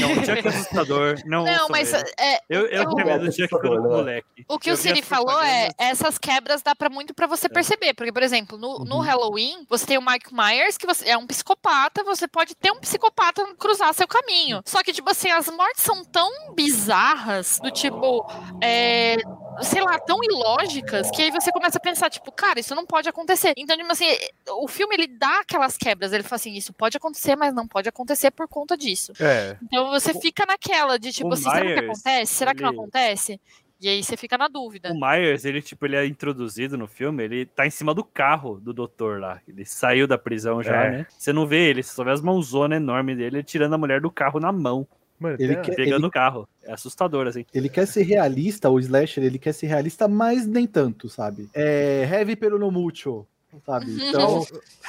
Não, 0.00 0.12
o 0.12 0.14
Chuck 0.24 0.46
é 0.46 0.48
assustador. 0.48 1.16
Não, 1.26 1.44
Não, 1.44 1.68
mas 1.68 1.92
é, 1.92 2.04
Eu, 2.48 2.66
eu 2.68 2.82
eu- 2.84 2.94
tenho 2.94 3.06
medo 3.06 3.26
do 3.26 3.32
Chuck 3.32 3.42
Assustador, 3.52 3.82
né? 3.82 3.88
moleque. 3.96 4.44
O 4.48 4.58
que 4.58 4.70
Eu 4.70 4.74
o 4.74 4.76
Siri 4.76 5.02
falou 5.02 5.42
é 5.42 5.68
essas 5.76 6.16
quebras 6.16 6.62
dá 6.62 6.74
pra 6.74 6.88
muito 6.88 7.12
pra 7.12 7.26
você 7.26 7.48
perceber, 7.48 7.92
porque 7.92 8.12
por 8.12 8.22
exemplo, 8.22 8.56
no, 8.56 8.78
no 8.84 9.00
Halloween, 9.00 9.66
você 9.68 9.84
tem 9.84 9.98
o 9.98 10.00
Mike 10.06 10.32
Myers 10.32 10.78
que 10.78 10.86
você 10.86 11.08
é 11.08 11.18
um 11.18 11.26
psicopata, 11.26 12.02
você 12.04 12.26
pode 12.28 12.54
ter 12.54 12.70
um 12.70 12.78
psicopata 12.78 13.44
cruzar 13.58 13.92
seu 13.92 14.06
caminho. 14.06 14.62
Só 14.64 14.82
que 14.84 14.92
tipo 14.92 15.10
assim, 15.10 15.30
as 15.30 15.48
mortes 15.48 15.82
são 15.82 16.04
tão 16.04 16.54
bizarras, 16.54 17.58
do 17.60 17.70
tipo, 17.70 18.24
é, 18.62 19.16
sei 19.62 19.82
lá, 19.82 19.98
tão 19.98 20.18
ilógicas, 20.22 21.10
que 21.10 21.22
aí 21.22 21.30
você 21.30 21.50
começa 21.52 21.78
a 21.78 21.80
pensar 21.80 22.10
tipo, 22.10 22.30
cara, 22.32 22.60
isso 22.60 22.74
não 22.74 22.86
pode 22.86 23.08
acontecer. 23.08 23.52
Então, 23.56 23.76
tipo 23.76 23.90
assim, 23.90 24.06
o 24.50 24.68
filme 24.68 24.94
ele 24.94 25.06
dá 25.06 25.40
aquelas 25.40 25.76
quebras, 25.76 26.12
ele 26.12 26.22
fala 26.22 26.36
assim, 26.36 26.52
isso 26.54 26.72
pode 26.72 26.96
acontecer, 26.96 27.36
mas 27.36 27.54
não 27.54 27.66
pode 27.66 27.88
acontecer 27.88 28.30
por 28.30 28.48
conta 28.48 28.76
disso. 28.76 29.12
É. 29.20 29.56
Então 29.62 29.90
você 29.90 30.12
fica 30.20 30.44
naquela 30.46 30.98
de 30.98 31.12
tipo 31.12 31.28
o 31.30 31.32
assim, 31.34 31.44
será 31.44 31.60
que 31.60 31.64
Myers, 31.66 31.84
acontece? 31.84 32.34
Será 32.34 32.54
que 32.54 32.62
não 32.62 32.70
ele- 32.70 32.78
acontece? 32.78 33.40
E 33.78 33.88
aí 33.90 34.02
você 34.02 34.16
fica 34.16 34.38
na 34.38 34.48
dúvida. 34.48 34.90
O 34.90 34.98
Myers, 34.98 35.44
ele, 35.44 35.60
tipo, 35.60 35.84
ele 35.84 35.96
é 35.96 36.06
introduzido 36.06 36.78
no 36.78 36.86
filme, 36.86 37.22
ele 37.22 37.44
tá 37.44 37.66
em 37.66 37.70
cima 37.70 37.92
do 37.92 38.02
carro 38.02 38.58
do 38.58 38.72
doutor 38.72 39.20
lá. 39.20 39.38
Ele 39.46 39.66
saiu 39.66 40.06
da 40.06 40.16
prisão 40.16 40.62
já, 40.62 40.84
É. 40.84 40.90
né? 40.90 41.06
Você 41.10 41.30
não 41.30 41.46
vê 41.46 41.68
ele, 41.68 41.82
você 41.82 41.94
só 41.94 42.02
vê 42.02 42.10
as 42.10 42.22
mãozonas 42.22 42.78
enormes 42.78 43.18
dele 43.18 43.42
tirando 43.42 43.74
a 43.74 43.78
mulher 43.78 44.00
do 44.00 44.10
carro 44.10 44.40
na 44.40 44.50
mão, 44.50 44.86
Mano, 45.18 45.36
Ele 45.40 45.56
quer- 45.56 45.74
pegando 45.74 46.06
o 46.06 46.10
carro. 46.10 46.46
É 46.66 46.72
assustador, 46.72 47.26
assim. 47.26 47.44
Ele 47.54 47.68
quer 47.68 47.86
ser 47.86 48.02
realista, 48.02 48.68
o 48.68 48.78
slasher, 48.80 49.22
ele 49.24 49.38
quer 49.38 49.52
ser 49.52 49.66
realista, 49.68 50.08
mas 50.08 50.46
nem 50.46 50.66
tanto, 50.66 51.08
sabe? 51.08 51.48
É 51.54 52.08
heavy 52.10 52.34
pero 52.36 52.58
no 52.58 52.70
mucho, 52.70 53.26
sabe? 53.64 53.86
Então, 54.08 54.44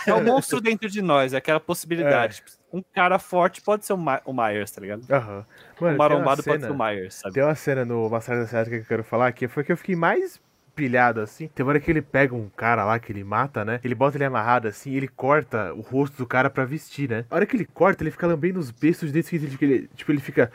É 0.05 0.13
o 0.13 0.23
monstro 0.23 0.59
dentro 0.59 0.89
de 0.89 1.01
nós, 1.01 1.33
é 1.33 1.37
aquela 1.37 1.59
possibilidade. 1.59 2.37
Tipo, 2.37 2.51
um 2.73 2.83
cara 2.93 3.17
forte 3.19 3.61
pode 3.61 3.85
ser 3.85 3.93
o, 3.93 3.97
My- 3.97 4.19
o 4.25 4.33
Myers, 4.33 4.71
tá 4.71 4.81
ligado? 4.81 5.03
Aham. 5.09 5.45
Mano, 5.79 5.93
um 5.93 5.97
marombado 5.97 6.43
pode 6.43 6.61
cena- 6.61 6.67
ser 6.67 6.73
o 6.73 6.85
Myers, 6.85 7.13
sabe? 7.15 7.33
Tem 7.35 7.43
uma 7.43 7.55
cena 7.55 7.85
no 7.85 8.09
Massacre 8.09 8.43
da 8.43 8.49
Elétrica 8.51 8.77
que 8.79 8.83
eu 8.83 8.87
quero 8.87 9.03
falar 9.03 9.31
que 9.31 9.47
foi 9.47 9.63
que 9.63 9.71
eu 9.71 9.77
fiquei 9.77 9.95
mais 9.95 10.39
pilhado 10.75 11.21
assim. 11.21 11.47
Tem 11.47 11.63
uma 11.65 11.71
hora 11.71 11.79
que 11.79 11.89
ele 11.89 12.03
pega 12.03 12.35
um 12.35 12.49
cara 12.49 12.85
lá 12.85 12.99
que 12.99 13.11
ele 13.11 13.23
mata, 13.23 13.65
né? 13.65 13.79
Ele 13.83 13.95
bota 13.95 14.15
ele 14.17 14.25
amarrado 14.25 14.67
assim, 14.67 14.93
ele 14.93 15.07
corta 15.07 15.73
o 15.73 15.81
rosto 15.81 16.15
do 16.17 16.25
cara 16.27 16.49
pra 16.51 16.65
vestir, 16.65 17.09
né? 17.09 17.25
A 17.31 17.35
hora 17.35 17.45
que 17.47 17.55
ele 17.55 17.65
corta, 17.65 18.03
ele 18.03 18.11
fica 18.11 18.27
lambendo 18.27 18.59
os 18.59 18.69
beiços 18.69 19.11
desse 19.11 19.39
que 19.57 19.65
ele, 19.65 19.89
tipo, 19.95 20.11
ele 20.11 20.21
fica 20.21 20.51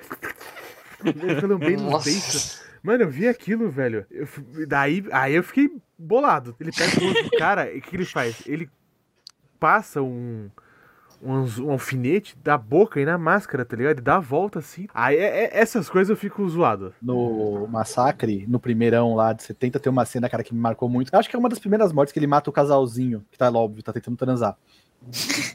ele 1.08 1.34
fica 1.34 1.46
lambendo 1.46 1.84
os 1.86 1.92
Nossa. 1.92 2.04
beiços. 2.04 2.62
Mano, 2.82 3.04
eu 3.04 3.08
vi 3.10 3.28
aquilo, 3.28 3.70
velho. 3.70 4.04
Eu 4.10 4.26
daí, 4.66 5.04
aí 5.12 5.34
eu 5.34 5.42
fiquei 5.42 5.70
bolado. 5.96 6.54
Ele 6.58 6.72
pega 6.72 6.92
o 7.04 7.24
do 7.24 7.30
cara 7.38 7.72
e 7.72 7.78
o 7.78 7.82
que 7.82 7.94
ele 7.94 8.04
faz? 8.04 8.42
Ele 8.46 8.68
passa 9.60 10.02
um, 10.02 10.50
um, 11.22 11.44
um 11.62 11.70
alfinete 11.70 12.36
da 12.42 12.58
boca 12.58 13.00
e 13.00 13.04
na 13.04 13.16
máscara, 13.16 13.64
tá 13.64 13.76
ligado? 13.76 13.92
Ele 13.92 14.00
dá 14.00 14.16
a 14.16 14.20
volta 14.20 14.58
assim. 14.58 14.88
Aí 14.92 15.16
é- 15.16 15.44
é- 15.44 15.50
essas 15.60 15.88
coisas 15.88 16.10
eu 16.10 16.16
fico 16.16 16.46
zoado. 16.48 16.92
no 17.00 17.68
Massacre, 17.68 18.44
no 18.48 18.58
primeirão 18.58 19.14
lá 19.14 19.32
de 19.32 19.44
70, 19.44 19.78
tem 19.78 19.90
uma 19.92 20.04
cena, 20.04 20.28
cara, 20.28 20.42
que 20.42 20.52
me 20.52 20.60
marcou 20.60 20.88
muito. 20.88 21.12
Eu 21.12 21.18
Acho 21.20 21.30
que 21.30 21.36
é 21.36 21.38
uma 21.38 21.48
das 21.48 21.60
primeiras 21.60 21.92
mortes 21.92 22.12
que 22.12 22.18
ele 22.18 22.26
mata 22.26 22.50
o 22.50 22.52
casalzinho, 22.52 23.24
que 23.30 23.38
tá 23.38 23.48
óbvio, 23.50 23.82
tá 23.82 23.92
tentando 23.92 24.16
transar. 24.16 24.56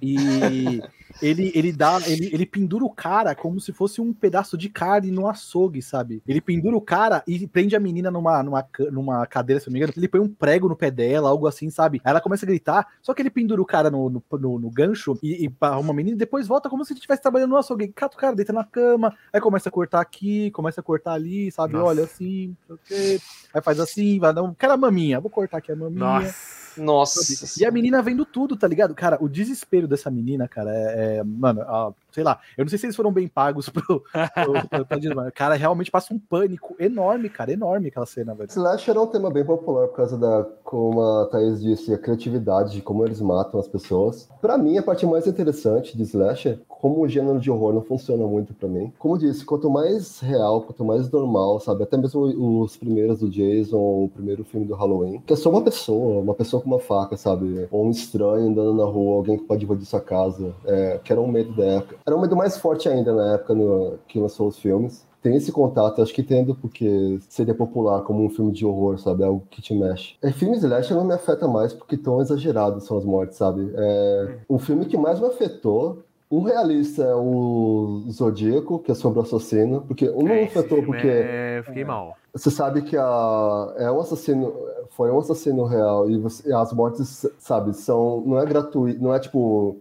E 0.02 0.82
ele, 1.22 1.52
ele 1.56 1.72
dá, 1.72 2.00
ele, 2.06 2.30
ele 2.32 2.46
pendura 2.46 2.86
o 2.86 2.90
cara 2.90 3.34
como 3.34 3.60
se 3.60 3.74
fosse 3.74 4.00
um 4.00 4.14
pedaço 4.14 4.56
de 4.58 4.70
carne 4.70 5.10
no 5.10 5.28
açougue, 5.28 5.82
sabe? 5.82 6.22
Ele 6.28 6.40
pendura 6.40 6.76
o 6.78 6.82
cara 6.82 7.24
e 7.28 7.48
prende 7.48 7.76
a 7.76 7.80
menina 7.80 8.12
numa, 8.12 8.44
numa, 8.44 8.68
numa 8.92 9.26
cadeira, 9.26 9.60
se 9.60 9.68
não 9.68 9.74
me 9.74 9.80
engano. 9.80 9.94
Ele 9.98 10.08
põe 10.08 10.22
um 10.22 10.28
prego 10.28 10.70
no 10.70 10.76
pé 10.76 10.92
dela, 10.92 11.30
algo 11.30 11.48
assim, 11.48 11.70
sabe? 11.70 12.00
Aí 12.04 12.12
ela 12.12 12.22
começa 12.22 12.46
a 12.46 12.48
gritar, 12.48 12.86
só 13.02 13.14
que 13.14 13.22
ele 13.22 13.30
pendura 13.32 13.62
o 13.62 13.66
cara 13.66 13.90
no, 13.90 14.10
no, 14.10 14.24
no- 14.40 14.60
no 14.60 14.70
gancho 14.70 15.18
e, 15.24 15.46
e 15.46 15.50
pra 15.50 15.78
uma 15.80 15.94
menina 15.94 16.16
e 16.16 16.20
depois 16.20 16.48
volta 16.48 16.70
como 16.70 16.86
se 16.86 16.94
ele 16.94 17.00
estivesse 17.00 17.22
trabalhando 17.22 17.50
no 17.52 17.58
açougue. 17.58 17.88
Cata 17.88 18.16
o 18.16 18.20
cara, 18.20 18.36
deita 18.36 18.54
na 18.54 18.64
cama, 18.64 19.16
aí 19.34 19.42
começa 19.42 19.70
a 19.70 19.72
cortar 19.72 20.02
aqui, 20.02 20.52
começa 20.52 20.82
a 20.82 20.84
cortar 20.84 21.14
ali, 21.14 21.52
sabe? 21.52 21.74
Nossa. 21.74 21.86
Olha 21.88 22.04
assim, 22.04 22.56
não 22.70 22.76
sei 22.76 22.76
o 22.76 22.80
quê. 22.88 23.22
Aí 23.54 23.62
faz 23.62 23.80
assim, 23.80 24.20
vai 24.20 24.34
dar 24.34 24.44
um. 24.44 24.54
Quero 24.54 24.74
a 24.74 24.78
maminha, 24.78 25.20
vou 25.20 25.32
cortar 25.32 25.58
aqui 25.58 25.72
a 25.72 25.76
maminha. 25.76 26.06
Nossa. 26.06 26.67
Nossa. 26.78 27.60
E 27.62 27.66
a 27.66 27.72
menina 27.72 28.02
vendo 28.02 28.26
tudo, 28.26 28.56
tá 28.56 28.68
ligado? 28.68 28.94
Cara, 28.94 29.18
o 29.22 29.28
desespero 29.28 29.88
dessa 29.88 30.10
menina, 30.12 30.48
cara, 30.48 30.70
é. 30.72 31.18
é- 31.18 31.24
mano, 31.24 31.62
a- 31.62 31.94
sei 32.18 32.24
lá, 32.24 32.40
eu 32.58 32.66
não 32.66 32.70
sei 32.70 32.80
se 32.80 32.88
eles 32.88 32.96
foram 32.96 33.12
bem 33.12 33.28
pagos 33.28 33.70
pro. 33.70 33.84
pro- 34.02 34.86
pro- 34.88 35.32
cara, 35.36 35.54
realmente 35.54 35.92
passa 35.92 36.12
um 36.16 36.18
pânico 36.18 36.76
enorme, 36.80 37.30
cara, 37.30 37.52
enorme 37.54 37.90
aquela 37.90 38.08
cena, 38.08 38.34
velho. 38.34 38.50
Slasher 38.50 38.96
é 38.98 39.00
um 39.00 39.06
tema 39.06 39.30
bem 39.30 39.46
popular 39.46 39.88
por 39.88 39.98
causa 39.98 40.18
da, 40.18 40.44
como 40.64 41.00
a 41.00 41.28
Thaís 41.28 41.62
disse, 41.62 41.94
a 41.94 41.98
criatividade 41.98 42.72
de 42.72 42.82
como 42.82 43.06
eles 43.06 43.22
matam 43.22 43.60
as 43.60 43.68
pessoas. 43.68 44.28
Pra 44.42 44.58
mim, 44.58 44.80
a 44.80 44.84
parte 44.84 45.06
mais 45.06 45.28
interessante 45.28 45.96
de 45.96 46.02
Slasher, 46.02 46.60
como 46.68 47.02
o 47.02 47.08
gênero 47.08 47.40
de 47.40 47.52
horror 47.52 47.72
não 47.74 47.82
funciona 47.84 48.26
muito 48.26 48.52
pra 48.56 48.68
mim. 48.68 48.92
Como 48.98 49.16
disse, 49.18 49.46
quanto 49.46 49.70
mais 49.70 50.20
real, 50.20 50.62
quanto 50.64 50.84
mais 50.84 51.12
normal, 51.12 51.60
sabe? 51.60 51.84
Até 51.84 51.98
mesmo 51.98 52.22
os 52.64 52.76
primeiros 52.76 53.20
do 53.20 53.30
Jason, 53.30 53.78
o 53.78 54.10
primeiro 54.12 54.44
filme 54.44 54.66
do 54.66 54.74
Halloween, 54.74 55.22
que 55.26 55.34
é 55.34 55.36
só 55.36 55.52
uma 55.52 55.62
pessoa, 55.62 56.20
uma 56.22 56.34
pessoa 56.34 56.62
com 56.64 56.68
uma 56.68 56.80
faca, 56.80 57.16
sabe? 57.16 57.68
Ou 57.70 57.86
um 57.86 57.92
estranho 57.92 58.48
andando 58.50 58.74
na 58.74 58.86
rua, 58.86 59.18
alguém 59.18 59.38
que 59.38 59.44
pode 59.46 59.64
invadir 59.66 59.86
sua 59.86 60.02
casa, 60.02 60.54
é, 60.66 61.00
que 61.04 61.12
era 61.12 61.22
um 61.22 61.28
medo 61.28 61.54
da 61.54 61.66
época. 61.66 61.98
Era 62.08 62.16
um 62.16 62.22
medo 62.22 62.38
mais 62.38 62.58
forte 62.58 62.88
ainda 62.88 63.14
na 63.14 63.34
época 63.34 63.54
no- 63.54 64.00
que 64.08 64.18
lançou 64.18 64.48
os 64.48 64.58
filmes 64.58 65.06
tem 65.22 65.36
esse 65.36 65.52
contato, 65.52 66.02
acho 66.02 66.14
que 66.14 66.24
tendo 66.24 66.56
porque 66.56 67.20
seria 67.28 67.54
popular 67.54 68.02
como 68.04 68.24
um 68.24 68.30
filme 68.30 68.52
de 68.52 68.66
horror, 68.66 68.98
sabe? 68.98 69.26
Algo 69.26 69.44
que 69.50 69.62
te 69.62 69.74
mexe. 69.74 70.14
É, 70.22 70.32
filme 70.32 70.56
slasher 70.56 70.96
não 70.96 71.04
me 71.04 71.14
afeta 71.14 71.48
mais 71.50 71.74
porque 71.74 71.98
tão 71.98 72.22
exagerados 72.22 72.86
são 72.86 72.98
as 72.98 73.04
mortes, 73.04 73.36
sabe? 73.38 73.70
É, 73.76 74.38
o 74.48 74.58
filme 74.58 74.86
que 74.86 74.96
mais 74.96 75.20
me 75.20 75.26
afetou, 75.28 76.04
um 76.32 76.44
realista 76.44 77.04
é 77.04 77.16
o 77.16 78.04
Zodíaco, 78.10 78.80
que 78.80 78.92
é 78.92 78.96
sobre 78.96 79.20
o 79.20 79.24
assassino, 79.24 79.82
porque 79.82 80.08
um 80.10 80.22
não 80.22 80.32
É, 80.32 80.44
esse 80.44 80.58
afetou 80.58 80.84
porque 80.84 81.08
é... 81.08 81.62
Fiquei 81.66 81.84
mal. 81.84 82.16
você 82.34 82.50
sabe 82.52 82.84
que 82.84 82.96
a, 82.96 83.74
é 83.78 83.92
um 83.92 84.00
assassino, 84.00 84.54
foi 84.92 85.12
um 85.12 85.18
assassino 85.20 85.66
real 85.66 86.10
e, 86.10 86.18
você- 86.20 86.48
e 86.48 86.54
as 86.54 86.72
mortes, 86.72 87.26
sabe, 87.40 87.74
são 87.74 88.22
não 88.26 88.40
é 88.40 88.46
gratuito, 88.46 89.02
não 89.04 89.14
é 89.14 89.20
tipo 89.20 89.78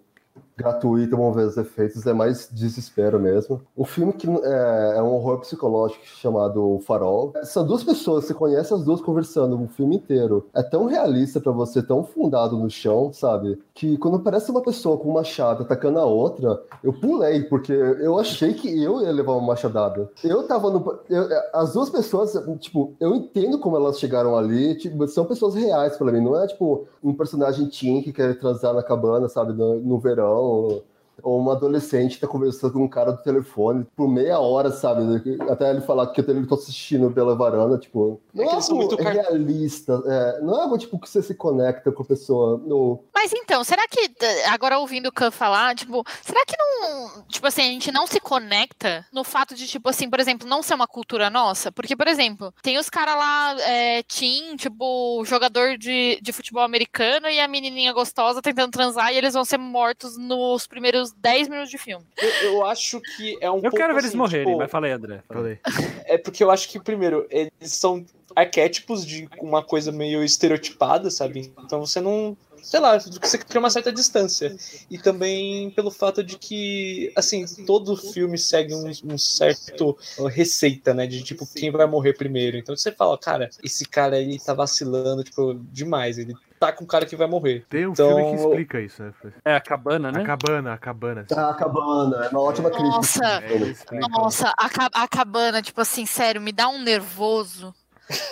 gratuito, 0.57 1.17
vamos 1.17 1.37
ver 1.37 1.47
os 1.47 1.57
efeitos, 1.57 2.07
é 2.07 2.13
mais 2.15 2.49
desespero 2.51 3.21
mesmo. 3.21 3.61
Um 3.77 3.85
filme 3.85 4.13
que 4.15 4.27
é, 4.27 4.95
é 4.97 5.03
um 5.03 5.13
horror 5.15 5.41
psicológico 5.41 6.03
chamado 6.07 6.81
Farol. 6.87 7.35
São 7.43 7.67
duas 7.67 7.85
pessoas, 7.85 8.25
você 8.25 8.33
conhece 8.33 8.73
as 8.73 8.83
duas 8.83 9.01
conversando 9.03 9.63
o 9.63 9.69
filme 9.69 9.97
inteiro. 9.97 10.47
É 10.55 10.63
tão 10.63 10.87
realista 10.87 11.41
pra 11.41 11.53
você, 11.53 11.83
tão 11.83 12.03
fundado 12.03 12.57
no 12.57 12.71
chão, 12.71 13.13
sabe? 13.13 13.59
Que 13.75 13.99
quando 13.99 14.21
parece 14.21 14.51
uma 14.51 14.63
pessoa 14.63 14.97
com 14.97 15.11
um 15.11 15.15
machado 15.15 15.63
atacando 15.63 15.99
a 15.99 16.07
outra, 16.07 16.61
eu 16.83 16.93
pulei, 16.93 17.43
porque 17.45 17.73
eu 17.73 18.19
achei 18.19 18.55
que 18.55 18.83
eu 18.83 19.03
ia 19.03 19.13
levar 19.13 19.33
uma 19.33 19.49
machadada. 19.49 20.11
Eu 20.25 20.47
tava 20.47 20.71
no. 20.71 20.99
eu- 21.11 21.27
as 21.53 21.75
duas 21.75 21.91
pessoas, 21.91 22.33
tipo, 22.61 22.95
eu 22.99 23.15
entendo 23.15 23.59
como 23.59 23.77
elas 23.77 23.99
chegaram 23.99 24.37
ali, 24.37 24.75
tipo, 24.79 25.07
são 25.09 25.27
pessoas 25.27 25.55
reais 25.55 25.97
pra 25.99 26.11
mim, 26.11 26.21
não 26.25 26.41
é 26.41 26.47
tipo 26.47 26.87
um 27.03 27.13
personagem 27.15 27.69
teen 27.69 28.03
que 28.03 28.13
quer 28.13 28.39
transar 28.39 28.73
na 28.73 28.83
cabana, 28.83 29.29
sabe, 29.29 29.53
no, 29.53 29.79
no 29.81 29.99
verão. 29.99 30.46
后 30.47 30.83
Ou 31.23 31.39
uma 31.39 31.53
adolescente 31.53 32.21
tá 32.21 32.27
conversando 32.27 32.75
com 32.75 32.85
um 32.85 32.89
cara 32.89 33.13
do 33.13 33.23
telefone 33.23 33.87
por 33.97 34.09
meia 34.09 34.39
hora, 34.39 34.71
sabe? 34.71 35.03
Até 35.49 35.71
ele 35.71 35.81
falar 35.81 36.07
que 36.09 36.21
ele 36.21 36.47
tá 36.47 36.55
assistindo 36.55 37.11
pela 37.11 37.35
varanda, 37.35 37.79
tipo. 37.79 38.21
Não 38.35 38.45
É 38.45 38.49
é, 38.49 38.55
algo 38.55 38.75
muito 38.75 38.97
realista, 38.97 40.03
é, 40.07 40.41
não 40.41 40.59
é 40.59 40.63
algo 40.63 40.79
tipo 40.79 40.99
que 40.99 41.09
você 41.09 41.23
se 41.23 41.35
conecta 41.35 41.93
com 41.93 42.03
a 42.03 42.07
pessoa. 42.07 42.59
No... 42.59 43.05
Mas 43.15 43.33
então, 43.33 43.63
será 43.65 43.87
que, 43.89 44.11
agora 44.47 44.79
ouvindo 44.79 45.07
o 45.07 45.13
Khan 45.13 45.31
falar, 45.31 45.75
tipo, 45.75 46.05
será 46.23 46.45
que 46.45 46.57
não, 46.59 47.25
tipo 47.29 47.47
assim, 47.47 47.63
a 47.63 47.67
gente 47.67 47.93
não 47.93 48.07
se 48.07 48.21
conecta 48.21 49.07
no 49.13 49.25
fato 49.25 49.55
de, 49.55 49.67
tipo 49.67 49.89
assim, 49.89 50.09
por 50.09 50.21
exemplo, 50.21 50.49
não 50.49 50.63
ser 50.63 50.75
uma 50.75 50.87
cultura 50.87 51.31
nossa? 51.31 51.71
Porque, 51.73 51.97
por 51.97 52.07
exemplo, 52.07 52.53
tem 52.63 52.79
os 52.79 52.89
caras 52.89 53.17
lá, 53.17 53.57
é, 53.61 54.03
teen, 54.03 54.57
tipo, 54.57 55.25
jogador 55.25 55.77
de, 55.79 56.19
de 56.21 56.33
futebol 56.33 56.63
americano 56.63 57.29
e 57.29 57.41
a 57.41 57.49
menininha 57.49 57.93
gostosa 57.93 58.43
tentando 58.43 58.71
transar 58.71 59.13
e 59.13 59.17
eles 59.17 59.35
vão 59.35 59.45
ser 59.45 59.59
mortos 59.59 60.17
nos 60.17 60.67
primeiros 60.67 61.13
10 61.17 61.49
minutos 61.49 61.71
de 61.71 61.79
filme. 61.79 62.05
Eu, 62.17 62.29
eu 62.29 62.67
acho 62.67 63.01
que 63.01 63.37
é 63.41 63.51
um 63.51 63.57
Eu 63.57 63.63
pouco 63.63 63.77
quero 63.77 63.95
ver 63.95 64.01
eles 64.01 64.11
assim, 64.11 64.17
morrerem, 64.17 64.47
tipo, 64.47 64.59
mas 64.59 64.71
falei, 64.71 64.93
André. 64.93 65.23
Falei. 65.29 65.59
É 66.05 66.19
porque 66.19 66.43
eu 66.45 66.51
acho 66.51 66.69
que, 66.69 66.79
primeiro, 66.79 67.27
eles 67.31 67.51
são 67.73 68.05
arquétipos 68.35 69.05
de 69.05 69.29
uma 69.41 69.63
coisa 69.63 69.91
meio 69.91 70.23
estereotipada, 70.23 71.11
sabe? 71.11 71.53
Então 71.65 71.81
você 71.81 72.01
não. 72.01 72.37
Sei 72.63 72.81
lá, 72.81 72.99
você 72.99 73.39
cria 73.39 73.61
uma 73.61 73.71
certa 73.71 73.93
distância. 73.93 74.57
E 74.91 74.99
também 74.99 75.71
pelo 75.71 75.91
fato 75.91 76.25
de 76.25 76.37
que, 76.37 77.13
assim, 77.15 77.47
todo 77.65 77.97
filme 77.97 78.37
segue 78.37 78.75
um, 78.75 78.91
um 79.05 79.17
certo 79.17 79.97
receita, 80.29 80.93
né? 80.93 81.07
De 81.07 81.23
tipo, 81.23 81.47
quem 81.47 81.71
vai 81.71 81.87
morrer 81.87 82.15
primeiro. 82.15 82.57
Então 82.57 82.77
você 82.77 82.91
fala, 82.91 83.17
cara, 83.17 83.49
esse 83.63 83.85
cara 83.85 84.17
aí 84.17 84.39
tá 84.41 84.53
vacilando, 84.53 85.23
tipo, 85.23 85.55
demais. 85.71 86.19
Ele 86.19 86.35
tá 86.59 86.73
com 86.73 86.85
o 86.85 86.87
cara 86.87 87.07
que 87.07 87.17
vai 87.17 87.27
morrer. 87.27 87.65
Tem 87.69 87.87
um 87.87 87.93
Então, 87.93 88.09
filme 88.09 88.31
que 88.31 88.37
explica 88.37 88.81
isso, 88.81 89.03
né? 89.03 89.13
É 89.45 89.55
a 89.57 89.61
cabana, 89.61 90.11
né? 90.13 90.23
A 90.23 90.25
cabana, 90.25 90.73
a 90.73 90.79
cabana. 90.79 91.27
Ah, 91.35 91.51
a 91.51 91.55
cabana, 91.55 92.25
é 92.27 92.29
uma 92.29 92.41
ótima 92.43 92.71
crítica. 92.71 92.89
Nossa. 92.97 93.25
É. 93.25 93.99
Nossa, 94.09 94.53
a, 94.59 94.69
ca- 94.69 94.91
a 94.93 95.09
cabana, 95.09 95.63
tipo 95.63 95.81
assim, 95.81 96.05
sério, 96.07 96.41
me 96.41 96.53
dá 96.53 96.69
um 96.69 96.81
nervoso. 96.83 97.75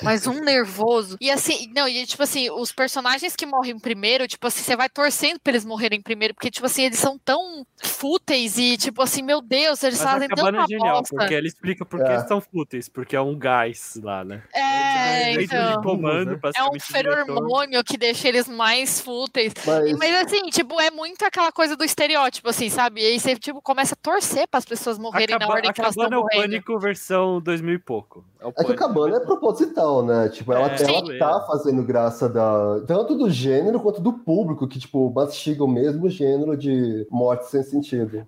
Mas 0.02 0.26
um 0.26 0.40
nervoso. 0.40 1.16
E 1.20 1.30
assim, 1.30 1.70
não, 1.74 1.88
e 1.88 2.06
tipo 2.06 2.22
assim, 2.22 2.50
os 2.50 2.72
personagens 2.72 3.34
que 3.34 3.44
morrem 3.46 3.78
primeiro, 3.78 4.26
tipo 4.28 4.46
assim, 4.46 4.62
você 4.62 4.76
vai 4.76 4.88
torcendo 4.88 5.38
pra 5.40 5.52
eles 5.52 5.64
morrerem 5.64 6.00
primeiro, 6.00 6.34
porque, 6.34 6.50
tipo 6.50 6.66
assim, 6.66 6.84
eles 6.84 6.98
são 6.98 7.18
tão 7.18 7.66
fúteis 7.82 8.58
e, 8.58 8.76
tipo 8.76 9.02
assim, 9.02 9.22
meu 9.22 9.40
Deus, 9.40 9.82
eles 9.82 10.00
Mas 10.00 10.10
fazem 10.12 10.28
tanta 10.28 10.48
é 10.62 10.66
genial, 10.66 10.98
bosta. 10.98 11.16
porque 11.16 11.34
ele 11.34 11.48
explica 11.48 11.84
por 11.84 12.00
que 12.02 12.08
É. 12.08 12.14
eles 12.14 12.28
são 12.28 12.40
fúteis, 12.40 12.88
porque 12.88 13.16
é 13.16 13.20
um 13.20 13.36
gás 13.38 13.98
lá, 14.02 14.24
né? 14.24 14.42
É, 14.54 15.24
Dentro 15.36 15.42
então. 15.44 15.70
de 15.76 15.82
comando, 15.82 16.30
né? 16.32 16.38
É 16.56 16.64
um 16.64 16.78
feromônio 16.80 17.82
que 17.84 17.96
deixa 17.96 18.28
eles 18.28 18.48
mais 18.48 19.00
fúteis. 19.00 19.52
Mas, 19.66 19.92
Mas 19.98 20.14
assim, 20.26 20.42
tipo, 20.50 20.80
é 20.80 20.90
muito 20.90 21.24
aquela 21.24 21.50
coisa 21.52 21.76
do 21.76 21.84
estereótipo, 21.84 22.48
assim, 22.48 22.68
sabe? 22.68 23.00
E 23.02 23.06
aí 23.06 23.20
você, 23.20 23.36
tipo, 23.36 23.60
começa 23.62 23.94
a 23.94 23.96
torcer 23.96 24.46
para 24.48 24.58
as 24.58 24.64
pessoas 24.64 24.98
morrerem 24.98 25.30
na 25.38 25.44
Acaba- 25.44 25.54
ordem 25.54 25.72
que 25.72 25.80
elas 25.80 25.90
estão 25.92 26.04
Acabando 26.04 26.14
é 26.14 26.18
o 26.18 26.22
morrendo. 26.22 26.50
Pânico 26.50 26.78
versão 26.78 27.40
2000 27.40 27.74
e 27.74 27.78
pouco. 27.78 28.24
É, 28.40 28.46
o 28.46 28.48
é 28.48 28.52
que 28.52 28.62
Pânico 28.62 28.78
cabana 28.78 29.16
é 29.16 29.18
mesmo. 29.20 29.26
Proposital, 29.64 30.04
né? 30.04 30.28
Tipo, 30.28 30.52
ela, 30.52 30.72
É, 30.72 30.82
ela 30.82 31.18
tá 31.18 31.46
fazendo 31.46 31.82
graça 31.82 32.28
da, 32.28 32.80
tanto 32.86 33.16
do 33.16 33.30
gênero 33.30 33.80
quanto 33.80 34.00
do 34.00 34.12
público, 34.12 34.68
que, 34.68 34.78
tipo, 34.78 35.10
mastiga 35.10 35.64
o 35.64 35.68
mesmo 35.68 36.08
gênero 36.08 36.56
de 36.56 37.06
morte 37.10 37.48
sem 37.48 37.62
sentido. 37.62 38.26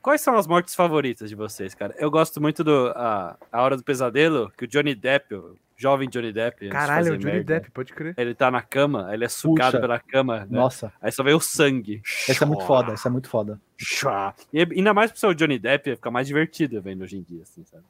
Quais 0.00 0.20
são 0.20 0.36
as 0.36 0.46
mortes 0.46 0.74
favoritas 0.74 1.30
de 1.30 1.34
vocês, 1.34 1.74
cara? 1.74 1.94
Eu 1.98 2.10
gosto 2.10 2.40
muito 2.40 2.62
do 2.62 2.88
a, 2.94 3.38
a 3.50 3.62
Hora 3.62 3.76
do 3.76 3.82
Pesadelo, 3.82 4.52
que 4.56 4.64
o 4.64 4.68
Johnny 4.68 4.94
Depp, 4.94 5.34
o 5.34 5.56
jovem 5.76 6.08
Johnny 6.08 6.32
Depp. 6.32 6.68
Caralho, 6.68 7.08
é 7.08 7.10
o 7.12 7.18
Johnny 7.18 7.32
merda, 7.32 7.54
Depp, 7.54 7.70
pode 7.70 7.92
crer. 7.92 8.14
Ele 8.16 8.34
tá 8.34 8.50
na 8.50 8.62
cama, 8.62 9.08
ele 9.12 9.24
é 9.24 9.28
sugado 9.28 9.72
Puxa. 9.72 9.80
pela 9.80 9.98
cama, 9.98 10.40
né? 10.40 10.46
Nossa, 10.50 10.92
Aí 11.00 11.10
só 11.10 11.22
vê 11.22 11.32
o 11.32 11.40
sangue. 11.40 12.00
essa 12.28 12.44
é 12.44 12.46
muito 12.46 12.64
foda, 12.64 12.92
essa 12.92 13.08
é 13.08 13.10
muito 13.10 13.28
foda. 13.28 13.60
Chua. 13.76 14.32
E 14.52 14.60
ainda 14.60 14.94
mais 14.94 15.10
pro 15.10 15.18
seu 15.18 15.34
Johnny 15.34 15.58
Depp, 15.58 15.96
fica 15.96 16.10
mais 16.10 16.26
divertido 16.26 16.80
vendo 16.80 17.02
hoje 17.02 17.16
em 17.16 17.22
dia, 17.22 17.42
assim, 17.42 17.64
sabe? 17.64 17.82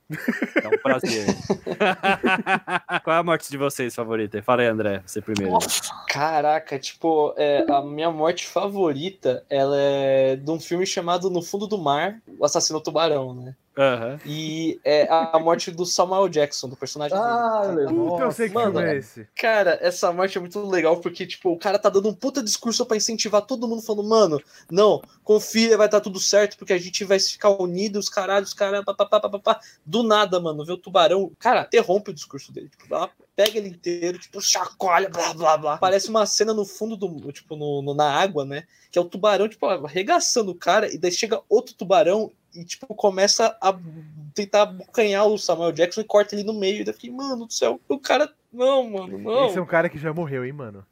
É 0.63 0.69
um 0.69 0.79
prazer. 0.79 1.27
Qual 3.05 3.17
é 3.17 3.19
a 3.19 3.23
morte 3.23 3.51
de 3.51 3.57
vocês 3.59 3.95
favorita? 3.95 4.43
Fala 4.43 4.63
aí, 4.63 4.69
André, 4.69 5.03
você 5.05 5.21
primeiro. 5.21 5.59
Caraca, 6.09 6.79
tipo, 6.79 7.35
é, 7.37 7.67
a 7.71 7.83
minha 7.83 8.11
morte 8.11 8.47
favorita, 8.47 9.45
ela 9.51 9.77
é 9.79 10.37
de 10.37 10.51
um 10.51 10.59
filme 10.59 10.87
chamado 10.87 11.29
No 11.29 11.43
Fundo 11.43 11.67
do 11.67 11.77
Mar, 11.79 12.19
O 12.39 12.45
Assassino 12.45 12.81
Tubarão, 12.81 13.35
né? 13.35 13.55
Aham. 13.77 14.21
E 14.25 14.79
é 14.85 15.09
a, 15.11 15.37
morte 15.41 15.71
do 15.73 15.85
Samuel 15.85 16.29
Jackson, 16.29 16.69
do 16.69 16.77
personagem 16.77 17.17
Ah, 17.19 17.63
dele. 17.63 17.73
eu 17.73 17.87
lembro. 17.87 18.09
Puta, 18.11 18.23
eu 18.23 18.33
sei 18.33 18.49
que 18.49 18.55
mano, 18.55 18.79
é 18.79 18.97
esse. 18.97 19.27
Cara, 19.37 19.79
essa 19.83 20.13
morte 20.13 20.39
é 20.39 20.41
muito 20.41 20.65
legal 20.69 20.99
porque, 21.01 21.27
tipo, 21.27 21.51
o 21.51 21.59
cara 21.59 21.77
tá 21.79 21.89
dando 21.89 22.09
um 22.09 22.15
puta 22.15 22.41
discurso 22.43 22.87
pra 22.87 22.97
incentivar 22.97 23.43
todo 23.43 23.67
mundo, 23.67 23.83
falando, 23.83 24.09
mano, 24.09 24.41
não, 24.71 25.03
confia, 25.25 25.77
vai 25.77 25.89
dar 25.89 26.01
tudo 26.01 26.21
certo, 26.21 26.57
porque 26.57 26.73
a 26.73 26.79
gente 26.79 27.03
vai 27.05 27.19
ficar 27.19 27.51
unidos, 27.61 28.09
caralho, 28.09 28.45
os 28.45 28.55
caras, 28.55 28.85
papapá, 28.85 29.19
papapá. 29.19 29.61
Do 29.85 30.05
nada, 30.05 30.39
mano, 30.39 30.65
vê 30.65 30.73
o 30.73 30.77
tubarão, 30.79 31.33
cara, 31.41 31.63
interrompe 31.63 32.13
o 32.13 32.15
discurso 32.15 32.53
dele, 32.53 32.69
tipo, 32.69 32.95
ela 32.95 33.11
pega 33.35 33.59
ele 33.59 33.71
inteiro, 33.71 34.19
tipo, 34.21 34.41
chacoalha, 34.41 35.09
blá, 35.09 35.35
blá, 35.35 35.57
blá. 35.57 35.79
Parece 35.79 36.09
uma 36.09 36.25
cena 36.27 36.55
no 36.55 36.65
fundo 36.65 36.97
do, 36.97 37.33
tipo, 37.33 37.57
no, 37.57 37.83
no- 37.83 37.95
na 37.95 38.09
água, 38.09 38.45
né, 38.45 38.65
que 38.93 38.99
é 38.99 39.03
o 39.03 39.05
tubarão, 39.05 39.49
tipo, 39.49 39.67
arregaçando 39.67 40.53
o 40.53 40.55
cara, 40.55 40.93
e 40.95 40.97
daí 40.97 41.11
chega 41.11 41.43
outro 41.49 41.75
tubarão 41.75 42.31
e, 42.55 42.65
tipo, 42.65 42.87
começa 42.95 43.57
a 43.61 43.75
tentar 44.35 44.63
abocanhar 44.63 45.27
o 45.27 45.39
Samuel 45.39 45.73
Jackson 45.73 46.01
e 46.01 46.05
corta 46.05 46.35
ele 46.35 46.45
no 46.45 46.55
meio, 46.55 46.81
e 46.81 46.85
daí 46.85 46.91
eu 46.93 46.95
fiquei, 46.95 47.11
mano 47.11 47.47
do 47.47 47.53
céu, 47.53 47.81
o 47.89 47.99
cara, 47.99 48.31
não, 48.53 48.89
mano, 48.91 49.19
não. 49.19 49.47
Esse 49.47 49.59
é 49.59 49.61
um 49.63 49.67
cara 49.67 49.89
que 49.89 49.99
já 49.99 50.13
morreu, 50.13 50.45
hein, 50.45 50.53
mano. 50.53 50.85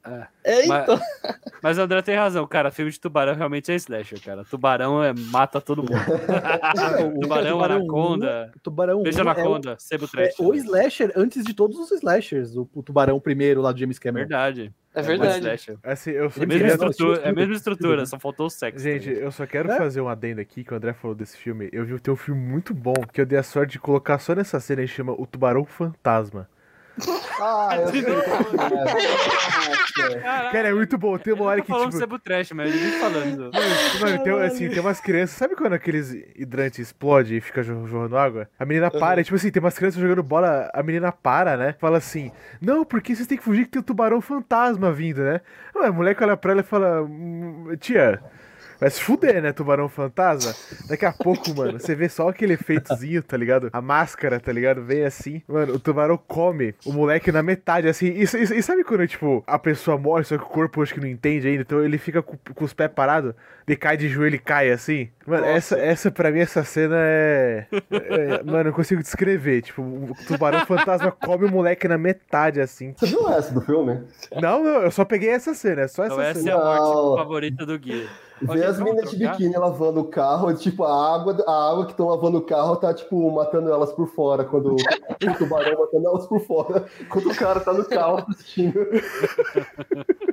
É, 0.45 0.67
Mas- 0.67 0.83
então. 0.83 0.99
Mas 1.63 1.79
o 1.79 1.83
André 1.83 2.03
tem 2.03 2.17
razão, 2.17 2.45
cara. 2.45 2.73
Filme 2.73 2.91
de 2.91 2.99
tubarão 2.99 3.37
realmente 3.37 3.71
é 3.71 3.77
slasher, 3.77 4.21
cara. 4.21 4.45
Tubarão 4.45 5.01
é, 5.03 5.13
mata 5.13 5.61
todo 5.61 5.81
mundo. 5.83 5.93
tubarão, 6.75 7.21
Tubarão 7.21 7.61
anaconda. 7.63 8.53
Tubarão 8.63 9.03
Beijo 9.05 9.19
um 9.19 9.21
é 9.23 9.25
o- 9.25 9.31
anaconda, 9.31 9.77
sebo 9.79 10.07
É 10.07 10.09
trash. 10.09 10.35
o 10.41 10.53
slasher 10.55 11.13
antes 11.15 11.45
de 11.45 11.55
todos 11.55 11.79
os 11.79 11.93
slashers. 11.93 12.57
O, 12.57 12.69
o 12.75 12.83
Tubarão 12.83 13.21
primeiro 13.21 13.61
lá 13.63 13.71
do 13.71 13.79
James 13.79 13.99
Cameron. 13.99 14.27
Verdade. 14.27 14.73
É 14.95 15.01
um 15.01 15.05
verdade. 15.05 15.39
slasher. 15.39 15.77
Assim, 15.83 16.11
eu 16.11 16.29
só 16.31 16.41
É 16.41 16.45
a 16.45 16.47
mesma 16.47 16.69
estrutura, 16.69 17.21
é 17.23 17.29
a 17.29 17.33
mesma 17.33 17.55
estrutura, 17.55 18.07
só 18.07 18.19
faltou 18.19 18.47
o 18.47 18.51
sexo. 18.51 18.83
Gente, 18.83 19.07
também. 19.09 19.23
eu 19.23 19.33
só 19.33 19.47
quero 19.47 19.71
É? 19.71 19.79
fazer 19.79 20.01
um 20.01 20.09
adendo 20.09 20.41
aqui 20.41 20.63
que 20.65 20.73
o 20.73 20.77
André 20.77 20.93
falou 20.93 21.15
desse 21.15 21.37
filme. 21.37 21.69
Eu 21.73 21.85
vi 21.85 21.99
tem 21.99 22.13
um 22.13 22.17
filme 22.17 22.41
muito 22.41 22.75
bom 22.75 22.95
que 23.13 23.21
eu 23.21 23.27
dei 23.27 23.39
a 23.39 23.43
sorte 23.43 23.73
de 23.73 23.79
colocar 23.79 24.19
só 24.19 24.35
nessa 24.35 24.61
cena 24.61 24.83
e 24.83 24.89
chama 24.89 25.13
O 25.13 25.27
Tubarão 25.27 25.65
Fantasma. 25.65 26.49
Ah, 27.41 27.79
eu 27.81 27.89
sei 27.93 28.05
é. 30.05 30.51
Cara, 30.51 30.69
é 30.69 30.73
muito 30.73 30.99
bom. 30.99 31.17
Tem 31.19 31.33
uma 31.33 31.45
hora 31.45 31.61
que, 31.61 31.69
falando 31.69 31.87
tipo... 31.87 31.99
sebo 31.99 32.19
trash, 32.19 32.53
mas 32.53 32.75
ele 32.75 32.99
falando. 32.99 33.51
Mano, 34.01 34.23
tem, 34.23 34.43
assim, 34.43 34.69
tem 34.69 34.81
umas 34.81 35.01
crianças. 35.01 35.37
Sabe 35.37 35.57
quando 35.57 35.73
aqueles 35.73 36.13
hidrantes 36.37 36.79
explodem 36.79 37.39
e 37.39 37.41
fica 37.41 37.63
jorrando 37.63 38.17
água? 38.17 38.49
A 38.59 38.65
menina 38.65 38.91
para, 38.91 39.21
e, 39.21 39.25
tipo 39.25 39.37
assim, 39.37 39.51
tem 39.51 39.61
umas 39.61 39.77
crianças 39.77 40.01
jogando 40.01 40.23
bola, 40.23 40.71
a 40.73 40.83
menina 40.83 41.11
para, 41.11 41.57
né? 41.57 41.75
Fala 41.79 41.99
assim: 41.99 42.31
Não, 42.61 42.85
porque 42.85 43.15
vocês 43.15 43.27
têm 43.27 43.39
que 43.39 43.45
fugir 43.45 43.65
que 43.65 43.71
tem 43.71 43.81
um 43.81 43.85
tubarão 43.85 44.21
fantasma 44.21 44.93
vindo, 44.93 45.23
né? 45.23 45.41
Ué, 45.75 45.87
a 45.87 45.93
moleque 45.93 46.23
olha 46.23 46.37
pra 46.37 46.53
ela 46.53 46.61
e 46.61 46.65
fala: 46.65 47.03
"Hum, 47.03 47.75
Tia. 47.81 48.21
Vai 48.83 48.91
se 48.91 49.01
fuder, 49.01 49.41
né, 49.41 49.53
tubarão 49.53 49.89
fantasma? 49.89 50.53
Daqui 50.89 51.07
a 51.07 51.13
pouco, 51.13 51.51
mano, 51.55 51.79
você 51.79 51.95
vê 51.95 52.09
só 52.09 52.29
aquele 52.29 52.55
efeitozinho, 52.55 53.23
tá 53.23 53.37
ligado? 53.37 53.71
A 53.73 53.81
máscara, 53.81 54.41
tá 54.41 54.51
ligado? 54.53 54.83
Vem 54.83 55.05
assim. 55.05 55.41
Mano, 55.47 55.75
o 55.75 55.79
tubarão 55.79 56.19
come 56.19 56.75
o 56.85 56.93
moleque 56.93 57.31
na 57.31 57.45
metade, 57.45 57.87
assim. 57.89 58.07
E, 58.07 58.23
e- 58.25 58.59
e 58.59 58.63
sabe 58.63 58.83
quando, 58.83 59.07
tipo, 59.07 59.45
a 59.47 59.57
pessoa 59.57 59.97
morre, 59.97 60.25
só 60.25 60.37
que 60.37 60.43
o 60.43 60.47
corpo 60.49 60.83
acho 60.83 60.93
que 60.95 61.01
não 61.01 61.07
entende 61.07 61.47
ainda, 61.47 61.63
então 61.63 61.81
ele 61.85 61.97
fica 61.97 62.21
com, 62.23 62.37
com 62.55 62.65
os 62.65 62.73
pés 62.73 62.91
parados, 62.93 63.35
ele 63.69 63.77
cai 63.77 63.97
de 63.97 64.09
joelho 64.09 64.35
e 64.35 64.39
cai 64.41 64.71
assim? 64.73 65.09
Mano, 65.25 65.43
Nossa. 65.43 65.53
essa, 65.57 65.79
essa 65.79 66.11
pra 66.11 66.33
mim, 66.33 66.41
essa 66.41 66.65
cena 66.65 66.97
é, 66.99 67.67
é- 67.93 68.43
Mano, 68.43 68.59
eu 68.59 68.65
não 68.65 68.73
consigo 68.73 69.01
descrever. 69.01 69.63
Tipo, 69.63 69.81
o 69.83 70.13
tubarão 70.27 70.67
fantasma 70.67 71.13
come 71.13 71.45
o 71.47 71.51
moleque 71.51 71.87
na 71.87 71.97
metade, 71.97 72.61
assim. 72.61 72.93
Você 72.97 73.07
viu 73.07 73.29
essa 73.29 73.55
do 73.55 73.61
filme? 73.61 74.01
Não, 74.41 74.65
não, 74.65 74.83
eu 74.83 74.91
só 74.91 75.05
peguei 75.05 75.31
essa 75.31 75.55
cena, 75.55 75.83
é 75.83 75.89
só 75.89 76.03
essa 76.05 76.15
Então 76.15 76.25
essa 76.25 76.41
cena. 76.41 76.51
é 76.51 76.55
a 76.55 76.59
morte 76.59 76.81
Não. 76.97 77.17
favorita 77.19 77.65
do 77.65 77.79
Gui. 77.79 78.09
Vê 78.41 78.65
as 78.65 78.79
meninas 78.79 79.11
de 79.11 79.17
biquíni 79.17 79.57
lavando 79.57 80.01
o 80.01 80.05
carro, 80.05 80.53
tipo, 80.55 80.85
a 80.85 81.15
água, 81.15 81.37
a 81.47 81.71
água 81.71 81.85
que 81.87 81.93
estão 81.93 82.09
lavando 82.09 82.39
o 82.39 82.43
carro 82.43 82.77
tá, 82.77 82.93
tipo, 82.95 83.31
matando 83.31 83.71
elas 83.71 83.93
por 83.93 84.09
fora, 84.09 84.45
quando 84.45 84.75
o 84.77 85.39
tubarão 85.39 85.81
matando 85.81 86.09
elas 86.09 86.27
por 86.27 86.41
fora, 86.41 86.87
quando 87.09 87.31
o 87.31 87.37
cara 87.37 87.61
tá 87.61 87.73
no 87.73 87.85
carro 87.85 88.25
assistindo. 88.29 88.79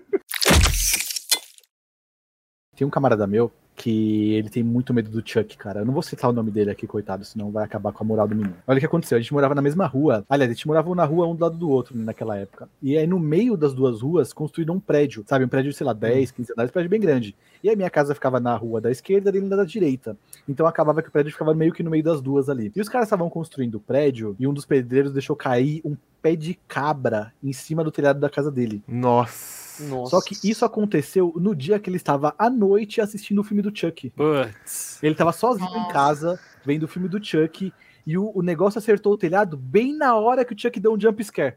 Tem 2.80 2.88
um 2.88 2.90
camarada 2.90 3.28
meu 3.28 3.52
que 3.76 4.36
ele 4.36 4.50
tem 4.50 4.64
muito 4.64 4.94
medo 4.94 5.10
do 5.10 5.22
Chuck, 5.26 5.58
cara. 5.58 5.82
Eu 5.82 5.86
não 5.86 5.94
vou 5.94 6.02
citar 6.02 6.30
o 6.30 6.34
nome 6.34 6.50
dele 6.50 6.72
aqui, 6.72 6.88
coitado, 6.88 7.26
senão 7.26 7.52
vai 7.52 7.66
acabar 7.66 7.92
com 7.92 8.02
a 8.02 8.08
moral 8.08 8.26
do 8.26 8.34
menino. 8.34 8.56
Olha 8.66 8.78
o 8.78 8.80
que 8.80 8.86
aconteceu. 8.86 9.18
A 9.18 9.22
gente 9.22 9.34
morava 9.34 9.54
na 9.54 9.62
mesma 9.62 9.86
rua. 9.86 10.26
Aliás, 10.30 10.50
a 10.50 10.54
gente 10.54 10.66
morava 10.66 10.96
na 10.96 11.04
rua 11.04 11.28
um 11.28 11.36
do 11.36 11.42
lado 11.42 11.58
do 11.58 11.70
outro 11.70 11.98
né, 11.98 12.06
naquela 12.06 12.38
época. 12.38 12.70
E 12.82 12.98
aí, 12.98 13.06
no 13.06 13.20
meio 13.20 13.58
das 13.58 13.74
duas 13.74 14.02
ruas, 14.02 14.32
construíram 14.32 14.76
um 14.76 14.80
prédio, 14.80 15.26
sabe? 15.28 15.44
Um 15.44 15.50
prédio, 15.50 15.74
sei 15.74 15.86
lá, 15.86 15.92
10, 15.92 16.32
15 16.32 16.54
andares, 16.54 16.70
um 16.70 16.74
prédio 16.74 16.90
bem 16.90 17.02
grande. 17.02 17.36
E 17.62 17.70
a 17.70 17.76
minha 17.76 17.90
casa 17.90 18.16
ficava 18.16 18.40
na 18.40 18.56
rua 18.56 18.80
da 18.80 18.90
esquerda 18.90 19.30
e 19.30 19.38
ele 19.38 19.48
na 19.50 19.58
da 19.58 19.66
direita. 19.66 20.16
Então 20.48 20.66
acabava 20.66 21.02
que 21.02 21.10
o 21.10 21.12
prédio 21.12 21.34
ficava 21.34 21.54
meio 21.54 21.74
que 21.74 21.84
no 21.84 21.92
meio 21.92 22.04
das 22.04 22.22
duas 22.22 22.48
ali. 22.48 22.72
E 22.74 22.80
os 22.80 22.88
caras 22.88 23.08
estavam 23.08 23.30
construindo 23.30 23.76
o 23.76 23.82
prédio 23.82 24.38
e 24.40 24.48
um 24.48 24.54
dos 24.54 24.66
pedreiros 24.66 25.12
deixou 25.12 25.36
cair 25.36 25.82
um 25.84 25.98
pé 26.22 26.34
de 26.34 26.58
cabra 26.66 27.34
em 27.44 27.52
cima 27.52 27.84
do 27.84 27.92
telhado 27.92 28.22
da 28.22 28.30
casa 28.30 28.50
dele. 28.50 28.82
Nossa. 28.88 29.69
Nossa. 29.82 30.12
Só 30.12 30.22
que 30.22 30.36
isso 30.50 30.66
aconteceu 30.66 31.34
no 31.38 31.56
dia 31.56 31.80
que 31.80 31.90
ele 31.90 31.98
estava 31.98 32.34
à 32.38 32.50
noite 32.50 33.02
assistindo 33.02 33.40
o 33.40 33.44
filme 33.44 33.62
do 33.62 33.76
Chuck. 33.76 34.10
Putz. 34.12 35.02
Ele 35.02 35.14
estava 35.14 35.32
sozinho 35.32 35.70
em 35.70 35.74
Nossa. 35.74 35.94
casa, 35.94 36.40
vendo 36.66 36.84
o 36.84 36.88
filme 36.88 37.08
do 37.08 37.24
Chuck, 37.24 37.74
e 38.06 38.18
o, 38.18 38.32
o 38.34 38.42
negócio 38.42 38.80
acertou 38.80 39.14
o 39.14 39.18
telhado 39.18 39.56
bem 39.56 39.96
na 39.96 40.16
hora 40.16 40.44
que 40.44 40.54
o 40.54 40.60
Chuck 40.60 40.80
deu 40.80 40.94
um 40.94 41.00
jump 41.00 41.24
scare. 41.24 41.56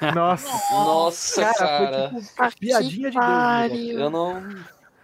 Nossa. 0.14 0.50
Nossa, 0.72 1.42
cara. 1.42 1.56
Cara, 1.58 2.10
foi 2.10 2.48
tipo 2.48 2.60
piadinha 2.60 3.10
de 3.10 3.18
Deus. 3.18 3.26
o 3.26 3.74
negócio. 3.74 4.00
Eu 4.00 4.10
não 4.10 4.42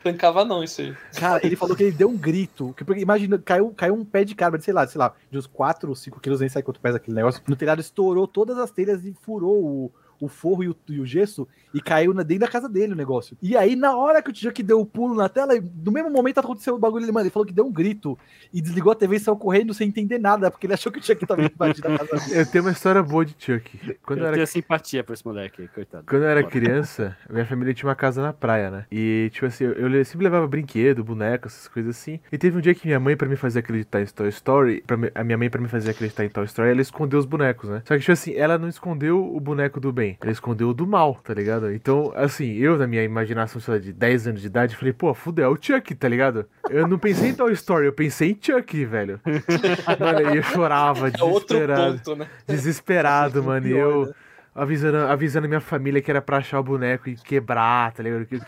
tancava 0.05 0.45
não 0.45 0.63
isso 0.63 0.83
aí. 0.83 0.95
Cara, 1.19 1.45
ele 1.45 1.57
falou 1.57 1.75
que 1.75 1.83
ele 1.83 1.97
deu 1.97 2.09
um 2.09 2.17
grito. 2.17 2.75
Que, 2.77 2.85
porque, 2.85 3.01
imagina, 3.01 3.39
caiu, 3.39 3.73
caiu 3.75 3.95
um 3.95 4.05
pé 4.05 4.23
de 4.23 4.35
cabra, 4.35 4.59
de, 4.59 4.65
sei 4.65 4.75
lá, 4.75 4.87
sei 4.87 4.99
lá, 4.99 5.15
de 5.31 5.39
uns 5.39 5.47
4 5.47 5.89
ou 5.89 5.97
5 5.97 6.21
quilos, 6.21 6.41
nem 6.41 6.49
sei 6.49 6.63
quanto 6.63 6.81
pesa 6.81 6.99
aquele 6.99 7.17
negócio. 7.17 7.43
No 7.49 7.57
telhado 7.57 7.81
estourou 7.81 8.29
todas 8.29 8.59
as 8.59 8.71
telhas 8.71 9.05
e 9.05 9.15
furou 9.15 9.65
o, 9.65 9.93
o 10.25 10.29
forro 10.29 10.63
e 10.65 10.69
o, 10.69 10.77
e 10.89 11.01
o 11.01 11.07
gesso 11.07 11.47
e 11.73 11.81
caiu 11.81 12.15
na- 12.15 12.23
dentro 12.23 12.43
da 12.47 12.49
casa 12.49 12.69
dele 12.69 12.93
o 12.93 12.97
negócio. 12.97 13.37
E 13.43 13.57
aí, 13.57 13.75
na 13.77 13.97
hora 13.97 14.23
que 14.23 14.31
o 14.31 14.35
Chuck 14.35 14.63
deu 14.63 14.81
o 14.81 14.87
pulo 14.87 15.15
na 15.15 15.29
tela, 15.29 15.53
no 15.85 15.91
mesmo 15.93 16.11
momento 16.11 16.39
aconteceu 16.39 16.75
o 16.75 16.79
bagulho, 16.79 17.05
ele, 17.05 17.13
mano, 17.13 17.25
ele 17.27 17.31
falou 17.31 17.47
que 17.47 17.53
deu 17.53 17.67
um 17.67 17.73
grito 17.73 18.19
e 18.53 18.61
desligou 18.61 18.93
a 18.93 18.95
TV 18.95 19.17
e 19.17 19.21
saiu 19.21 19.37
correndo 19.37 19.75
sem 19.75 19.89
entender 19.89 20.19
nada, 20.19 20.51
porque 20.51 20.67
ele 20.67 20.75
achou 20.75 20.91
que 20.93 20.99
o 20.99 21.03
Chuck 21.03 21.27
tava 21.27 21.43
invadindo 21.43 21.89
a 21.89 21.99
casa 21.99 22.17
dele. 22.29 22.41
Eu 22.41 22.47
tenho 22.51 22.65
uma 22.65 22.71
história 22.71 23.03
boa 23.03 23.25
de 23.25 23.35
Chuck. 23.39 23.97
Quando 24.05 24.19
eu 24.21 24.25
eu 24.25 24.29
era 24.29 24.37
tenho 24.37 24.47
simpatia 24.47 25.03
por 25.05 25.13
esse 25.15 25.25
moleque 25.27 25.69
coitado. 25.69 26.05
Quando 26.07 26.23
eu 26.23 26.29
era 26.29 26.41
Bora. 26.41 26.53
criança, 26.53 27.17
minha 27.29 27.45
família 27.47 27.75
tinha 27.75 27.89
uma 27.89 27.95
casa 27.97 28.23
na 28.23 28.33
praia, 28.33 28.71
né? 28.71 28.87
E, 28.91 29.31
tipo 29.33 29.47
assim, 29.47 29.65
eu, 29.65 29.73
eu 29.91 30.05
sempre 30.05 30.25
levava 30.25 30.47
brinquedo, 30.47 31.03
boneco, 31.05 31.49
essas 31.49 31.67
coisas 31.69 31.97
assim. 31.97 32.21
E 32.31 32.39
teve 32.39 32.57
um 32.57 32.61
dia 32.61 32.75
que 32.75 32.87
minha 32.87 33.01
mãe, 33.01 33.17
pra 33.17 33.29
me 33.29 33.37
fazer 33.37 33.59
acreditar 33.61 34.01
em 34.01 34.07
Toy 34.07 34.29
Story, 34.29 34.83
pra 34.87 34.97
me- 34.97 35.11
a 35.15 35.25
minha 35.25 35.37
mãe, 35.37 35.51
pra 35.51 35.61
me 35.61 35.69
fazer 35.69 35.91
acreditar 35.91 36.25
em 36.25 36.29
Toy 36.29 36.45
Story, 36.45 36.71
ela 36.71 36.81
escondeu 36.81 37.19
os 37.19 37.27
bonecos, 37.27 37.69
né? 37.69 37.83
Só 37.87 37.95
que, 37.95 38.01
tipo 38.01 38.13
assim, 38.13 38.35
ela 38.35 38.57
não 38.59 38.69
escondeu 38.69 39.35
o 39.35 39.41
boneco 39.41 39.81
do 39.81 39.93
bem, 39.93 40.14
ela 40.21 40.33
escondeu 40.33 40.69
o 40.71 40.75
do 40.75 40.87
mal, 40.87 41.15
tá 41.23 41.35
ligado? 41.35 41.73
Então, 41.73 42.13
assim, 42.15 42.53
eu, 42.55 42.77
na 42.79 42.87
minha 42.87 43.03
imaginação, 43.03 43.61
sei 43.61 43.75
lá, 43.75 43.81
de 43.81 43.93
10 43.93 44.29
anos 44.29 44.41
de 44.41 44.47
idade, 44.47 44.77
falei, 44.77 44.93
pô, 44.93 45.13
fudeu, 45.15 45.45
é 45.45 45.49
o 45.49 45.59
Chuck, 45.61 45.95
tá 45.95 46.09
ligado? 46.09 46.47
Eu 46.71 46.87
não 46.89 46.99
pensei 46.99 47.31
em 47.31 47.35
Toy 47.35 47.53
Story, 47.53 47.87
eu 47.87 47.93
pensei 47.93 48.31
em 48.31 48.39
Chuck, 48.41 48.85
velho. 48.85 49.21
Mano, 49.99 50.35
e 50.35 50.37
eu 50.37 50.43
chorava, 50.43 51.09
É 51.09 51.23
outro 51.23 51.57
desesperado 51.57 51.99
ponto, 51.99 52.17
né? 52.17 52.27
desesperado, 52.47 53.43
mano. 53.45 53.67
E 53.67 53.73
eu 53.73 54.07
né? 54.07 54.13
Avisando, 54.55 54.99
avisando 54.99 55.49
minha 55.49 55.61
família 55.61 56.01
que 56.01 56.11
era 56.11 56.23
pra 56.23 56.37
achar 56.39 56.61
o 56.61 56.63
boneco 56.63 57.09
e 57.09 57.17
quebrar, 57.17 57.93
tá 57.93 58.03
ligado? 58.03 58.25
Que, 58.27 58.39
que, 58.39 58.45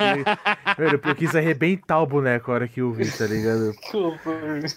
velho, 0.79 1.01
eu 1.05 1.15
quis 1.15 1.35
arrebentar 1.35 2.01
o 2.01 2.07
boneco 2.07 2.51
a 2.51 2.55
hora 2.55 2.69
que 2.69 2.81
eu 2.81 2.93
vi, 2.93 3.11
tá 3.11 3.27
ligado? 3.27 3.73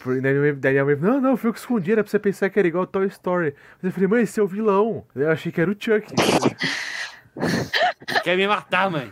Por- 0.04 0.22
Daí 0.22 0.34
minha 0.34 0.42
mãe, 0.42 0.56
daí 0.56 0.74
minha 0.74 0.86
mãe 0.86 0.96
não, 0.96 1.22
não, 1.22 1.38
foi 1.38 1.50
eu 1.50 1.54
que 1.54 1.60
escondi, 1.60 1.92
era 1.92 2.04
pra 2.04 2.10
você 2.10 2.18
pensar 2.20 2.50
que 2.50 2.58
era 2.58 2.68
igual 2.68 2.88
Toy 2.88 3.06
Story. 3.08 3.54
Mas 3.82 3.84
eu 3.84 3.92
falei, 3.92 4.08
mãe, 4.08 4.24
esse 4.24 4.40
é 4.40 4.44
o 4.44 4.48
vilão. 4.48 5.06
Eu 5.16 5.30
achei 5.32 5.52
que 5.52 5.62
era 5.62 5.70
o 5.70 5.76
Chuck. 5.78 6.06
Ele 7.38 8.20
quer 8.22 8.36
me 8.36 8.48
matar, 8.48 8.90
mãe. 8.90 9.12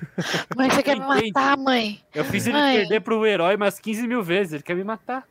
Mãe, 0.56 0.70
você 0.70 0.84
quer 0.84 1.00
me 1.00 1.06
matar, 1.06 1.58
mãe? 1.58 2.02
Eu 2.14 2.26
fiz 2.26 2.46
ele 2.48 2.58
Mãe. 2.58 2.78
perder 2.80 3.02
pro 3.02 3.26
herói 3.26 3.56
umas 3.56 3.80
15 3.80 4.08
mil 4.08 4.22
vezes. 4.24 4.54
Ele 4.54 4.64
quer 4.64 4.76
me 4.76 4.84
matar. 4.84 5.24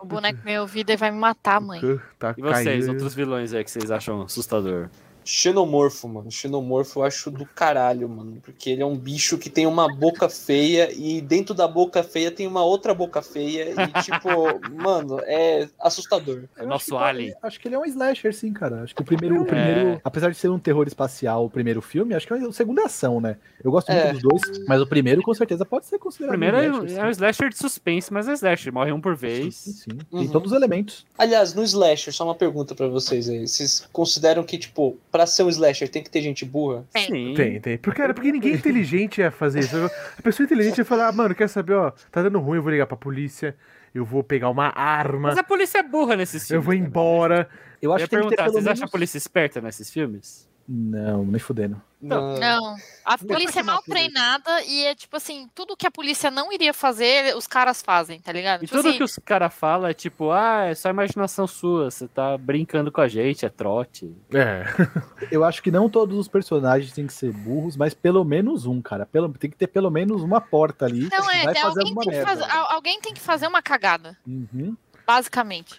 O 0.00 0.06
boneco 0.06 0.38
meu 0.44 0.62
ouvido 0.62 0.90
e 0.90 0.96
vai 0.96 1.10
me 1.10 1.18
matar, 1.18 1.60
mãe. 1.60 1.80
Tá 2.18 2.34
E 2.36 2.42
vocês, 2.42 2.64
caindo. 2.64 2.88
outros 2.90 3.14
vilões 3.14 3.52
aí 3.52 3.62
que 3.64 3.70
vocês 3.70 3.90
acham 3.90 4.22
assustador? 4.22 4.88
Xenomorfo, 5.30 6.08
mano. 6.08 6.30
Xenomorfo 6.30 7.00
eu 7.00 7.04
acho 7.04 7.30
do 7.30 7.46
caralho, 7.46 8.08
mano. 8.08 8.38
Porque 8.42 8.70
ele 8.70 8.82
é 8.82 8.86
um 8.86 8.96
bicho 8.96 9.38
que 9.38 9.48
tem 9.48 9.66
uma 9.66 9.86
boca 9.94 10.28
feia 10.28 10.90
e 10.92 11.20
dentro 11.20 11.54
da 11.54 11.68
boca 11.68 12.02
feia 12.02 12.30
tem 12.30 12.46
uma 12.46 12.64
outra 12.64 12.92
boca 12.92 13.22
feia. 13.22 13.68
E, 13.70 14.02
tipo, 14.02 14.28
mano, 14.74 15.20
é 15.22 15.68
assustador. 15.80 16.44
É 16.56 16.64
o 16.64 16.66
nosso 16.66 16.96
acho 16.96 17.04
que- 17.04 17.08
alien. 17.10 17.34
Acho 17.42 17.60
que 17.60 17.68
ele 17.68 17.74
é 17.74 17.78
um 17.78 17.84
slasher, 17.84 18.34
sim, 18.34 18.52
cara. 18.52 18.82
Acho 18.82 18.94
que 18.94 19.02
o 19.02 19.04
primeiro, 19.04 19.40
o 19.40 19.42
É. 19.42 19.46
primeiro, 19.46 20.00
apesar 20.04 20.30
de 20.30 20.36
ser 20.36 20.48
um 20.50 20.58
terror 20.58 20.86
espacial, 20.86 21.44
o 21.46 21.50
primeiro 21.50 21.80
filme, 21.80 22.14
acho 22.14 22.26
que 22.26 22.34
o 22.34 22.52
segundo 22.52 22.80
é 22.80 22.84
ação, 22.84 23.20
né? 23.20 23.36
Eu 23.62 23.70
gosto 23.70 23.90
muito 23.92 24.04
É. 24.06 24.12
dos 24.12 24.22
dois, 24.22 24.64
mas 24.66 24.80
o 24.82 24.86
primeiro 24.86 25.22
com 25.22 25.32
certeza 25.34 25.64
pode 25.64 25.86
ser 25.86 25.96
O 25.96 26.00
considerado. 26.00 26.30
primeiro 26.30 26.56
um 26.56 26.60
é, 26.60 26.68
slasher, 26.86 26.98
é 26.98 27.06
um 27.06 27.10
slasher 27.10 27.48
de 27.50 27.56
suspense, 27.56 28.12
mas 28.12 28.26
é 28.26 28.32
slasher. 28.32 28.72
Morre 28.72 28.90
um 28.92 29.00
por 29.00 29.14
vez. 29.14 29.54
Sim, 29.56 29.72
sim. 29.72 29.90
Uhum. 30.10 30.20
Tem 30.20 30.28
todos 30.28 30.50
os 30.52 30.56
elementos. 30.56 31.06
Aliás, 31.16 31.54
no 31.54 31.62
slasher, 31.62 32.12
só 32.12 32.24
uma 32.24 32.34
pergunta 32.34 32.74
pra 32.74 32.88
vocês 32.88 33.28
aí. 33.28 33.46
Vocês 33.46 33.86
consideram 33.92 34.42
que, 34.42 34.58
tipo, 34.58 34.96
pra 35.12 35.19
ser 35.26 35.42
um 35.44 35.48
slasher 35.48 35.88
tem 35.88 36.02
que 36.02 36.10
ter 36.10 36.20
gente 36.22 36.44
burra? 36.44 36.84
Tem. 36.92 37.06
Sim. 37.06 37.34
Tem, 37.34 37.60
tem. 37.60 37.78
Porque, 37.78 38.00
cara, 38.00 38.12
porque 38.14 38.30
ninguém 38.32 38.54
inteligente 38.54 39.20
ia 39.20 39.30
fazer 39.30 39.60
isso. 39.60 39.76
A 40.18 40.22
pessoa 40.22 40.44
inteligente 40.44 40.78
ia 40.78 40.84
falar, 40.84 41.08
ah, 41.08 41.12
mano, 41.12 41.34
quer 41.34 41.48
saber, 41.48 41.74
ó, 41.74 41.90
tá 42.10 42.22
dando 42.22 42.38
ruim, 42.38 42.56
eu 42.58 42.62
vou 42.62 42.70
ligar 42.72 42.86
pra 42.86 42.96
polícia, 42.96 43.54
eu 43.94 44.04
vou 44.04 44.22
pegar 44.22 44.48
uma 44.50 44.68
arma, 44.68 45.28
Mas 45.28 45.38
a 45.38 45.42
polícia 45.44 45.78
é 45.78 45.82
burra 45.82 46.16
nesses 46.16 46.42
eu 46.42 46.62
filmes. 46.62 46.64
vou 46.66 46.74
também. 46.74 46.88
embora. 46.88 47.48
Eu 47.82 47.90
Eu 47.90 47.94
acho 47.94 48.04
ia 48.04 48.08
que 48.08 48.10
tem 48.10 48.18
que 48.20 48.28
ter 48.30 48.36
perguntar, 48.36 48.42
pelo 48.44 48.52
vocês 48.54 48.64
menos... 48.64 48.78
acham 48.78 48.88
a 48.88 48.90
polícia 48.90 49.18
esperta 49.18 49.60
nesses 49.60 49.90
filmes? 49.90 50.48
Não, 50.68 51.24
nem 51.24 51.38
fudendo. 51.40 51.80
Não. 52.00 52.38
Não. 52.38 52.76
A 53.04 53.18
polícia 53.18 53.60
é 53.60 53.62
mal 53.62 53.82
treinada 53.82 54.62
e 54.64 54.84
é 54.84 54.94
tipo 54.94 55.16
assim, 55.16 55.48
tudo 55.54 55.76
que 55.76 55.86
a 55.86 55.90
polícia 55.90 56.30
não 56.30 56.52
iria 56.52 56.72
fazer, 56.72 57.36
os 57.36 57.46
caras 57.46 57.82
fazem, 57.82 58.20
tá 58.20 58.32
ligado? 58.32 58.62
E 58.62 58.66
Tipo 58.66 58.78
tudo 58.78 58.88
assim, 58.88 58.98
que 58.98 59.04
os 59.04 59.18
caras 59.24 59.52
falam 59.52 59.88
é 59.88 59.92
tipo, 59.94 60.30
ah, 60.30 60.64
é 60.66 60.74
só 60.74 60.88
imaginação 60.88 61.46
sua, 61.46 61.90
você 61.90 62.08
tá 62.08 62.38
brincando 62.38 62.90
com 62.90 63.00
a 63.00 63.08
gente, 63.08 63.44
é 63.44 63.48
trote. 63.48 64.10
É. 64.32 64.64
Eu 65.30 65.44
acho 65.44 65.62
que 65.62 65.70
não 65.70 65.88
todos 65.90 66.16
os 66.18 66.28
personagens 66.28 66.92
têm 66.92 67.06
que 67.06 67.12
ser 67.12 67.32
burros, 67.32 67.76
mas 67.76 67.92
pelo 67.94 68.24
menos 68.24 68.64
um, 68.66 68.80
cara. 68.80 69.04
Pelo, 69.04 69.28
tem 69.32 69.50
que 69.50 69.56
ter 69.56 69.66
pelo 69.66 69.90
menos 69.90 70.22
uma 70.22 70.40
porta 70.40 70.86
ali. 70.86 71.02
Não, 71.02 71.26
que 71.26 71.36
é, 71.36 71.44
vai 71.44 71.54
fazer 71.54 71.80
alguém, 71.80 71.94
tem 71.94 72.02
que 72.04 72.10
merda. 72.10 72.26
fazer, 72.26 72.44
al- 72.50 72.72
alguém 72.72 73.00
tem 73.00 73.14
que 73.14 73.20
fazer 73.20 73.46
uma 73.46 73.60
cagada, 73.62 74.16
Uhum. 74.26 74.76
basicamente. 75.06 75.76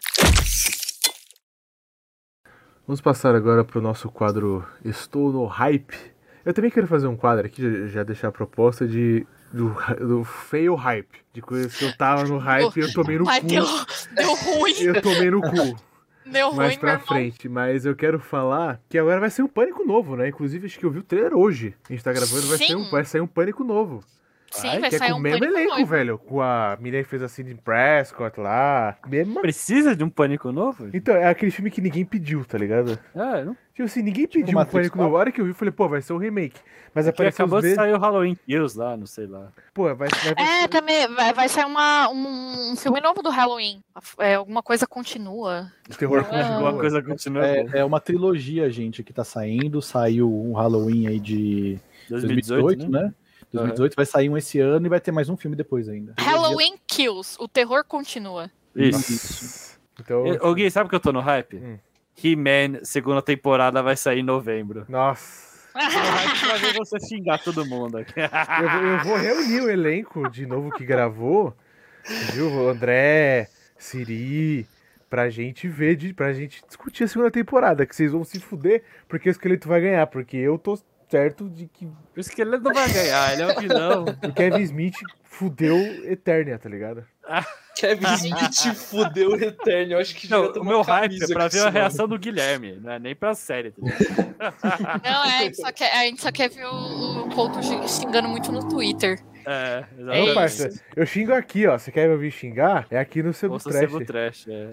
Vamos 2.92 3.00
passar 3.00 3.34
agora 3.34 3.64
pro 3.64 3.80
nosso 3.80 4.10
quadro 4.10 4.68
Estou 4.84 5.32
no 5.32 5.46
Hype. 5.46 5.96
Eu 6.44 6.54
também 6.54 6.70
quero 6.70 6.86
fazer 6.88 7.08
um 7.08 7.16
quadro 7.16 7.46
aqui, 7.46 7.88
já, 7.88 8.04
deixar 8.04 8.28
a 8.28 8.32
proposta 8.34 8.86
de 8.86 9.26
do, 9.50 9.74
do 9.98 10.26
fail 10.26 10.76
hype. 10.76 11.20
De 11.32 11.42
coisas 11.42 11.74
que 11.74 11.86
eu 11.86 11.96
tava 11.96 12.26
no 12.26 12.38
hype 12.38 12.76
e 12.76 12.82
eu 12.82 12.92
tomei 12.92 13.18
no 13.18 13.24
Mas 13.24 13.40
cu. 13.40 13.48
deu, 13.48 13.66
deu 14.14 14.36
ruim, 14.36 14.74
Eu 14.82 15.02
tomei 15.02 15.32
no 15.32 15.40
cu. 15.40 15.80
deu 16.26 16.52
mais 16.52 16.72
ruim, 16.72 16.80
pra 16.82 17.00
frente. 17.00 17.48
Mas 17.48 17.86
eu 17.86 17.96
quero 17.96 18.20
falar 18.20 18.82
que 18.90 18.98
agora 18.98 19.22
vai 19.22 19.30
ser 19.30 19.44
um 19.44 19.48
pânico 19.48 19.86
novo, 19.86 20.18
né? 20.18 20.28
Inclusive, 20.28 20.66
acho 20.66 20.78
que 20.78 20.86
eu 20.86 20.92
vi 20.92 21.00
o 21.00 21.04
trailer 21.04 21.34
hoje. 21.34 21.74
A 21.90 21.94
gente 21.94 22.04
tá 22.04 22.12
gravando, 22.12 22.46
vai, 22.46 22.58
ser 22.58 22.76
um, 22.76 22.90
vai 22.92 23.06
sair 23.06 23.22
um 23.22 23.28
pânico 23.28 23.64
novo. 23.64 24.04
Sim, 24.52 24.68
Ai, 24.68 24.80
vai 24.80 24.90
que 24.90 24.96
é 24.96 25.00
sair 25.00 25.10
com 25.10 25.16
o 25.16 25.18
um 25.18 25.22
mesmo 25.22 25.40
pânico 25.40 25.58
elenco, 25.58 25.80
novo. 25.80 25.86
velho. 25.86 26.18
Com 26.20 26.42
a 26.42 26.78
menina 26.80 27.04
que 27.04 27.10
fez 27.10 27.22
a 27.24 27.30
Cindy 27.30 27.56
Prescott 27.56 28.40
lá. 28.40 28.98
Mesma... 29.08 29.42
Precisa 29.42 29.96
de 29.96 30.04
um 30.04 30.10
pânico 30.10 30.52
novo? 30.52 30.90
Então, 30.94 31.16
é 31.16 31.28
aquele 31.28 31.52
filme 31.52 31.72
que 31.72 31.80
ninguém 31.80 32.04
pediu, 32.04 32.44
tá 32.44 32.58
ligado? 32.58 33.00
Ah, 33.16 33.42
não. 33.44 33.56
Tipo 33.74 33.86
assim, 33.86 34.02
ninguém 34.02 34.28
pediu 34.28 34.50
um 34.50 34.60
Matrix 34.60 34.74
pânico 34.74 34.98
novo. 34.98 35.16
A 35.16 35.20
hora 35.20 35.32
que 35.32 35.40
eu 35.40 35.46
vi, 35.46 35.52
eu 35.52 35.56
falei, 35.56 35.72
pô, 35.72 35.88
vai 35.88 36.02
ser 36.02 36.12
um 36.12 36.18
remake. 36.18 36.60
Mas 36.94 37.06
Porque 37.06 37.22
apareceu 37.22 37.46
acabou 37.46 37.62
de 37.62 37.74
sair 37.74 37.94
o 37.94 37.98
Halloween 37.98 38.36
Kills 38.46 38.78
lá, 38.78 38.98
não 38.98 39.06
sei 39.06 39.26
lá. 39.26 39.48
Pô, 39.74 39.84
vai, 39.96 40.10
vai, 40.10 40.64
É, 40.64 40.68
também 40.68 41.08
vai, 41.16 41.34
vai 41.34 41.48
sair 41.48 41.66
uma, 41.66 42.10
um, 42.10 42.74
um 42.74 42.76
filme 42.76 43.00
novo 43.00 43.24
do 43.24 43.30
Halloween. 43.30 43.82
É, 44.20 44.36
alguma 44.36 44.62
coisa 44.62 44.86
continua. 44.86 45.72
o 45.90 45.96
terror 45.96 46.26
continua. 46.26 46.54
Alguma 46.56 46.74
coisa 46.74 47.02
continua. 47.02 47.48
É, 47.48 47.66
é 47.76 47.86
uma 47.86 48.02
trilogia, 48.02 48.70
gente, 48.70 49.04
que 49.04 49.14
tá 49.14 49.24
saindo. 49.24 49.82
Saiu 49.82 50.30
um 50.30 50.52
Halloween 50.52 51.08
aí 51.08 51.20
de 51.20 51.80
2018, 52.10 52.62
2018, 52.62 52.92
né? 52.92 53.04
né? 53.04 53.14
2018 53.52 53.96
vai 53.96 54.06
sair 54.06 54.30
um 54.30 54.38
esse 54.38 54.60
ano 54.60 54.86
e 54.86 54.90
vai 54.90 55.00
ter 55.00 55.12
mais 55.12 55.30
um 55.30 55.36
filme 55.38 55.56
depois 55.56 55.88
ainda. 55.90 56.14
Halloween 56.20 56.76
Kills, 56.88 57.36
o 57.40 57.48
terror 57.48 57.84
continua. 57.86 58.50
Isso. 58.76 59.78
Então, 60.00 60.26
E, 60.28 60.38
Ô 60.40 60.54
Gui, 60.54 60.70
sabe 60.72 60.88
o 60.88 60.90
que 60.90 60.96
eu 60.96 61.00
tô 61.00 61.12
no 61.12 61.20
hype? 61.20 61.58
Hum. 61.58 61.78
He-Man, 62.24 62.84
segunda 62.84 63.22
temporada, 63.22 63.82
vai 63.84 63.96
sair 63.98 64.20
em 64.20 64.24
novembro. 64.24 64.86
nossa. 64.88 65.50
Ver 66.62 66.74
você 66.78 67.00
xingar 67.00 67.42
todo 67.42 67.66
mundo 67.66 67.98
aqui. 68.00 68.14
Eu, 68.20 68.70
vou- 68.70 68.82
eu 68.88 69.04
vou 69.06 69.16
reunir 69.18 69.62
o 69.62 69.70
elenco 69.70 70.30
de 70.30 70.46
novo 70.46 70.70
que 70.72 70.84
gravou. 70.86 71.56
Viu? 72.34 72.68
André, 72.70 73.48
Siri. 73.78 74.68
Pra 75.10 75.30
gente 75.30 75.68
ver, 75.70 75.96
de, 75.96 76.14
pra 76.14 76.32
gente 76.34 76.62
discutir 76.68 77.04
a 77.06 77.08
segunda 77.08 77.32
temporada. 77.32 77.86
Que 77.86 77.96
vocês 77.96 78.12
vão 78.12 78.24
se 78.26 78.40
fuder 78.40 78.84
porque 79.08 79.30
o 79.30 79.32
esqueleto 79.32 79.68
vai 79.70 79.80
ganhar. 79.82 80.08
Porque 80.08 80.36
eu 80.36 80.58
tô 80.58 80.78
certo 81.12 81.50
de 81.50 81.68
que 81.68 81.86
O 81.86 82.20
esqueleto 82.20 82.64
não 82.64 82.74
vai 82.74 82.92
ganhar, 82.92 83.34
ele 83.34 83.42
é 83.44 83.48
um 83.48 83.60
vilão. 83.60 84.06
o 84.24 84.34
Kevin 84.34 84.62
Smith 84.64 84.96
fudeu 85.24 85.78
Eternia, 86.10 86.58
tá 86.58 86.68
ligado? 86.70 87.06
Kevin 87.76 88.14
Smith 88.16 88.76
fudeu 88.76 89.30
o 89.32 89.36
Eterno. 89.36 89.94
Eu 89.94 90.00
acho 90.00 90.16
que 90.16 90.30
Não, 90.30 90.52
o 90.54 90.64
meu 90.64 90.82
hype 90.82 91.22
é 91.24 91.28
pra 91.28 91.48
ver 91.48 91.62
a 91.66 91.70
reação 91.70 92.08
do 92.08 92.18
Guilherme, 92.18 92.80
não 92.82 92.92
é 92.94 93.00
nem 93.00 93.16
pra 93.16 93.34
série. 93.36 93.72
Tá 93.72 93.82
ligado? 93.82 94.26
Não, 95.04 95.26
é, 95.26 95.38
a 95.38 95.42
gente 95.44 95.58
só 95.58 95.72
quer, 95.72 95.92
a 95.94 96.04
gente 96.06 96.22
só 96.22 96.32
quer 96.32 96.50
ver 96.50 96.66
o, 96.66 97.26
o 97.26 97.30
Couto 97.36 97.62
xing- 97.62 97.88
xingando 97.88 98.28
muito 98.28 98.52
no 98.52 98.68
Twitter. 98.68 99.20
É, 99.46 99.84
É 100.00 100.22
Ô, 100.22 100.26
isso. 100.26 100.34
parça, 100.34 100.70
eu 100.96 101.06
xingo 101.06 101.34
aqui, 101.34 101.66
ó. 101.68 101.78
Você 101.78 101.92
quer 101.92 102.08
me 102.08 102.14
ouvir 102.14 102.32
xingar? 102.32 102.88
É 102.92 103.00
aqui 103.00 103.22
no 103.24 103.34
seu 103.34 103.50
trash. 103.58 103.74
Sebo 103.76 104.04
Trash, 104.06 104.46
é. 104.48 104.70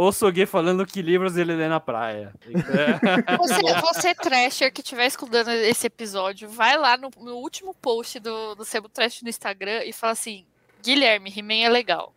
Nice. 0.00 0.06
Ouça 0.06 0.26
o 0.26 0.32
Gui 0.32 0.46
falando 0.46 0.86
que 0.86 1.02
livros 1.02 1.36
ele 1.36 1.54
lê 1.54 1.68
na 1.68 1.80
praia. 1.80 2.32
É. 3.26 3.36
Você, 3.36 3.62
você 3.62 4.14
trasher, 4.14 4.72
que 4.72 4.80
estiver 4.80 5.06
escutando 5.06 5.50
esse 5.50 5.86
episódio, 5.86 6.48
vai 6.48 6.76
lá 6.76 6.96
no, 6.96 7.10
no 7.18 7.36
último 7.36 7.74
post 7.74 8.18
do, 8.18 8.54
do 8.54 8.64
Sebo 8.64 8.88
Trash 8.88 9.22
no 9.22 9.28
Instagram 9.28 9.84
e 9.84 9.92
fala 9.92 10.12
assim: 10.12 10.46
Guilherme, 10.82 11.32
He-Man 11.34 11.64
é 11.64 11.68
legal. 11.68 12.14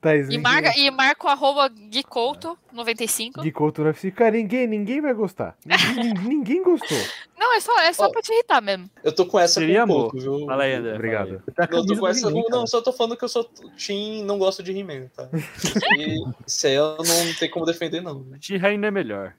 Thaís, 0.00 0.28
E 0.30 0.38
marca, 0.38 0.72
e 0.76 0.90
marca 0.90 1.26
o 1.26 1.30
arroba 1.30 1.68
Guicouto95. 1.70 3.42
Gui 3.42 3.52
Couto 3.52 3.82
no 3.82 3.88
UFC. 3.88 4.10
Cara, 4.10 4.32
ninguém, 4.32 4.66
ninguém 4.66 5.00
vai 5.00 5.12
gostar. 5.14 5.56
Ninguém, 5.64 6.14
ninguém 6.24 6.62
gostou. 6.62 6.98
Não, 7.38 7.54
é 7.54 7.60
só, 7.60 7.80
é 7.80 7.92
só 7.92 8.06
Ó, 8.06 8.10
pra 8.10 8.22
te 8.22 8.32
irritar 8.32 8.60
mesmo. 8.60 8.90
Eu 9.02 9.14
tô 9.14 9.26
com 9.26 9.38
essa 9.38 9.60
Seria 9.60 9.78
com 9.78 9.82
amor. 9.84 10.00
pouco, 10.10 10.18
viu? 10.18 10.46
Fala 10.46 10.64
aí, 10.64 10.74
André. 10.74 10.94
Obrigado. 10.94 11.42
tenho 11.54 11.68
a 11.70 11.76
Eu 11.76 11.86
tô 11.86 11.96
com 11.96 12.08
essa. 12.08 12.30
Não, 12.30 12.66
só 12.66 12.80
tô 12.80 12.92
falando 12.92 13.16
que 13.16 13.24
eu 13.24 13.28
sou 13.28 13.44
Team 13.44 14.24
não 14.24 14.38
gosto 14.38 14.62
de 14.62 14.72
He-Man, 14.72 15.06
tá? 15.14 15.28
E 15.98 16.22
isso 16.46 16.66
aí 16.66 16.74
eu 16.74 16.96
não 16.98 17.34
tem 17.38 17.50
como 17.50 17.64
defender, 17.66 18.00
não. 18.00 18.20
né? 18.20 18.38
She-Ra 18.40 18.68
ainda 18.68 18.88
é 18.88 18.90
melhor. 18.90 19.34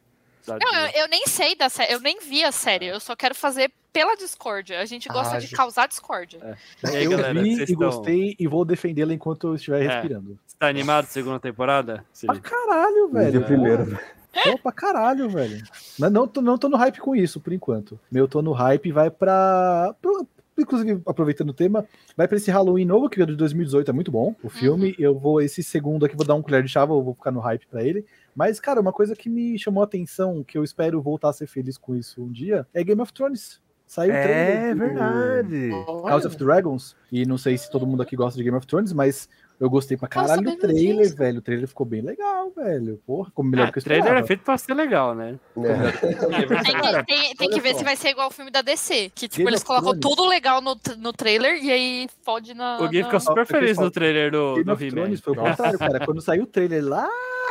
Não, 0.47 0.75
eu, 0.79 1.01
eu 1.03 1.07
nem 1.07 1.25
sei 1.27 1.55
da 1.55 1.69
série, 1.69 1.93
eu 1.93 1.99
nem 1.99 2.19
vi 2.19 2.43
a 2.43 2.51
série, 2.51 2.87
eu 2.87 2.99
só 2.99 3.15
quero 3.15 3.35
fazer 3.35 3.71
pela 3.93 4.15
discórdia. 4.15 4.79
A 4.79 4.85
gente 4.85 5.07
gosta 5.09 5.35
Ah, 5.35 5.39
de 5.39 5.49
causar 5.49 5.87
discórdia. 5.87 6.57
E 6.83 6.95
aí, 6.95 7.03
Eu 7.05 7.11
galera, 7.11 7.41
vi 7.41 7.49
e 7.59 7.63
estão- 7.63 7.75
gostei 7.77 8.35
e 8.39 8.47
vou 8.47 8.63
defendê-la 8.65 9.13
enquanto 9.13 9.47
eu 9.47 9.55
estiver 9.55 9.83
É. 9.83 9.87
respirando. 9.87 10.37
Tá 10.57 10.67
animado 10.67 11.05
segunda 11.07 11.39
temporada? 11.39 12.05
Pra 12.25 12.39
caralho, 12.39 13.09
velho. 13.09 13.43
primeiro. 13.45 13.99
Pô, 14.43 14.57
pra 14.59 14.71
caralho, 14.71 15.29
velho. 15.29 15.61
Mas 15.99 16.09
não 16.11 16.25
tô, 16.25 16.41
não 16.41 16.57
tô 16.57 16.69
no 16.69 16.77
hype 16.77 16.99
com 16.99 17.13
isso, 17.15 17.39
por 17.41 17.51
enquanto. 17.51 17.99
Meu 18.09 18.27
tô 18.29 18.41
no 18.41 18.53
hype 18.53 18.91
vai 18.91 19.09
pra. 19.11 19.93
pro- 20.01 20.25
Inclusive, 20.57 21.01
aproveitando 21.07 21.49
o 21.49 21.53
tema, 21.53 21.85
vai 22.15 22.27
pra 22.27 22.37
esse 22.37 22.51
Halloween 22.51 22.85
novo, 22.85 23.09
que 23.09 23.19
é 23.21 23.25
de 23.25 23.35
2018, 23.35 23.89
é 23.89 23.93
muito 23.93 24.11
bom. 24.11 24.35
O 24.43 24.49
filme, 24.49 24.93
eu 24.99 25.17
vou, 25.17 25.41
esse 25.41 25.63
segundo 25.63 26.05
aqui, 26.05 26.15
vou 26.15 26.25
dar 26.25 26.35
um 26.35 26.41
colher 26.41 26.61
de 26.61 26.69
chava, 26.69 26.93
eu 26.93 27.01
vou 27.01 27.15
ficar 27.15 27.31
no 27.31 27.39
hype 27.39 27.65
pra 27.67 27.83
ele. 27.83 28.05
Mas, 28.35 28.59
cara, 28.59 28.79
uma 28.79 28.93
coisa 28.93 29.15
que 29.15 29.29
me 29.29 29.57
chamou 29.59 29.81
a 29.81 29.85
atenção, 29.85 30.43
que 30.43 30.57
eu 30.57 30.63
espero 30.63 31.01
voltar 31.01 31.29
a 31.29 31.33
ser 31.33 31.47
feliz 31.47 31.77
com 31.77 31.95
isso 31.95 32.21
um 32.23 32.31
dia, 32.31 32.65
é 32.73 32.83
Game 32.83 33.01
of 33.01 33.11
Thrones. 33.13 33.59
Saiu 33.87 34.13
o 34.13 34.15
É 34.15 34.23
trailer 34.23 34.73
do 34.73 34.79
verdade. 34.79 35.69
House 36.07 36.23
of 36.25 36.37
Dragons. 36.37 36.95
E 37.11 37.25
não 37.25 37.37
sei 37.37 37.57
se 37.57 37.69
todo 37.69 37.85
mundo 37.85 38.01
aqui 38.01 38.15
gosta 38.15 38.37
de 38.37 38.43
Game 38.43 38.55
of 38.55 38.65
Thrones, 38.65 38.93
mas 38.93 39.27
eu 39.59 39.69
gostei 39.69 39.97
pra 39.97 40.07
Tô 40.07 40.13
caralho 40.13 40.41
do 40.43 40.55
trailer, 40.55 41.03
disso. 41.03 41.17
velho. 41.17 41.39
O 41.39 41.41
trailer 41.41 41.67
ficou 41.67 41.85
bem 41.85 42.01
legal, 42.01 42.49
velho. 42.55 43.01
Porra, 43.05 43.25
ficou 43.25 43.43
melhor 43.43 43.67
Ah, 43.67 43.71
que 43.73 43.79
eu 43.79 43.81
o 43.81 43.83
trailer 43.83 44.05
esperava. 44.05 44.23
é 44.23 44.27
feito 44.27 44.43
pra 44.45 44.57
ser 44.57 44.73
legal, 44.75 45.13
né? 45.13 45.37
É. 45.57 45.91
Tem 45.91 46.15
que, 46.15 47.05
tem- 47.05 47.35
tem 47.35 47.49
que 47.49 47.59
ver 47.59 47.73
só. 47.73 47.79
se 47.79 47.83
vai 47.83 47.95
ser 47.97 48.09
igual 48.11 48.29
o 48.29 48.31
filme 48.31 48.49
da 48.49 48.61
DC. 48.61 49.11
Que, 49.13 49.27
tipo, 49.27 49.37
Game 49.39 49.49
eles 49.51 49.63
colocam 49.63 49.89
Thrones. 49.99 50.15
tudo 50.17 50.29
legal 50.29 50.61
no, 50.61 50.77
no 50.97 51.11
trailer 51.11 51.61
e 51.61 51.69
aí 51.69 52.07
fode 52.23 52.53
na. 52.53 52.79
O 52.81 52.87
Gui 52.87 52.99
na- 52.99 53.05
ficou 53.05 53.19
super 53.19 53.45
feliz 53.45 53.77
no 53.77 53.91
trailer 53.91 54.31
do, 54.31 54.53
Game 54.53 54.63
do 54.63 54.71
of 54.71 54.83
He-Man. 54.85 54.95
Thrones 55.01 55.19
foi 55.19 55.33
o 55.33 55.35
contrário, 55.35 55.77
cara. 55.77 56.05
Quando 56.05 56.21
saiu 56.21 56.43
o 56.43 56.47
trailer 56.47 56.83
lá, 56.87 57.09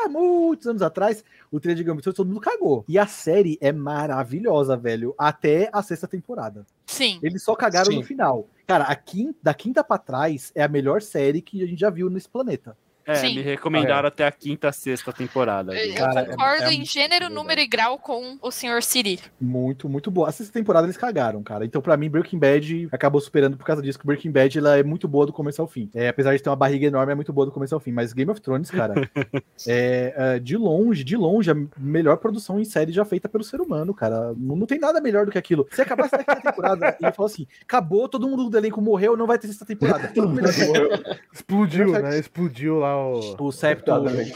muitos 0.09 0.66
anos 0.66 0.82
atrás, 0.82 1.24
o 1.51 1.61
trailer 1.61 1.84
de 1.84 2.03
Thrones 2.03 2.16
todo 2.16 2.28
mundo 2.28 2.40
cagou. 2.40 2.84
E 2.88 2.98
a 2.98 3.07
série 3.07 3.59
é 3.61 3.72
maravilhosa, 3.72 4.76
velho. 4.76 5.14
Até 5.18 5.68
a 5.72 5.82
sexta 5.82 6.07
temporada. 6.07 6.66
Sim. 6.86 7.18
Eles 7.22 7.42
só 7.42 7.55
cagaram 7.55 7.90
Sim. 7.90 7.98
no 7.98 8.03
final. 8.03 8.48
Cara, 8.66 8.84
a 8.84 8.96
quinta, 8.96 9.38
da 9.42 9.55
quinta 9.55 9.82
pra 9.82 9.98
trás 9.98 10.53
é 10.55 10.62
a 10.62 10.68
melhor 10.68 11.03
série 11.03 11.42
que 11.42 11.62
a 11.62 11.66
gente 11.66 11.80
já 11.80 11.90
viu 11.90 12.09
nesse 12.09 12.28
planeta. 12.28 12.76
É, 13.07 13.14
Sim. 13.14 13.34
me 13.36 13.42
recomendaram 13.42 14.09
até 14.09 14.26
a 14.26 14.32
quinta, 14.32 14.70
sexta 14.72 15.12
temporada. 15.12 15.74
Eu, 15.74 15.94
Cara, 15.94 16.20
é- 16.20 16.24
concordo 16.26 16.64
é 16.64 16.74
em 16.74 16.84
gênero, 16.84 17.28
número 17.28 17.61
e 17.61 17.66
grau 17.66 17.98
com 17.98 18.38
o 18.40 18.51
Sr. 18.51 18.82
Siri. 18.82 19.18
Muito, 19.40 19.88
muito 19.88 20.11
boa. 20.11 20.28
A 20.28 20.32
sexta 20.32 20.53
temporada 20.53 20.86
eles 20.86 20.96
cagaram, 20.96 21.42
cara. 21.42 21.64
Então, 21.64 21.80
pra 21.80 21.96
mim, 21.96 22.09
Breaking 22.11 22.38
Bad 22.38 22.88
acabou 22.92 23.20
superando 23.20 23.57
por 23.57 23.64
causa 23.64 23.82
disso, 23.82 23.98
que 23.98 24.07
Breaking 24.07 24.30
Bad 24.30 24.59
ela 24.59 24.76
é 24.78 24.82
muito 24.82 25.09
boa 25.09 25.26
do 25.26 25.32
começo 25.32 25.61
ao 25.61 25.68
fim. 25.68 25.90
É, 25.94 26.09
apesar 26.09 26.36
de 26.36 26.42
ter 26.42 26.48
uma 26.51 26.57
barriga 26.57 26.86
enorme, 26.86 27.12
é 27.12 27.14
muito 27.14 27.32
boa 27.32 27.46
do 27.46 27.53
começo 27.53 27.74
ao 27.74 27.80
fim. 27.80 27.92
Mas 27.92 28.12
Game 28.12 28.30
of 28.30 28.40
Thrones, 28.40 28.70
cara, 28.70 28.94
é, 29.66 30.14
é, 30.16 30.38
de 30.38 30.57
longe, 30.57 31.03
de 31.03 31.16
longe, 31.16 31.51
a 31.51 31.57
melhor 31.78 32.16
produção 32.18 32.61
em 32.61 32.64
série 32.64 32.92
já 32.92 33.05
feita 33.05 33.28
pelo 33.28 33.44
ser 33.44 33.61
humano, 33.61 33.92
cara. 33.94 34.32
Não, 34.36 34.57
não 34.57 34.66
tem 34.66 34.78
nada 34.78 35.01
melhor 35.01 35.26
do 35.26 35.32
que 35.32 35.38
aquilo. 35.38 35.66
Se 35.70 35.82
acabasse 35.82 36.14
a 36.14 36.18
quinta 36.18 36.40
temporada 36.40 36.96
e 37.01 37.12
falou 37.12 37.26
assim: 37.26 37.46
acabou, 37.62 38.09
todo 38.09 38.28
mundo 38.28 38.48
do 38.48 38.59
elenco 38.59 38.80
morreu, 38.80 39.16
não 39.16 39.26
vai 39.26 39.38
ter 39.38 39.46
sexta 39.46 39.64
temporada. 39.64 40.12
Explodiu, 41.32 41.92
né? 41.92 42.18
Explodiu 42.18 42.78
lá 42.78 42.89
o. 42.97 43.36
o 43.38 43.53
Septo. 43.53 43.91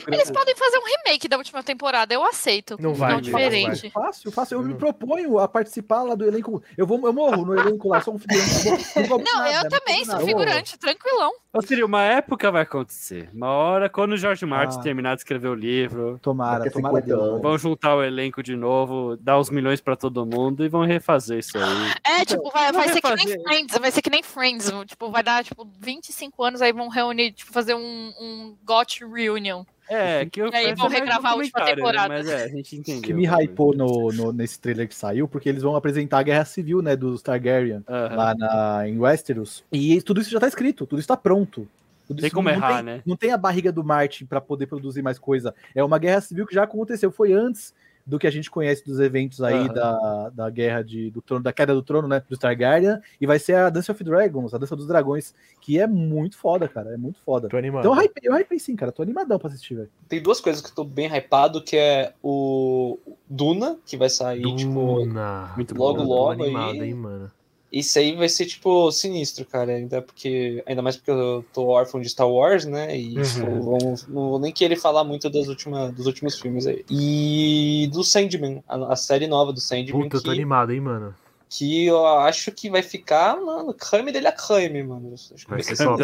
Eles 0.08 0.30
podem 0.30 0.54
fazer 0.56 0.78
um 0.78 0.84
remake 0.84 1.03
da 1.28 1.36
última 1.36 1.62
temporada, 1.62 2.12
eu 2.14 2.24
aceito. 2.24 2.76
Não 2.80 2.94
vai, 2.94 3.10
Não 3.10 3.16
não 3.16 3.22
diferente. 3.22 3.90
Fácil, 3.90 4.32
fácil. 4.32 4.58
Eu 4.58 4.62
me 4.62 4.70
Não. 4.70 4.78
proponho 4.78 5.38
a 5.38 5.46
participar 5.46 6.02
lá 6.02 6.14
do 6.14 6.24
elenco. 6.26 6.62
Eu, 6.76 6.86
vou, 6.86 6.98
eu 7.06 7.12
morro 7.12 7.44
no 7.44 7.58
elenco 7.58 7.88
lá, 7.88 8.00
sou 8.00 8.14
um 8.14 8.18
figurante. 8.18 8.66
eu 8.96 9.04
vou- 9.06 9.18
Não, 9.18 9.38
nada, 9.38 9.66
eu 9.66 9.68
também 9.70 10.04
sou 10.04 10.18
figurante, 10.20 10.78
tranquilão. 10.78 11.30
Ô, 11.52 11.60
Siri, 11.62 11.84
uma 11.84 12.02
época 12.02 12.50
vai 12.50 12.62
acontecer. 12.62 13.30
Uma 13.32 13.48
hora, 13.50 13.88
quando 13.88 14.12
o 14.12 14.16
George 14.16 14.44
Martin 14.46 14.78
Ah. 14.78 14.82
terminar 14.82 15.14
de 15.14 15.20
escrever 15.20 15.48
o 15.48 15.54
livro, 15.54 16.18
Tomara, 16.20 16.68
tomara 16.70 16.96
50 16.96 17.06
Deus. 17.06 17.22
anos. 17.22 17.42
vão 17.42 17.58
juntar 17.58 17.94
o 17.94 18.02
elenco 18.02 18.42
de 18.42 18.56
novo, 18.56 19.16
dar 19.18 19.38
os 19.38 19.50
milhões 19.50 19.80
pra 19.80 19.94
todo 19.96 20.24
mundo 20.26 20.64
e 20.64 20.68
vão 20.68 20.84
refazer 20.84 21.38
isso 21.38 21.56
aí. 21.58 21.92
É, 22.20 22.24
tipo, 22.24 22.50
vai, 22.50 22.72
não 22.72 22.80
vai 22.80 22.88
ser 22.88 23.00
que 23.00 23.14
nem 23.14 23.42
Friends, 23.42 23.78
vai 23.78 23.90
ser 23.90 24.02
que 24.02 24.10
nem 24.10 24.22
Friends. 24.22 24.72
Tipo, 24.86 25.10
vai 25.10 25.22
dar, 25.22 25.44
tipo, 25.44 25.68
25 25.78 26.42
anos, 26.42 26.60
aí 26.62 26.72
vão 26.72 26.88
reunir, 26.88 27.32
tipo, 27.32 27.52
fazer 27.52 27.74
um, 27.74 28.12
um 28.20 28.56
GOT 28.64 29.04
reunion. 29.04 29.64
É, 29.88 30.24
que 30.26 30.40
eu 30.40 30.48
E 30.48 30.54
aí 30.56 30.74
vão 30.74 30.88
regravar 30.88 31.32
a 31.32 31.36
última 31.36 31.60
né? 31.64 31.74
temporada. 31.74 32.08
Mas 32.08 32.28
é, 32.28 32.44
a 32.44 32.48
gente 32.48 32.76
entendeu. 32.76 33.02
que 33.02 33.12
me 33.12 33.26
hypou 33.26 33.74
no, 33.76 34.10
no- 34.12 34.32
nesse 34.32 34.58
trailer 34.58 34.88
que 34.88 34.94
saiu, 34.94 35.28
porque 35.28 35.48
eles 35.48 35.62
vão 35.62 35.76
apresentar 35.76 36.18
a 36.18 36.22
guerra 36.22 36.44
civil, 36.44 36.80
né, 36.80 36.96
dos 36.96 37.20
Targaryen 37.22 37.84
lá 37.88 38.34
na, 38.34 38.88
em 38.88 38.98
Westeros. 38.98 39.62
E 39.70 40.00
tudo 40.02 40.20
isso 40.20 40.30
já 40.30 40.40
tá 40.40 40.48
escrito, 40.48 40.86
tudo 40.86 40.98
isso 40.98 41.08
tá 41.08 41.16
pronto. 41.16 41.68
Tudo 42.06 42.18
Tem 42.20 42.26
isso 42.26 42.34
como 42.36 42.48
não 42.48 42.54
errar, 42.56 42.76
tem, 42.76 42.82
né? 42.84 43.02
Não 43.06 43.16
tem 43.16 43.32
a 43.32 43.36
barriga 43.38 43.72
do 43.72 43.82
Martin 43.82 44.26
pra 44.26 44.40
poder 44.40 44.66
produzir 44.66 45.00
mais 45.00 45.18
coisa. 45.18 45.54
É 45.74 45.82
uma 45.82 45.98
guerra 45.98 46.20
civil 46.20 46.46
que 46.46 46.54
já 46.54 46.64
aconteceu, 46.64 47.10
foi 47.10 47.32
antes 47.32 47.72
do 48.06 48.18
que 48.18 48.26
a 48.26 48.30
gente 48.30 48.50
conhece 48.50 48.84
dos 48.84 49.00
eventos 49.00 49.42
aí 49.42 49.66
Aham. 49.66 49.72
da, 49.72 50.30
da 50.30 50.50
guerra 50.50 50.82
de, 50.82 51.10
do 51.10 51.22
trono, 51.22 51.42
da 51.42 51.52
queda 51.52 51.74
do 51.74 51.82
trono, 51.82 52.06
né, 52.06 52.22
dos 52.28 52.38
Targaryen, 52.38 52.98
e 53.20 53.26
vai 53.26 53.38
ser 53.38 53.54
a 53.54 53.70
Dance 53.70 53.90
of 53.90 54.04
Dragons, 54.04 54.52
a 54.52 54.58
Dança 54.58 54.76
dos 54.76 54.86
Dragões, 54.86 55.34
que 55.60 55.80
é 55.80 55.86
muito 55.86 56.36
foda, 56.36 56.68
cara, 56.68 56.92
é 56.92 56.96
muito 56.96 57.20
foda. 57.20 57.48
Tô 57.48 57.56
animado. 57.56 57.86
Então 57.86 57.94
eu 57.96 58.02
hypei, 58.02 58.28
eu 58.28 58.38
hypei 58.38 58.58
sim, 58.58 58.76
cara, 58.76 58.92
tô 58.92 59.02
animadão 59.02 59.38
pra 59.38 59.48
assistir, 59.48 59.74
velho. 59.74 59.90
Tem 60.08 60.22
duas 60.22 60.40
coisas 60.40 60.60
que 60.60 60.68
eu 60.68 60.74
tô 60.74 60.84
bem 60.84 61.08
hypado, 61.08 61.62
que 61.62 61.76
é 61.76 62.12
o 62.22 62.98
Duna, 63.28 63.78
que 63.86 63.96
vai 63.96 64.10
sair, 64.10 64.54
tipo, 64.54 65.04
Duna. 65.04 65.52
Muito 65.56 65.74
logo, 65.74 66.02
bom. 66.02 66.08
Logo 66.08 66.42
animado, 66.42 66.82
aí. 66.82 66.88
hein, 66.88 66.94
mano. 66.94 67.30
Isso 67.78 67.98
aí 67.98 68.14
vai 68.14 68.28
ser, 68.28 68.46
tipo, 68.46 68.90
sinistro, 68.92 69.44
cara. 69.44 69.72
Ainda 69.72 70.00
porque. 70.00 70.62
Ainda 70.66 70.80
mais 70.80 70.96
porque 70.96 71.10
eu 71.10 71.44
tô 71.52 71.66
órfão 71.66 72.00
de 72.00 72.08
Star 72.08 72.28
Wars, 72.30 72.64
né? 72.64 72.96
E 72.96 73.16
Uhum. 73.18 73.22
tipo, 73.24 73.62
vamos- 73.62 74.06
não 74.06 74.30
vou 74.30 74.38
nem 74.38 74.52
querer 74.52 74.76
falar 74.76 75.02
muito 75.02 75.28
das 75.28 75.48
últimas, 75.48 75.92
dos 75.92 76.06
últimos 76.06 76.38
filmes 76.38 76.66
aí. 76.66 76.84
E 76.88 77.90
do 77.92 78.04
Sandman, 78.04 78.62
a, 78.68 78.92
a 78.92 78.96
série 78.96 79.26
nova 79.26 79.52
do 79.52 79.60
Sandman. 79.60 80.02
Puta, 80.04 80.16
eu 80.16 80.22
tô 80.22 80.28
que, 80.30 80.34
animado, 80.36 80.72
hein, 80.72 80.80
mano. 80.80 81.14
Que 81.56 81.86
eu 81.86 82.04
acho 82.06 82.50
que 82.50 82.68
vai 82.68 82.82
ficar, 82.82 83.36
mano, 83.40 83.72
creme 83.74 84.10
dele 84.10 84.26
a 84.26 84.32
creme, 84.32 84.82
mano. 84.82 85.12
Acho 85.14 85.34
que 85.44 85.50
Vai 85.50 85.62
ser 85.62 85.80
é 85.80 85.86
bom. 85.86 85.96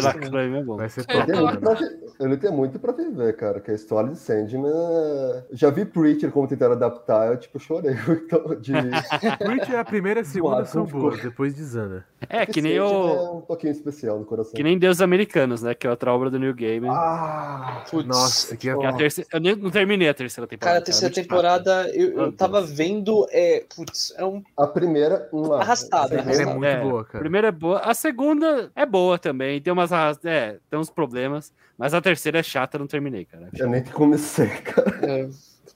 Vai 0.77 0.89
top, 0.89 1.31
mano. 1.33 1.59
pra 1.59 1.73
vi- 1.73 1.99
Ele 2.19 2.37
tem 2.37 2.51
muito 2.51 2.79
pra 2.79 2.93
viver, 2.93 3.35
cara, 3.35 3.59
que 3.59 3.69
a 3.71 3.73
história 3.73 4.09
de 4.11 4.17
Sandman. 4.17 4.71
é- 4.71 5.43
Já 5.51 5.69
vi 5.69 5.83
Preacher 5.85 6.31
como 6.31 6.47
tentaram 6.47 6.73
adaptar, 6.73 7.27
eu 7.31 7.37
tipo 7.37 7.59
chorei 7.59 7.93
então, 8.25 8.55
de. 8.59 8.71
Preacher, 9.39 9.77
a 9.79 9.83
primeira 9.83 10.19
e 10.19 10.23
a 10.23 10.25
segunda 10.25 10.63
são 10.65 10.85
ficou- 10.85 11.01
boas, 11.01 11.21
depois 11.21 11.53
desanda. 11.53 12.05
É, 12.29 12.45
que 12.45 12.61
nem 12.61 12.79
o. 12.79 12.83
É 12.85 13.31
um 13.31 13.41
toquinho 13.41 13.71
especial 13.71 14.19
no 14.19 14.25
coração. 14.25 14.53
Que 14.53 14.63
nem 14.63 14.77
Deus 14.79 15.01
Americanos, 15.01 15.61
né? 15.61 15.73
Que 15.73 15.85
é 15.87 15.89
outra 15.89 16.13
obra 16.13 16.29
do 16.29 16.39
New 16.39 16.53
Game. 16.53 16.87
Ah, 16.89 17.83
Putz, 17.89 18.07
Nossa, 18.07 18.55
que 18.55 18.61
Que 18.61 18.69
é 18.69 18.87
a 18.87 18.93
terceira... 18.93 19.29
Eu 19.33 19.39
nem- 19.39 19.55
não 19.55 19.69
terminei 19.71 20.07
a 20.07 20.13
terceira 20.13 20.47
temporada. 20.47 20.71
Cara, 20.73 20.81
a 20.81 20.85
terceira 20.85 21.13
muito 21.13 21.27
temporada, 21.27 21.89
eu, 21.93 22.09
eu 22.11 22.15
Meu 22.17 22.31
tava 22.31 22.59
Deus. 22.61 22.71
vendo. 22.71 23.27
É, 23.31 23.63
putz, 23.75 24.13
é 24.17 24.23
um. 24.25 24.41
a 24.55 24.67
primeira. 24.67 25.27
Uma- 25.41 25.59
Arrastada, 25.61 26.15
a 26.15 26.19
Ela 26.19 26.31
é 26.31 26.35
primeira- 26.35 26.51
muito 26.53 26.65
É, 26.65 26.81
boa, 26.81 27.01
A 27.01 27.05
cara. 27.05 27.19
primeira 27.19 27.47
é 27.47 27.51
boa. 27.51 27.79
A 27.79 27.93
segunda 27.93 28.71
é 28.75 28.85
boa 28.85 29.17
também. 29.19 29.61
Tem 29.61 29.71
umas. 29.73 29.91
arras- 29.91 30.19
É, 30.25 30.57
tem 30.69 30.79
uns 30.79 30.89
problemas. 30.89 31.53
Mas 31.77 31.93
a 31.93 32.01
terceira 32.01 32.39
é 32.39 32.43
chata, 32.43 32.77
não 32.77 32.87
terminei, 32.87 33.25
cara. 33.25 33.49
Eu 33.57 33.67
nem 33.67 33.83
comecei, 33.83 34.47
cara. 34.47 34.99
é, 35.03 35.29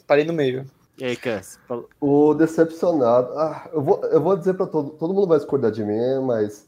parei 0.07 0.23
no 0.23 0.33
meio. 0.33 0.65
E 0.97 1.03
aí, 1.03 1.15
Cass? 1.15 1.59
O 1.99 2.33
Decepcionado. 2.33 3.27
Ah, 3.37 3.67
eu, 3.73 3.81
vou, 3.81 4.01
eu 4.05 4.21
vou 4.21 4.37
dizer 4.37 4.53
pra 4.53 4.65
todo. 4.65 4.91
Todo 4.91 5.13
mundo 5.13 5.27
vai 5.27 5.37
discordar 5.37 5.71
de 5.71 5.83
mim, 5.83 6.19
mas. 6.25 6.67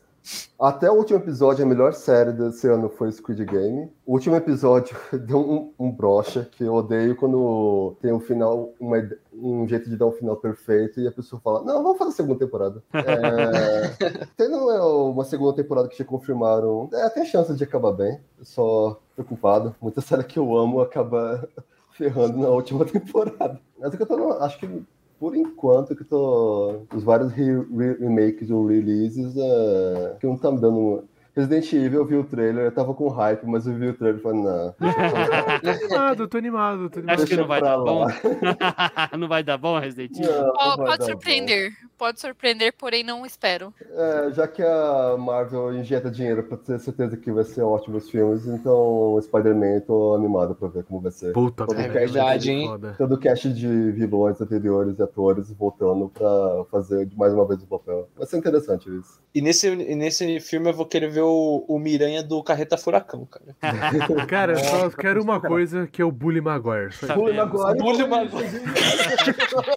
Até 0.60 0.91
o 0.91 0.95
último 0.95 1.20
episódio, 1.20 1.64
a 1.64 1.68
melhor 1.68 1.93
série 1.93 2.34
desse 2.34 2.68
ano 2.68 2.89
foi 2.89 3.10
Squid 3.14 3.45
Game. 3.45 3.89
O 4.06 4.12
último 4.12 4.36
episódio 4.36 4.93
deu 5.26 5.39
um, 5.39 5.72
um 5.80 5.89
brocha, 5.89 6.50
que 6.52 6.66
eu 6.66 6.74
odeio 6.74 7.16
quando 7.16 7.95
tem 8.02 8.12
um 8.12 8.20
final, 8.20 8.74
uma 8.78 8.98
um 9.40 9.68
jeito 9.68 9.90
de 9.90 9.96
dar 9.98 10.06
um 10.08 10.12
final 10.12 10.36
perfeito 10.38 11.00
e 11.00 11.08
a 11.08 11.12
pessoa 11.12 11.40
fala: 11.42 11.64
Não, 11.64 11.84
vamos 11.84 11.98
fazer 11.98 12.12
a 12.12 12.14
segunda 12.14 12.40
temporada. 12.40 12.84
É, 12.94 14.26
tem 14.36 14.50
não 14.50 14.72
é 14.72 14.82
uma 14.82 15.24
segunda 15.24 15.54
temporada 15.54 15.88
que 15.88 15.98
já 15.98 16.06
confirmaram. 16.06 16.90
É, 16.94 17.10
tem 17.10 17.26
chance 17.26 17.54
de 17.54 17.64
acabar 17.64 17.92
bem. 17.92 18.20
Eu 18.38 18.46
só 18.46 19.00
preocupado. 19.16 19.76
Muita 19.82 20.02
série 20.02 20.24
que 20.24 20.40
eu 20.40 20.56
amo 20.58 20.82
acaba 20.82 21.48
ferrando 21.92 22.38
na 22.38 22.50
última 22.50 22.84
temporada. 22.86 23.60
Mas 23.80 23.94
o 23.94 23.98
que 23.98 24.04
eu 24.04 24.08
tô. 24.08 24.32
Acho 24.34 24.60
que 24.60 24.84
por 25.20 25.36
enquanto 25.36 25.96
que 25.96 26.04
eu 26.04 26.08
tô. 26.08 26.82
Os 26.96 27.04
vários 27.04 27.32
re- 27.32 27.66
re- 27.76 27.98
remakes 28.00 28.50
ou 28.50 28.66
releases 28.68 29.36
é, 29.38 30.16
que 30.20 30.28
não 30.28 30.38
tá 30.38 30.52
me 30.52 30.60
dando. 30.60 31.04
Resident 31.38 31.72
Evil, 31.72 32.00
eu 32.00 32.06
vi 32.06 32.16
o 32.16 32.24
trailer, 32.24 32.66
eu 32.66 32.72
tava 32.72 32.96
com 32.96 33.10
hype, 33.10 33.46
mas 33.46 33.68
eu 33.68 33.76
vi 33.76 33.90
o 33.90 33.94
trailer 33.94 34.20
e 34.20 34.24
falei, 34.24 34.42
não. 34.42 34.74
Tô 34.74 35.70
animado, 35.70 36.28
tô 36.28 36.38
animado, 36.40 36.90
tô 36.90 37.00
animado. 37.00 37.16
Acho 37.16 37.28
que 37.28 37.36
não 37.38 37.46
vai 37.46 37.62
dar 37.62 37.76
lá. 37.76 37.86
bom. 37.86 38.08
não 39.20 39.28
vai 39.28 39.44
dar 39.44 39.58
bom, 39.60 39.78
Resident 39.78 40.18
Evil? 40.18 40.32
não, 40.32 40.48
não 40.48 40.78
vai 40.78 40.88
pode 40.88 41.06
surpreender. 41.06 41.74
Pode 41.98 42.20
surpreender, 42.20 42.74
porém 42.78 43.04
não 43.04 43.26
espero. 43.26 43.74
É, 43.82 44.32
já 44.32 44.48
que 44.48 44.62
a 44.62 45.16
Marvel 45.18 45.74
injeta 45.76 46.10
dinheiro 46.12 46.43
pra 46.43 46.58
ter 46.58 46.80
certeza 46.80 47.18
que 47.18 47.32
vai 47.32 47.43
ser 47.43 47.62
ótimos 47.62 48.10
filmes, 48.10 48.45
então 48.48 49.20
Spider-Man 49.22 49.82
tô 49.82 50.16
animado 50.16 50.56
pra 50.56 50.68
ver 50.68 50.84
como 50.84 51.02
vai 51.02 51.12
ser. 51.12 51.34
Puta 51.34 51.66
Todo 51.66 51.76
vai 51.76 52.08
ser 52.08 52.50
hein? 52.52 52.68
foda. 52.68 52.95
Todo 52.98 53.16
o 53.16 53.18
cast 53.18 53.52
de 53.54 53.91
vilões 53.91 54.39
anteriores 54.39 55.00
e 55.00 55.04
atores 55.04 55.52
voltando 55.52 56.10
pra 56.10 56.64
fazer 56.72 57.06
de 57.06 57.18
mais 57.18 57.34
uma 57.34 57.45
vez 57.48 57.62
o 57.64 57.68
papel. 57.68 58.08
Vai 58.16 58.28
ser 58.28 58.38
interessante 58.38 58.89
isso. 58.89 59.20
E 59.34 59.41
nesse, 59.41 59.68
e 59.68 59.95
nesse 59.95 60.39
filme 60.39 60.70
eu 60.70 60.74
vou 60.74 60.86
querer 60.86 61.10
ver 61.10 61.22
o, 61.22 61.64
o 61.68 61.78
Miranha 61.80 62.24
do 62.24 62.41
Carreta 62.43 62.78
Furacão, 62.78 63.26
cara. 63.26 63.56
Cara, 64.28 64.54
eu 64.54 64.60
só 64.60 64.89
quero 64.89 65.22
uma 65.22 65.39
coisa 65.39 65.88
que 65.88 66.02
é 66.02 66.06
o 66.06 66.12
Bully 66.12 66.41
Maguire. 66.41 66.91
Só- 66.93 67.08
Sabemos. 67.08 67.78
Bully 67.78 68.08
Maguire. 68.08 68.62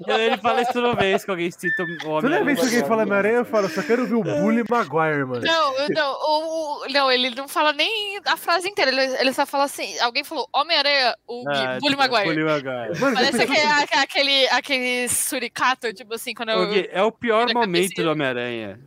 Ele 0.08 0.36
fala 0.38 0.62
isso 0.62 0.72
toda 0.72 0.94
vez 0.94 1.24
que 1.24 1.30
alguém 1.30 1.50
cita 1.50 1.84
Toda 2.20 2.42
vez 2.44 2.58
que 2.58 2.64
alguém 2.64 2.84
fala 2.84 3.02
Homem-Aranha, 3.02 3.34
eu 3.36 3.44
falo, 3.44 3.68
só 3.68 3.82
quero 3.82 4.06
ver 4.06 4.14
o 4.14 4.22
Bully 4.22 4.64
Maguire, 4.68 5.24
mano. 5.26 5.42
Não, 5.44 5.78
eu- 5.78 5.88
não, 5.90 6.12
o, 6.12 6.84
o- 6.84 6.88
não, 6.92 7.12
ele 7.12 7.30
não 7.34 7.46
fala 7.46 7.72
nem 7.72 8.18
a 8.26 8.36
frase 8.36 8.68
inteira. 8.68 8.90
Ele, 8.90 9.00
ele 9.20 9.32
só 9.32 9.44
fala 9.46 9.64
assim: 9.64 9.98
alguém 10.00 10.24
falou 10.24 10.48
Homem-Aranha, 10.52 11.14
o 11.28 11.44
Ah, 11.48 11.78
Bully 11.80 11.94
tipo, 11.94 11.96
Maguire. 11.98 12.24
Bully 12.24 12.44
Maguire. 12.44 12.98
Mano, 13.00 13.14
Parece 13.16 13.42
aquele, 13.42 13.60
aque- 13.60 13.98
aquele, 13.98 14.48
aquele 14.48 15.08
suricato, 15.08 15.92
tipo 15.92 16.14
assim, 16.14 16.34
quando 16.34 16.50
eu. 16.50 16.66
Gui, 16.68 16.88
É 16.92 17.02
o 17.02 17.12
pior 17.12 17.52
momento 17.52 18.02
do 18.02 18.10
Homem-Aranha. 18.10 18.80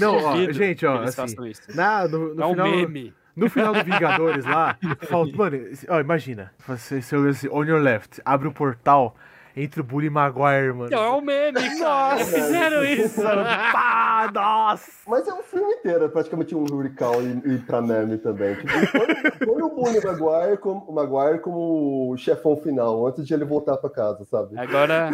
Não, 0.00 0.16
ó, 0.24 0.36
gente, 0.52 0.86
ó, 0.86 1.02
assim, 1.02 1.34
na, 1.74 2.06
no, 2.08 2.34
no 2.34 2.42
É 2.42 2.46
um 2.46 2.50
final, 2.50 2.70
meme. 2.70 3.14
no 3.36 3.50
final 3.50 3.72
do 3.74 3.84
Vingadores 3.84 4.44
lá, 4.44 4.76
falta, 5.08 5.36
mano, 5.36 5.58
ó, 5.88 6.00
imagina, 6.00 6.52
você, 6.66 7.00
você 7.02 7.16
olha 7.48 7.52
on 7.52 7.64
your 7.64 7.80
left, 7.80 8.20
abre 8.24 8.48
o 8.48 8.52
portal, 8.52 9.16
entre 9.56 9.80
o 9.80 9.84
Bully 9.84 10.08
Maguire, 10.10 10.72
mano. 10.72 10.90
Não, 10.90 11.02
é 11.02 11.10
um 11.12 11.20
meme, 11.20 11.78
cara. 11.78 12.16
Eles 12.20 12.34
fizeram 12.34 12.84
isso. 12.84 13.20
Pá, 13.72 14.30
nossa! 14.32 14.90
Mas 15.06 15.26
é 15.28 15.34
um 15.34 15.42
filme 15.42 15.72
inteiro, 15.74 16.04
é 16.04 16.08
praticamente 16.08 16.54
um 16.54 16.62
Hurricane 16.64 17.42
e, 17.44 17.54
e 17.54 17.58
pra 17.58 17.80
meme 17.82 18.18
também. 18.18 18.54
Tipo, 18.56 18.72
põe, 18.92 19.46
põe 19.46 19.62
o 19.62 19.68
Bully 19.70 20.00
Maguire 20.04 20.58
como, 20.58 20.80
o 20.86 20.92
Maguire 20.94 21.40
como 21.40 22.10
o 22.12 22.16
chefão 22.16 22.56
final, 22.56 23.06
antes 23.06 23.26
de 23.26 23.34
ele 23.34 23.44
voltar 23.44 23.76
pra 23.76 23.90
casa, 23.90 24.24
sabe? 24.24 24.58
Agora, 24.58 25.10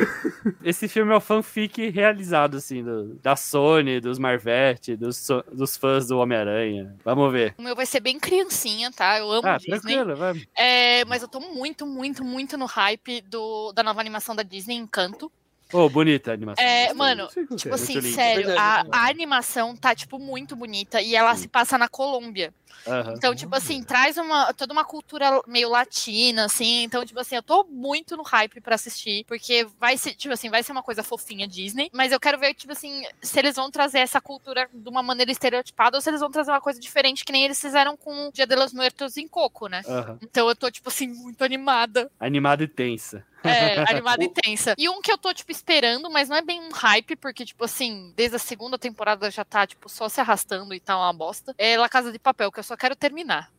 esse 0.65 0.89
filme 0.89 1.13
é 1.13 1.17
o 1.17 1.21
fanfic 1.21 1.89
realizado, 1.91 2.57
assim, 2.57 2.83
do- 2.83 3.15
da 3.23 3.35
Sony, 3.37 4.01
dos 4.01 4.19
Marvete, 4.19 4.97
dos, 4.97 5.27
dos 5.53 5.77
fãs 5.77 6.07
do 6.07 6.19
Homem-Aranha. 6.19 6.95
Vamos 7.05 7.33
ver. 7.33 7.55
O 7.59 7.63
meu 7.63 7.75
vai 7.75 7.87
ser 7.87 8.01
bem 8.01 8.19
criancinha, 8.19 8.91
tá? 8.93 9.19
Eu 9.19 9.31
amo 9.31 9.47
Ah, 9.47 9.57
Disney. 9.57 9.79
tranquilo, 9.81 10.17
vai. 10.17 10.35
É, 10.57 11.05
mas 11.07 11.23
eu 11.23 11.29
tô 11.29 11.41
muito, 11.41 11.87
muito, 11.87 12.25
muito 12.25 12.57
no 12.57 12.67
hype 12.67 13.21
do, 13.23 13.73
da 13.73 13.83
nova 13.83 14.01
animação 14.01 14.28
da 14.35 14.43
Disney, 14.43 14.77
Encanto. 14.77 15.31
Ô, 15.73 15.89
bonita 15.89 16.31
a 16.31 16.35
animação. 16.35 16.65
É, 16.65 16.87
Gostei. 16.87 16.97
mano, 16.97 17.29
tipo 17.57 17.69
é. 17.69 17.75
assim, 17.75 18.01
sério, 18.01 18.59
a, 18.59 18.87
a 18.91 19.09
animação 19.09 19.77
tá, 19.77 19.95
tipo, 19.95 20.19
muito 20.19 20.57
bonita 20.57 21.01
e 21.01 21.15
ela 21.15 21.35
se 21.35 21.47
passa 21.47 21.77
na 21.77 21.89
Colômbia. 21.89 22.55
Aham. 22.87 23.15
Então, 23.17 23.35
tipo 23.35 23.55
assim, 23.55 23.83
traz 23.83 24.17
uma, 24.17 24.53
toda 24.55 24.73
uma 24.73 24.85
cultura 24.85 25.43
meio 25.47 25.69
latina, 25.69 26.47
assim. 26.47 26.85
Então, 26.85 27.05
tipo 27.05 27.21
assim, 27.21 27.37
eu 27.37 27.43
tô 27.43 27.65
muito 27.65 28.17
no 28.17 28.23
hype 28.23 28.61
pra 28.61 28.77
assistir, 28.77 29.25
porque 29.27 29.67
vai 29.79 29.99
ser, 29.99 30.15
tipo 30.15 30.33
assim, 30.33 30.49
vai 30.49 30.63
ser 30.63 30.73
uma 30.73 30.83
coisa 30.83 31.03
fofinha 31.03 31.47
Disney, 31.47 31.91
mas 31.93 32.13
eu 32.13 32.21
quero 32.21 32.39
ver, 32.39 32.55
tipo 32.55 32.73
assim, 32.73 33.03
se 33.21 33.39
eles 33.39 33.57
vão 33.57 33.71
trazer 33.71 33.99
essa 33.99 34.21
cultura 34.21 34.69
de 34.73 34.89
uma 34.89 35.03
maneira 35.03 35.31
estereotipada 35.31 35.99
ou 35.99 36.01
se 36.01 36.09
eles 36.09 36.21
vão 36.21 36.31
trazer 36.31 36.51
uma 36.51 36.61
coisa 36.61 36.81
diferente, 36.81 37.25
que 37.25 37.33
nem 37.33 37.45
eles 37.45 37.61
fizeram 37.61 37.97
com 37.97 38.29
o 38.29 38.33
Dia 38.33 38.47
de 38.47 38.57
los 38.57 38.73
Muertos 38.73 39.17
em 39.17 39.29
Coco, 39.29 39.67
né? 39.67 39.83
Aham. 39.87 40.19
Então 40.23 40.49
eu 40.49 40.57
tô, 40.57 40.71
tipo 40.71 40.89
assim, 40.89 41.09
muito 41.09 41.43
animada. 41.45 42.11
Animada 42.19 42.65
e 42.65 42.69
tensa. 42.69 43.27
É, 43.45 43.79
animada 43.91 44.23
e 44.25 44.29
tensa. 44.29 44.75
E 44.77 44.89
um 44.89 45.01
que 45.01 45.11
eu 45.13 45.19
tô, 45.19 45.33
tipo, 45.33 45.51
esperando, 45.53 46.11
mas 46.11 46.29
não 46.29 46.37
é 46.37 46.43
bem 46.43 46.61
um 46.61 46.71
hype, 46.73 47.17
porque, 47.17 47.45
tipo 47.45 47.65
assim, 47.65 48.13
desde 48.17 48.37
a 48.37 48.39
segunda 48.39 48.79
temporada 48.79 49.31
já 49.31 49.45
tá, 49.45 49.67
tipo, 49.67 49.89
só 49.89 50.09
se 50.09 50.21
arrastando 50.21 50.75
e 50.75 50.81
tá 50.81 50.97
uma 50.97 51.13
bosta. 51.13 51.55
É 51.59 51.77
La 51.79 51.89
Casa 51.89 52.11
de 52.13 52.19
Papel, 52.19 52.51
que 52.53 52.59
eu 52.59 52.65
só 52.65 52.77
quero 52.77 52.97
terminar. 52.97 53.51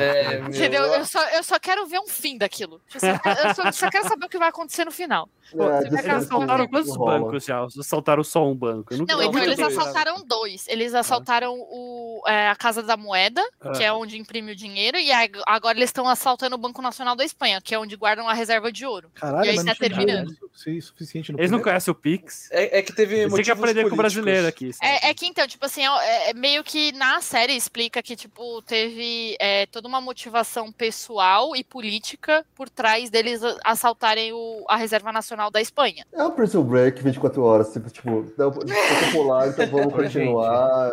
É, 0.00 0.38
meu, 0.38 0.48
Entendeu? 0.48 0.84
Eu 0.84 1.04
só, 1.04 1.22
eu 1.30 1.42
só 1.42 1.58
quero 1.58 1.86
ver 1.86 1.98
um 1.98 2.06
fim 2.06 2.36
daquilo. 2.36 2.80
Tipo 2.88 3.04
Eu 3.06 3.54
só, 3.54 3.72
só 3.72 3.90
quero 3.90 4.08
saber 4.08 4.26
o 4.26 4.28
que 4.28 4.38
vai 4.38 4.48
acontecer 4.48 4.84
no 4.84 4.90
final. 4.90 5.28
É, 5.52 5.56
você 5.56 5.56
vai 5.58 5.80
desculpa, 5.82 5.96
ficar 6.02 6.12
Eles 6.14 6.24
assaltaram 6.24 6.58
não 6.64 6.68
quantos 6.68 6.96
bancos 6.96 7.44
já? 7.44 7.64
Assaltaram 7.64 8.24
só 8.24 8.46
um 8.46 8.54
banco. 8.54 8.92
Eu 8.94 8.98
Não, 9.06 9.22
eu 9.22 9.28
então 9.28 9.42
eles 9.42 9.58
assaltaram 9.58 10.24
dois. 10.26 10.66
Eles 10.68 10.94
assaltaram 10.94 11.54
o, 11.58 12.22
é, 12.26 12.48
a 12.48 12.56
Casa 12.56 12.82
da 12.82 12.96
Moeda, 12.96 13.42
Ah. 13.60 13.72
que 13.72 13.82
é 13.84 13.92
onde 13.92 14.18
imprime 14.18 14.52
o 14.52 14.56
dinheiro, 14.56 14.98
e 14.98 15.12
ag- 15.12 15.42
agora 15.46 15.76
eles 15.76 15.88
estão 15.90 16.08
assaltando 16.08 16.54
o 16.56 16.58
Banco 16.58 16.80
Nacional 16.80 17.14
da 17.14 17.24
Espanha, 17.24 17.60
que 17.60 17.74
é 17.74 17.78
onde 17.78 17.96
guardam 17.96 18.28
a 18.28 18.32
reserva 18.32 18.53
de 18.72 18.86
ouro. 18.86 19.10
Caralho, 19.14 19.46
E 19.46 19.48
aí 19.50 19.56
tá 19.56 19.62
tinha 19.62 19.74
terminando. 19.76 20.30
su- 20.52 20.80
suficiente 20.82 21.32
no 21.32 21.38
Eles 21.38 21.50
não 21.50 21.60
conhecem 21.60 21.90
o 21.92 21.94
Pix. 21.94 22.48
É, 22.50 22.78
é 22.78 22.82
que 22.82 22.92
teve 22.92 23.16
Eles 23.20 23.32
têm 23.34 23.44
que 23.44 23.50
aprender 23.50 23.82
com 23.82 23.88
o 23.88 23.96
políticos. 23.96 24.14
brasileiro 24.24 24.46
aqui. 24.48 24.70
É, 24.82 25.08
é 25.10 25.14
que 25.14 25.26
então, 25.26 25.46
tipo 25.46 25.64
assim, 25.66 25.82
é, 25.86 26.30
é 26.30 26.34
meio 26.34 26.62
que 26.64 26.92
na 26.92 27.20
série 27.20 27.54
explica 27.54 28.02
que, 28.02 28.14
tipo, 28.16 28.60
teve 28.62 29.36
é, 29.40 29.66
toda 29.66 29.88
uma 29.88 30.00
motivação 30.00 30.70
pessoal 30.72 31.54
e 31.56 31.62
política 31.64 32.44
por 32.54 32.68
trás 32.68 33.10
deles 33.10 33.40
assaltarem 33.64 34.32
o- 34.32 34.64
a 34.68 34.76
Reserva 34.76 35.12
Nacional 35.12 35.50
da 35.50 35.60
Espanha. 35.60 36.04
É 36.12 36.22
um 36.24 36.30
Prison 36.30 36.62
Break 36.62 37.02
24 37.02 37.42
horas, 37.42 37.72
tipo, 37.72 37.90
tipo, 37.90 38.22
popular, 38.24 39.48
então 39.48 39.66
vamos 39.68 39.92
continuar. 39.92 40.90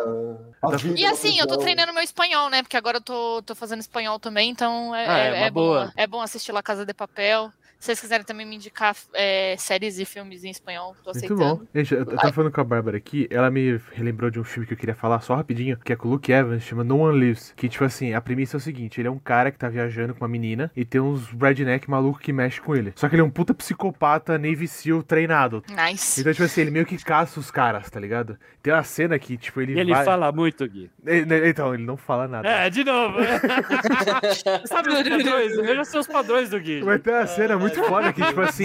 E 0.96 1.04
assim, 1.06 1.38
eu 1.38 1.46
tô 1.46 1.56
treinando 1.58 1.92
meu 1.92 2.02
espanhol, 2.02 2.48
né? 2.48 2.62
Porque 2.62 2.76
agora 2.76 2.98
eu 2.98 3.00
tô, 3.00 3.42
tô 3.44 3.54
fazendo 3.54 3.80
espanhol 3.80 4.18
também, 4.18 4.50
então 4.50 4.94
é, 4.94 5.06
Ah, 5.06 5.18
é 5.18 5.28
é- 5.28 5.42
é 5.46 5.50
boa. 5.50 5.86
bom, 5.86 5.92
é 5.96 6.06
bom 6.06 6.20
assistir 6.20 6.52
La 6.52 6.62
Casa 6.62 6.84
de 6.86 6.94
Papel. 6.94 7.51
Se 7.82 7.86
vocês 7.86 8.00
quiserem 8.00 8.24
também 8.24 8.46
me 8.46 8.54
indicar 8.54 8.94
é, 9.12 9.56
séries 9.58 9.98
e 9.98 10.04
filmes 10.04 10.44
em 10.44 10.50
espanhol, 10.50 10.94
tô 11.02 11.10
Muito 11.10 11.16
aceitando. 11.16 11.40
bom. 11.56 11.62
Gente, 11.74 11.92
eu, 11.92 11.98
eu 11.98 12.06
tava 12.16 12.32
falando 12.32 12.52
com 12.52 12.60
a 12.60 12.64
Bárbara 12.64 12.96
aqui, 12.96 13.26
ela 13.28 13.50
me 13.50 13.80
relembrou 13.92 14.30
de 14.30 14.38
um 14.38 14.44
filme 14.44 14.68
que 14.68 14.72
eu 14.72 14.76
queria 14.76 14.94
falar 14.94 15.20
só 15.20 15.34
rapidinho, 15.34 15.76
que 15.84 15.92
é 15.92 15.96
com 15.96 16.06
o 16.06 16.12
Luke 16.12 16.30
Evans, 16.30 16.62
chama 16.62 16.84
No 16.84 16.98
One 17.00 17.18
Lives. 17.18 17.52
Que, 17.56 17.68
tipo 17.68 17.82
assim, 17.82 18.14
a 18.14 18.20
premissa 18.20 18.56
é 18.56 18.58
o 18.58 18.60
seguinte: 18.60 19.00
ele 19.00 19.08
é 19.08 19.10
um 19.10 19.18
cara 19.18 19.50
que 19.50 19.58
tá 19.58 19.68
viajando 19.68 20.14
com 20.14 20.20
uma 20.24 20.28
menina 20.28 20.70
e 20.76 20.84
tem 20.84 21.00
uns 21.00 21.26
redneck 21.32 21.90
maluco 21.90 22.20
que 22.20 22.32
mexe 22.32 22.60
com 22.60 22.76
ele. 22.76 22.92
Só 22.94 23.08
que 23.08 23.16
ele 23.16 23.22
é 23.22 23.24
um 23.24 23.30
puta 23.30 23.52
psicopata 23.52 24.38
Navy 24.38 24.68
SEAL 24.68 25.02
treinado. 25.02 25.64
Nice. 25.68 26.20
Então, 26.20 26.32
tipo 26.32 26.44
assim, 26.44 26.60
ele 26.60 26.70
meio 26.70 26.86
que 26.86 26.96
caça 27.02 27.40
os 27.40 27.50
caras, 27.50 27.90
tá 27.90 27.98
ligado? 27.98 28.38
Tem 28.62 28.72
uma 28.72 28.84
cena 28.84 29.18
que, 29.18 29.36
tipo, 29.36 29.60
ele 29.60 29.74
E 29.74 29.80
ele 29.80 29.90
vai... 29.92 30.04
fala 30.04 30.30
muito, 30.30 30.64
Gui. 30.68 30.88
Ele- 31.04 31.48
Então, 31.48 31.74
ele 31.74 31.82
não 31.82 31.96
fala 31.96 32.28
nada. 32.28 32.48
É, 32.48 32.70
de 32.70 32.84
novo. 32.84 33.18
Sabe 34.66 34.88
os 34.90 35.02
padrões? 35.02 35.52
Eu 35.58 35.74
já 35.76 35.84
sei 35.84 35.98
os 35.98 36.06
padrões 36.06 36.50
do 36.50 36.60
Gui. 36.60 36.80
Mas 36.84 37.00
tem 37.02 37.12
uma 37.12 37.26
cena 37.26 37.58
muito 37.58 37.71
foda 37.74 38.12
que, 38.12 38.22
tipo 38.24 38.40
assim, 38.40 38.64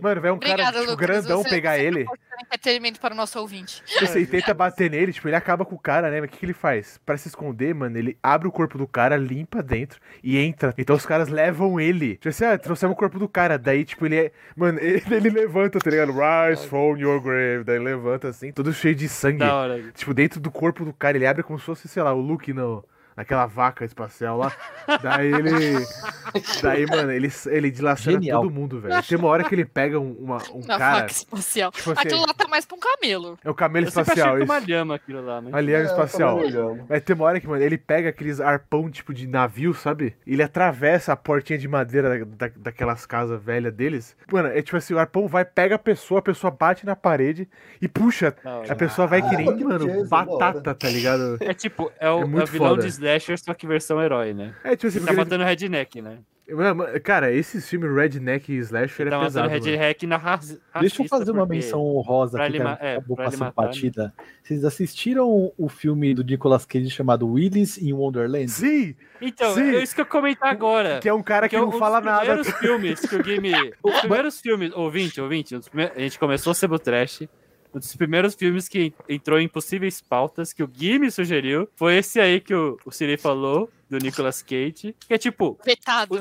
mano, 0.00 0.20
vai 0.20 0.30
um 0.30 0.38
cara, 0.38 0.52
Obrigada, 0.52 0.78
tipo, 0.80 0.90
Lucas. 0.90 1.06
grandão 1.06 1.42
Você- 1.42 1.48
pegar 1.50 1.76
você 1.76 1.82
ele. 1.82 2.06
entretenimento 2.42 3.00
para 3.00 3.14
o 3.14 3.16
nosso 3.16 3.38
ouvinte. 3.38 3.82
Tipo, 3.84 4.06
Você 4.06 4.26
tenta 4.26 4.52
bater 4.54 4.90
nele, 4.90 5.12
tipo, 5.12 5.28
ele 5.28 5.36
acaba 5.36 5.64
com 5.64 5.74
o 5.74 5.78
cara, 5.78 6.10
né? 6.10 6.20
Mas 6.20 6.28
o 6.28 6.32
que, 6.32 6.38
que 6.38 6.46
ele 6.46 6.52
faz? 6.52 6.98
Pra 7.04 7.16
se 7.16 7.28
esconder, 7.28 7.74
mano, 7.74 7.96
ele 7.96 8.16
abre 8.22 8.48
o 8.48 8.52
corpo 8.52 8.76
do 8.78 8.86
cara, 8.86 9.16
limpa 9.16 9.62
dentro 9.62 10.00
e 10.22 10.38
entra. 10.38 10.74
Então 10.78 10.96
os 10.96 11.06
caras 11.06 11.28
levam 11.28 11.80
ele. 11.80 12.14
Tipo 12.16 12.28
assim, 12.28 12.44
ah, 12.44 12.58
trouxemos 12.58 12.94
o 12.94 12.98
corpo 12.98 13.18
do 13.18 13.28
cara. 13.28 13.58
Daí, 13.58 13.84
tipo, 13.84 14.04
ele 14.06 14.16
é. 14.16 14.32
Mano, 14.56 14.78
ele, 14.82 15.02
ele 15.10 15.30
levanta, 15.30 15.78
tá 15.78 15.90
ligado? 15.90 16.12
Rise 16.12 16.66
from 16.68 16.96
your 16.98 17.20
grave. 17.20 17.64
Daí 17.64 17.76
ele 17.76 17.84
levanta 17.84 18.28
assim, 18.28 18.52
todo 18.52 18.72
cheio 18.72 18.94
de 18.94 19.08
sangue. 19.08 19.38
Da 19.38 19.54
hora. 19.54 19.82
Tipo, 19.94 20.12
dentro 20.14 20.40
do 20.40 20.50
corpo 20.50 20.84
do 20.84 20.92
cara, 20.92 21.16
ele 21.16 21.26
abre 21.26 21.42
como 21.42 21.58
se 21.58 21.64
fosse, 21.64 21.88
sei 21.88 22.02
lá, 22.02 22.12
o 22.12 22.20
Luke 22.20 22.52
no, 22.52 22.84
naquela 23.16 23.46
vaca 23.46 23.84
espacial 23.84 24.38
lá. 24.38 24.52
Daí 25.02 25.32
ele. 25.32 25.84
Daí, 26.62 26.86
mano, 26.86 27.12
ele, 27.12 27.30
ele 27.46 27.70
dilacera 27.70 28.12
Genial. 28.12 28.42
todo 28.42 28.52
mundo, 28.52 28.80
velho. 28.80 29.02
Tem 29.02 29.16
uma 29.16 29.28
hora 29.28 29.44
que 29.44 29.54
ele 29.54 29.64
pega 29.64 29.98
um, 30.00 30.12
uma, 30.18 30.38
um 30.52 30.60
Na 30.66 30.78
cara. 30.78 30.96
faca 31.00 31.12
espacial. 31.12 31.70
tipo 31.72 31.90
assim- 31.92 32.00
Aquilo 32.00 32.20
lá 32.26 32.34
tá 32.34 32.48
mais 32.48 32.64
pra 32.64 32.76
um 32.76 32.80
camelo. 32.80 33.38
É 33.44 33.50
o 33.50 33.54
camelo 33.54 33.86
Eu 33.86 33.88
espacial. 33.88 34.36
que 34.36 34.42
uma 34.44 34.58
isso. 34.58 34.66
lhama 34.68 34.94
aquilo 34.96 35.24
lá, 35.24 35.40
né? 35.40 35.50
Aliás, 35.52 35.88
É, 35.88 35.90
espacial. 35.92 36.38
eu 36.40 36.44
também 36.44 36.60
olhando. 36.60 36.86
Mas 36.88 37.02
tem 37.04 37.14
uma 37.14 37.24
hora 37.24 37.40
que, 37.40 37.46
mano, 37.46 37.62
ele 37.62 37.78
pega 37.78 38.08
aqueles 38.08 38.40
arpão 38.40 38.90
tipo 38.90 39.14
de 39.14 39.26
navio, 39.28 39.74
sabe? 39.74 40.14
Ele 40.26 40.42
atravessa 40.42 41.12
a 41.12 41.16
portinha 41.16 41.58
de 41.58 41.68
madeira 41.68 42.24
da, 42.24 42.50
daquelas 42.56 43.06
casas 43.06 43.40
velhas 43.42 43.72
deles. 43.72 44.16
Mano, 44.32 44.48
é 44.48 44.60
tipo 44.62 44.76
assim, 44.76 44.94
o 44.94 44.98
arpão 44.98 45.28
vai, 45.28 45.44
pega 45.44 45.76
a 45.76 45.78
pessoa, 45.78 46.18
a 46.18 46.22
pessoa 46.22 46.50
bate 46.50 46.84
na 46.84 46.96
parede 46.96 47.48
e 47.80 47.86
puxa. 47.88 48.34
Da 48.42 48.56
hora. 48.58 48.72
A 48.72 48.76
pessoa 48.76 49.06
vai 49.06 49.22
que 49.22 49.36
nem, 49.36 49.48
Ah, 49.48 49.52
mano, 49.52 50.02
da 50.02 50.08
batata, 50.08 50.74
tá 50.74 50.88
ligado? 50.88 51.36
É 51.40 51.54
tipo, 51.54 51.92
é 52.00 52.10
o, 52.10 52.20
É 52.20 52.22
é 52.22 52.24
muito 52.24 52.48
o 52.48 52.50
vilão 52.50 52.70
foda. 52.70 52.82
de 52.82 52.88
slasher, 53.04 53.38
só 53.38 53.54
que 53.54 53.66
versão 53.66 54.02
herói, 54.02 54.32
né? 54.32 54.54
É, 54.64 54.74
tipo 54.76 54.86
assim, 54.88 54.98
Ele 54.98 55.06
tá 55.06 55.12
matando 55.12 55.44
redneck, 55.44 56.00
né? 56.02 56.18
ele- 56.46 57.00
Cara, 57.00 57.32
esse 57.32 57.58
filme 57.62 57.88
Redneck 57.88 58.52
e 58.52 58.56
Slasher 58.58 59.00
Ele 59.00 59.08
é 59.08 59.10
tá 59.12 59.16
matando 59.16 59.48
pesado. 59.48 59.64
redneck 59.64 60.06
na 60.06 60.18
raça. 60.18 60.60
Deixa 60.78 61.02
eu 61.02 61.08
fazer 61.08 61.30
uma 61.30 61.46
menção 61.46 61.80
honrosa 61.80 62.36
aqui, 62.36 62.46
ele 62.50 62.58
que 62.58 62.64
ma- 62.64 62.78
é, 62.82 62.96
acabou 62.96 63.16
ele 63.16 63.24
passando 63.24 63.40
matar, 63.40 63.62
né? 63.62 63.66
batida. 63.68 64.14
Vocês 64.42 64.62
assistiram 64.64 65.50
o 65.56 65.68
filme 65.70 66.12
do 66.12 66.22
Nicolas 66.22 66.66
Cage 66.66 66.90
chamado 66.90 67.26
Willis 67.26 67.78
in 67.78 67.94
Wonderland? 67.94 68.50
Sim! 68.50 68.94
Então, 69.22 69.54
Sim. 69.54 69.74
é 69.74 69.82
isso 69.82 69.94
que 69.94 70.02
eu 70.02 70.06
comentar 70.06 70.50
agora. 70.50 70.98
Que 71.00 71.08
é 71.08 71.14
um 71.14 71.22
cara 71.22 71.48
que 71.48 71.56
Porque 71.56 71.66
não 71.66 71.72
os 71.72 71.78
fala 71.78 71.98
nada. 72.02 72.18
primeiros 72.26 72.50
filmes 72.58 73.00
que 73.00 73.16
o 73.16 73.22
game. 73.22 73.50
Os 73.82 74.00
primeiros 74.00 74.38
filmes. 74.40 74.70
Ouvinte, 74.74 75.18
ouvinte. 75.22 75.56
os 75.56 75.70
A 75.96 75.98
gente 76.00 76.18
começou 76.18 76.50
o 76.50 76.54
Sebo 76.54 76.78
Trash. 76.78 77.22
Um 77.74 77.78
dos 77.78 77.94
primeiros 77.96 78.34
filmes 78.34 78.68
que 78.68 78.92
entrou 79.08 79.38
em 79.40 79.48
possíveis 79.48 80.00
pautas, 80.00 80.52
que 80.52 80.62
o 80.62 80.68
Gui 80.68 80.98
me 80.98 81.10
sugeriu, 81.10 81.68
foi 81.76 81.96
esse 81.96 82.20
aí 82.20 82.40
que 82.40 82.54
o, 82.54 82.78
o 82.84 82.90
Siri 82.90 83.16
falou, 83.16 83.68
do 83.90 83.98
Nicolas 83.98 84.42
Cage, 84.42 84.94
que 85.06 85.14
é 85.14 85.18
tipo, 85.18 85.58
Vetado. 85.64 86.20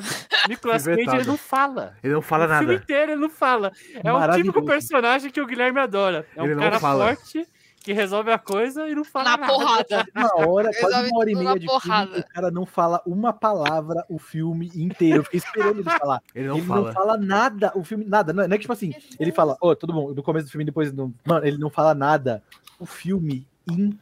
Nicolas 0.50 0.84
Fui 0.84 0.92
Cage 0.96 1.02
ele 1.02 1.12
vetado. 1.12 1.28
não 1.28 1.38
fala. 1.38 1.96
Ele 2.04 2.14
não 2.14 2.22
fala 2.22 2.46
o 2.46 2.50
filme 2.50 2.66
nada. 2.66 2.84
inteiro 2.84 3.12
ele 3.14 3.22
não 3.22 3.30
fala. 3.30 3.72
É 4.04 4.12
o 4.12 4.20
Maravilhoso. 4.20 4.52
típico 4.52 4.66
personagem 4.66 5.32
que 5.32 5.42
o 5.42 5.46
Guilherme 5.48 5.80
adora. 5.80 6.26
É 6.36 6.42
um 6.42 6.46
Ele 6.46 6.56
não 6.56 6.64
cara 6.64 6.80
fala. 6.80 7.16
forte 7.16 7.48
que 7.84 7.94
resolve 7.94 8.32
a 8.32 8.40
coisa 8.40 8.88
e 8.90 8.96
não 8.96 9.04
fala 9.04 9.32
Na 9.32 9.38
nada. 9.38 9.54
porrada. 9.54 10.06
Uma 10.16 10.48
hora, 10.48 10.70
quase 10.72 10.86
Resolve 10.96 11.10
uma 11.10 11.20
hora 11.20 11.32
e 11.32 11.36
meia 11.36 11.60
de 11.60 11.66
porrada. 11.68 12.08
filme, 12.12 12.20
o 12.22 12.34
cara 12.34 12.50
não 12.52 12.66
fala 12.66 13.02
uma 13.06 13.34
palavra 13.34 14.06
o 14.10 14.18
filme 14.18 14.72
inteiro. 14.76 15.18
Eu 15.20 15.24
fiquei 15.26 15.40
esperando 15.40 15.80
ele 15.82 15.90
falar. 15.90 16.22
Ele 16.34 16.48
não 16.48 16.58
ele 16.58 16.66
fala. 16.66 16.86
não 16.88 16.94
fala 16.94 17.18
nada, 17.18 17.72
o 17.76 17.84
filme, 17.84 18.06
nada. 18.06 18.32
Não 18.34 18.44
é, 18.44 18.48
não 18.48 18.56
é 18.56 18.58
que 18.58 18.62
tipo 18.62 18.74
assim, 18.74 18.94
ele 19.20 19.32
fala, 19.32 19.58
ô, 19.62 19.76
tudo 19.76 19.92
bom, 19.94 20.14
no 20.14 20.24
começo 20.24 20.48
do 20.48 20.52
filme, 20.52 20.64
depois. 20.66 20.92
Não, 20.94 21.14
mano, 21.26 21.46
ele 21.46 21.58
não 21.58 21.70
fala 21.70 21.94
nada. 21.94 22.42
O 22.80 22.86
filme 22.86 23.46
inteiro. 23.70 24.00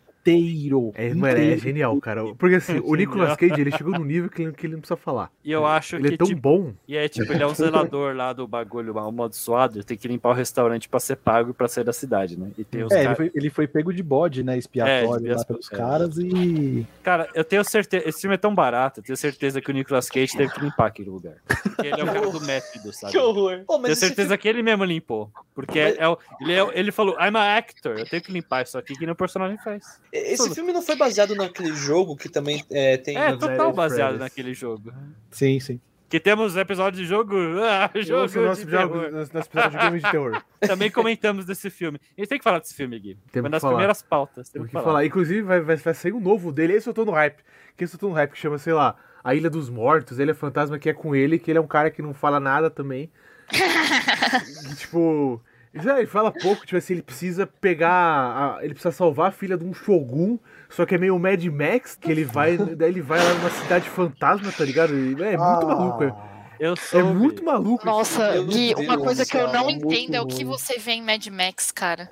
É, 0.96 1.14
mano, 1.14 1.28
é 1.28 1.44
inteiro. 1.44 1.62
genial, 1.62 2.00
cara. 2.00 2.24
Porque 2.36 2.56
assim, 2.56 2.80
o. 2.86 2.96
Nicolas 2.96 3.36
Cage, 3.36 3.60
ele 3.60 3.72
chegou 3.72 3.94
num 3.98 4.06
nível 4.06 4.30
que 4.30 4.42
ele, 4.44 4.52
que 4.54 4.66
ele 4.66 4.74
não 4.74 4.82
precisa 4.82 4.98
falar. 4.98 5.32
E 5.44 5.52
eu 5.52 5.66
acho 5.66 5.96
Ele 5.96 6.10
que 6.10 6.14
é 6.14 6.18
tão 6.18 6.28
tipo, 6.28 6.42
bom. 6.42 6.74
E 6.88 6.96
é 6.96 7.08
tipo, 7.10 7.32
ele 7.34 7.42
é 7.44 7.48
um 7.48 7.54
zelador 7.56 8.16
lá 8.16 8.32
do 8.34 8.48
bagulho 8.48 8.94
mal 8.94 9.08
amaldiçoado, 9.10 9.78
ele 9.78 9.84
tem 9.84 9.98
que 9.98 10.08
limpar 10.08 10.30
o 10.30 10.34
restaurante 10.34 10.88
pra 10.88 11.00
ser 11.00 11.16
pago 11.16 11.50
e 11.52 11.54
pra 11.54 11.68
sair 11.68 11.84
da 11.84 11.94
cidade, 11.94 12.38
né? 12.40 12.52
E 12.58 12.64
tem 12.64 12.84
os 12.84 12.92
É, 12.92 12.96
ele 12.98 13.04
caras. 13.04 13.18
foi, 13.18 13.32
ele 13.34 13.50
foi 13.50 13.68
pego 13.68 13.92
de 13.94 14.04
bode, 14.04 14.44
né? 14.44 14.58
Expiatório 14.58 15.32
É, 15.32 15.36
lá 15.36 15.44
pelos 15.46 15.72
é. 15.72 15.76
caras 15.76 16.18
e. 16.18 16.86
Cara, 17.04 17.28
eu 17.34 17.44
tenho 17.44 17.64
certeza. 17.64 18.08
Esse 18.08 18.22
filme 18.22 18.36
é 18.36 18.38
tão 18.38 18.54
barato, 18.54 19.00
eu 19.00 19.04
tenho 19.04 19.18
certeza 19.18 19.60
que 19.62 19.72
o 19.72 19.74
Nicolas 19.74 20.10
Cage 20.10 20.36
teve 20.38 20.54
que 20.54 20.60
limpar 20.62 20.88
aquele 20.88 21.10
lugar. 21.10 21.36
Porque 21.48 21.88
ele 21.88 22.00
é 22.02 22.04
o 22.04 22.08
cara 22.14 22.30
do 22.30 22.42
método, 22.42 22.94
sabe? 22.94 23.12
Que 23.14 23.18
horror. 23.18 23.64
Pô, 23.66 23.74
mas 23.78 23.86
Tenho 23.86 23.96
certeza 23.96 24.38
que 24.38 24.48
ele 24.48 24.62
mesmo 24.62 24.84
limpou. 24.84 25.32
Porque 25.56 25.82
Mas- 25.84 25.98
é 25.98 26.08
o- 26.08 26.18
ele, 26.42 26.54
é 26.54 26.80
ele 26.80 26.92
falou, 26.92 27.16
I'm 27.20 27.36
a 27.38 27.58
actor, 27.58 27.98
eu 28.00 28.06
tenho 28.06 28.22
que 28.22 28.32
limpar 28.32 28.64
isso 28.64 28.78
aqui 28.78 28.94
que 28.94 29.02
nem 29.02 29.12
o 29.12 29.16
personagem 29.16 29.58
faz. 29.58 30.00
Esse 30.12 30.54
filme 30.54 30.74
não 30.74 30.82
foi 30.82 30.96
baseado 30.96 31.36
naquele 31.36 31.74
jogo 31.76 32.16
que 32.16 32.30
também 32.30 32.64
é, 32.70 32.98
tem. 32.98 33.18
É, 33.18 33.36
total 33.36 33.72
baseado 33.74 34.18
naquele 34.18 34.54
jogo. 34.54 34.94
Sim, 35.30 35.60
sim. 35.60 35.80
Que 36.10 36.20
temos 36.20 36.58
episódio 36.58 37.00
de 37.00 37.06
jogo. 37.06 37.34
Ah, 37.64 37.90
jogo 38.02 38.24
ouço 38.24 38.38
o 38.38 38.46
nosso, 38.46 38.66
de 38.66 38.72
jogo, 38.72 39.00
terror. 39.00 39.12
nosso, 39.14 39.34
nosso 39.34 39.48
episódio 39.48 39.72
de 39.72 39.78
games 39.78 40.04
de 40.04 40.12
terror. 40.12 40.44
Também 40.60 40.92
comentamos 40.92 41.46
desse 41.46 41.70
filme. 41.70 41.98
A 42.18 42.22
gente 42.22 42.28
tem 42.30 42.38
que 42.38 42.44
falar 42.44 42.60
desse 42.60 42.74
filme, 42.76 43.00
Gui. 43.00 43.18
Temos 43.32 43.46
Uma 43.46 43.50
que 43.50 43.52
das 43.52 43.62
falar. 43.62 43.74
primeiras 43.76 44.02
pautas. 44.02 44.50
Tem 44.50 44.62
Temos 44.62 44.68
que 44.68 44.84
falar. 44.84 45.06
Inclusive, 45.06 45.42
vai, 45.42 45.62
vai, 45.62 45.78
vai 45.78 45.94
sair 45.94 46.12
um 46.12 46.20
novo 46.20 46.52
dele. 46.52 46.74
Esse 46.74 46.90
eu 46.90 46.94
tô 46.94 47.06
no 47.06 47.14
hype. 47.14 47.42
Que 47.78 47.86
esse 47.86 47.96
eu 47.96 48.00
tô 48.00 48.10
no 48.10 48.14
hype, 48.14 48.32
que 48.32 48.38
chama, 48.38 48.58
sei 48.58 48.74
lá, 48.74 48.98
A 49.24 49.34
Ilha 49.34 49.50
dos 49.50 49.70
Mortos. 49.70 50.20
Ele 50.20 50.32
é 50.32 50.34
fantasma 50.34 50.78
que 50.78 50.90
é 50.90 50.94
com 50.94 51.16
ele, 51.16 51.40
que 51.40 51.50
ele 51.50 51.58
é 51.58 51.62
um 51.62 51.68
cara 51.68 51.90
que 51.90 52.02
não 52.02 52.14
fala 52.14 52.40
nada 52.42 52.70
também. 52.70 53.10
E, 54.72 54.76
tipo. 54.76 55.42
Já 55.74 55.98
Ele 55.98 56.08
fala 56.08 56.32
pouco, 56.32 56.66
tipo 56.66 56.78
assim, 56.78 56.94
ele 56.94 57.02
precisa 57.04 57.46
pegar. 57.48 57.92
a- 57.92 58.60
ele 58.64 58.74
precisa 58.74 58.92
salvar 58.92 59.30
a 59.30 59.32
filha 59.32 59.58
de 59.58 59.64
um 59.66 59.74
Shogun, 59.74 60.38
só 60.70 60.86
que 60.86 60.96
é 60.96 60.98
meio 60.98 61.18
Mad 61.20 61.44
Max, 61.46 61.96
que 62.00 62.12
ele 62.12 62.24
vai. 62.26 62.58
daí 62.58 62.90
ele 62.90 63.02
vai 63.02 63.20
lá 63.24 63.34
numa 63.36 63.50
cidade 63.50 63.90
fantasma, 63.90 64.52
tá 64.52 64.64
ligado? 64.66 64.94
E, 64.94 65.14
É, 65.24 65.38
muito 65.38 65.68
maluco. 65.68 66.04
É, 66.04 66.14
Eu 66.60 66.74
é 66.74 66.76
sou. 66.76 67.04
muito 67.14 67.44
maluco. 67.44 67.86
Nossa, 67.86 68.44
Gui, 68.44 68.74
uma 68.76 68.94
Deus 68.96 69.04
coisa 69.04 69.26
que 69.26 69.36
eu 69.38 69.48
não 69.52 69.68
é 69.70 69.72
entendo 69.72 70.16
é 70.16 70.22
o 70.22 70.28
que 70.28 70.44
você 70.46 70.78
vê 70.78 70.92
em 70.92 71.02
Mad 71.02 71.26
Max, 71.28 71.72
cara. 71.72 72.12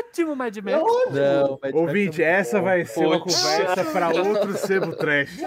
ótimo, 0.00 0.36
Mad 0.36 0.56
Max. 0.58 0.76
Não, 0.78 1.50
Mad 1.50 1.60
Max 1.62 1.74
Ouvinte, 1.74 2.22
é 2.22 2.26
muito 2.26 2.40
essa 2.40 2.58
bom. 2.58 2.64
vai 2.64 2.84
ser 2.84 3.06
uma 3.06 3.18
Putz. 3.20 3.34
conversa 3.42 3.84
pra 3.86 4.08
outro 4.08 4.52
sebo 4.58 4.94
trash. 4.96 5.40